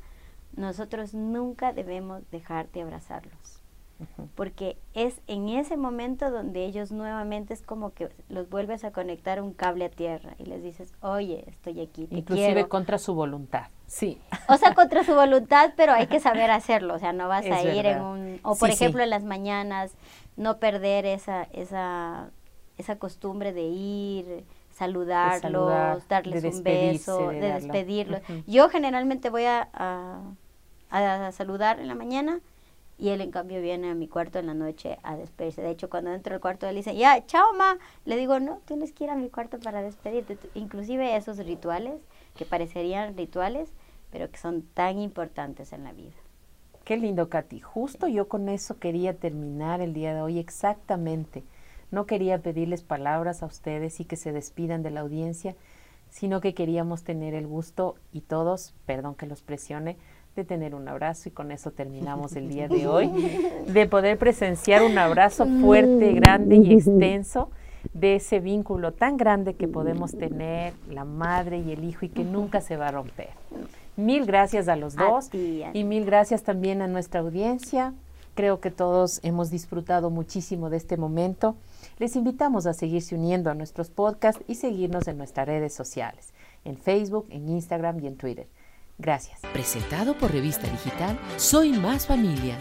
nosotros 0.55 1.13
nunca 1.13 1.73
debemos 1.73 2.29
dejar 2.31 2.69
de 2.71 2.81
abrazarlos 2.81 3.61
porque 4.35 4.77
es 4.93 5.21
en 5.27 5.49
ese 5.49 5.77
momento 5.77 6.31
donde 6.31 6.65
ellos 6.65 6.91
nuevamente 6.91 7.53
es 7.53 7.61
como 7.61 7.93
que 7.93 8.09
los 8.29 8.49
vuelves 8.49 8.83
a 8.83 8.91
conectar 8.91 9.41
un 9.41 9.53
cable 9.53 9.85
a 9.85 9.89
tierra 9.89 10.35
y 10.37 10.45
les 10.45 10.63
dices, 10.63 10.93
oye, 11.01 11.45
estoy 11.47 11.81
aquí. 11.81 12.07
Te 12.07 12.15
Inclusive 12.15 12.67
contra 12.67 12.97
su 12.97 13.13
voluntad, 13.13 13.67
sí. 13.87 14.19
O 14.47 14.57
sea, 14.57 14.73
contra 14.73 15.03
su 15.03 15.13
voluntad, 15.15 15.73
pero 15.75 15.93
hay 15.93 16.07
que 16.07 16.19
saber 16.19 16.51
hacerlo, 16.51 16.95
o 16.95 16.99
sea, 16.99 17.13
no 17.13 17.27
vas 17.27 17.45
a 17.45 17.63
ir 17.63 17.85
en 17.85 18.01
un... 18.01 18.39
O 18.43 18.55
por 18.55 18.69
ejemplo 18.69 19.03
en 19.03 19.09
las 19.09 19.23
mañanas, 19.23 19.93
no 20.35 20.57
perder 20.57 21.05
esa, 21.05 21.43
esa, 21.51 22.29
esa 22.77 22.97
costumbre 22.97 23.53
de 23.53 23.63
ir, 23.63 24.45
saludarlos, 24.81 26.07
darles 26.07 26.43
un 26.43 26.63
beso, 26.63 27.29
de, 27.29 27.53
despedirlos. 27.53 28.21
Yo 28.47 28.69
generalmente 28.69 29.29
voy 29.29 29.45
a, 29.45 29.69
a 30.89 31.31
saludar 31.31 31.79
en 31.79 31.87
la 31.87 31.95
mañana 31.95 32.41
y 33.01 33.09
él 33.09 33.21
en 33.21 33.31
cambio 33.31 33.59
viene 33.61 33.89
a 33.89 33.95
mi 33.95 34.07
cuarto 34.07 34.37
en 34.37 34.45
la 34.45 34.53
noche 34.53 34.99
a 35.01 35.15
despedirse. 35.15 35.63
De 35.63 35.71
hecho, 35.71 35.89
cuando 35.89 36.13
entro 36.13 36.35
al 36.35 36.39
cuarto 36.39 36.67
él 36.67 36.75
dice, 36.75 36.95
ya, 36.95 37.25
chao, 37.25 37.51
ma. 37.53 37.79
Le 38.05 38.15
digo, 38.15 38.39
no, 38.39 38.61
tienes 38.65 38.93
que 38.93 39.05
ir 39.05 39.09
a 39.09 39.15
mi 39.15 39.31
cuarto 39.31 39.59
para 39.59 39.81
despedirte. 39.81 40.37
Inclusive 40.53 41.15
esos 41.15 41.37
rituales, 41.39 41.99
que 42.35 42.45
parecerían 42.45 43.17
rituales, 43.17 43.69
pero 44.11 44.29
que 44.29 44.37
son 44.37 44.61
tan 44.61 44.99
importantes 44.99 45.73
en 45.73 45.83
la 45.83 45.93
vida. 45.93 46.13
Qué 46.83 46.95
lindo, 46.95 47.27
Katy. 47.27 47.59
Justo 47.59 48.07
yo 48.07 48.27
con 48.27 48.49
eso 48.49 48.77
quería 48.77 49.17
terminar 49.17 49.81
el 49.81 49.93
día 49.93 50.13
de 50.13 50.21
hoy 50.21 50.37
exactamente. 50.37 51.43
No 51.91 52.05
quería 52.05 52.39
pedirles 52.39 52.83
palabras 52.83 53.43
a 53.43 53.45
ustedes 53.45 53.99
y 53.99 54.05
que 54.05 54.15
se 54.15 54.31
despidan 54.31 54.81
de 54.81 54.91
la 54.91 55.01
audiencia, 55.01 55.55
sino 56.09 56.41
que 56.41 56.53
queríamos 56.53 57.03
tener 57.03 57.33
el 57.33 57.47
gusto 57.47 57.95
y 58.11 58.21
todos, 58.21 58.73
perdón 58.85 59.15
que 59.15 59.25
los 59.25 59.41
presione, 59.41 59.97
de 60.35 60.45
tener 60.45 60.75
un 60.75 60.87
abrazo 60.87 61.29
y 61.29 61.31
con 61.31 61.51
eso 61.51 61.71
terminamos 61.71 62.35
el 62.35 62.47
día 62.47 62.67
de 62.67 62.87
hoy, 62.87 63.11
de 63.67 63.85
poder 63.85 64.17
presenciar 64.17 64.83
un 64.83 64.97
abrazo 64.97 65.45
fuerte, 65.45 66.13
grande 66.13 66.55
y 66.55 66.73
extenso 66.73 67.49
de 67.93 68.15
ese 68.15 68.39
vínculo 68.39 68.93
tan 68.93 69.17
grande 69.17 69.55
que 69.55 69.67
podemos 69.67 70.11
tener 70.11 70.73
la 70.89 71.03
madre 71.03 71.59
y 71.59 71.71
el 71.71 71.83
hijo 71.83 72.05
y 72.05 72.09
que 72.09 72.23
nunca 72.23 72.61
se 72.61 72.77
va 72.77 72.87
a 72.87 72.91
romper. 72.91 73.29
Mil 73.97 74.25
gracias 74.25 74.67
a 74.67 74.75
los 74.75 74.95
dos 74.95 75.29
y 75.33 75.83
mil 75.83 76.05
gracias 76.05 76.43
también 76.43 76.81
a 76.81 76.87
nuestra 76.87 77.19
audiencia. 77.19 77.93
Creo 78.35 78.61
que 78.61 78.71
todos 78.71 79.19
hemos 79.23 79.49
disfrutado 79.49 80.09
muchísimo 80.09 80.69
de 80.69 80.77
este 80.77 80.95
momento. 80.95 81.55
Les 81.97 82.15
invitamos 82.15 82.65
a 82.65 82.73
seguirse 82.73 83.15
uniendo 83.15 83.49
a 83.49 83.53
nuestros 83.53 83.89
podcasts 83.89 84.43
y 84.47 84.55
seguirnos 84.55 85.07
en 85.07 85.17
nuestras 85.17 85.47
redes 85.47 85.73
sociales, 85.73 86.33
en 86.63 86.77
Facebook, 86.77 87.27
en 87.29 87.49
Instagram 87.49 87.99
y 87.99 88.07
en 88.07 88.17
Twitter. 88.17 88.47
Gracias. 88.97 89.39
Presentado 89.53 90.17
por 90.17 90.31
Revista 90.31 90.67
Digital 90.69 91.17
Soy 91.37 91.71
Más 91.71 92.05
Familia. 92.05 92.57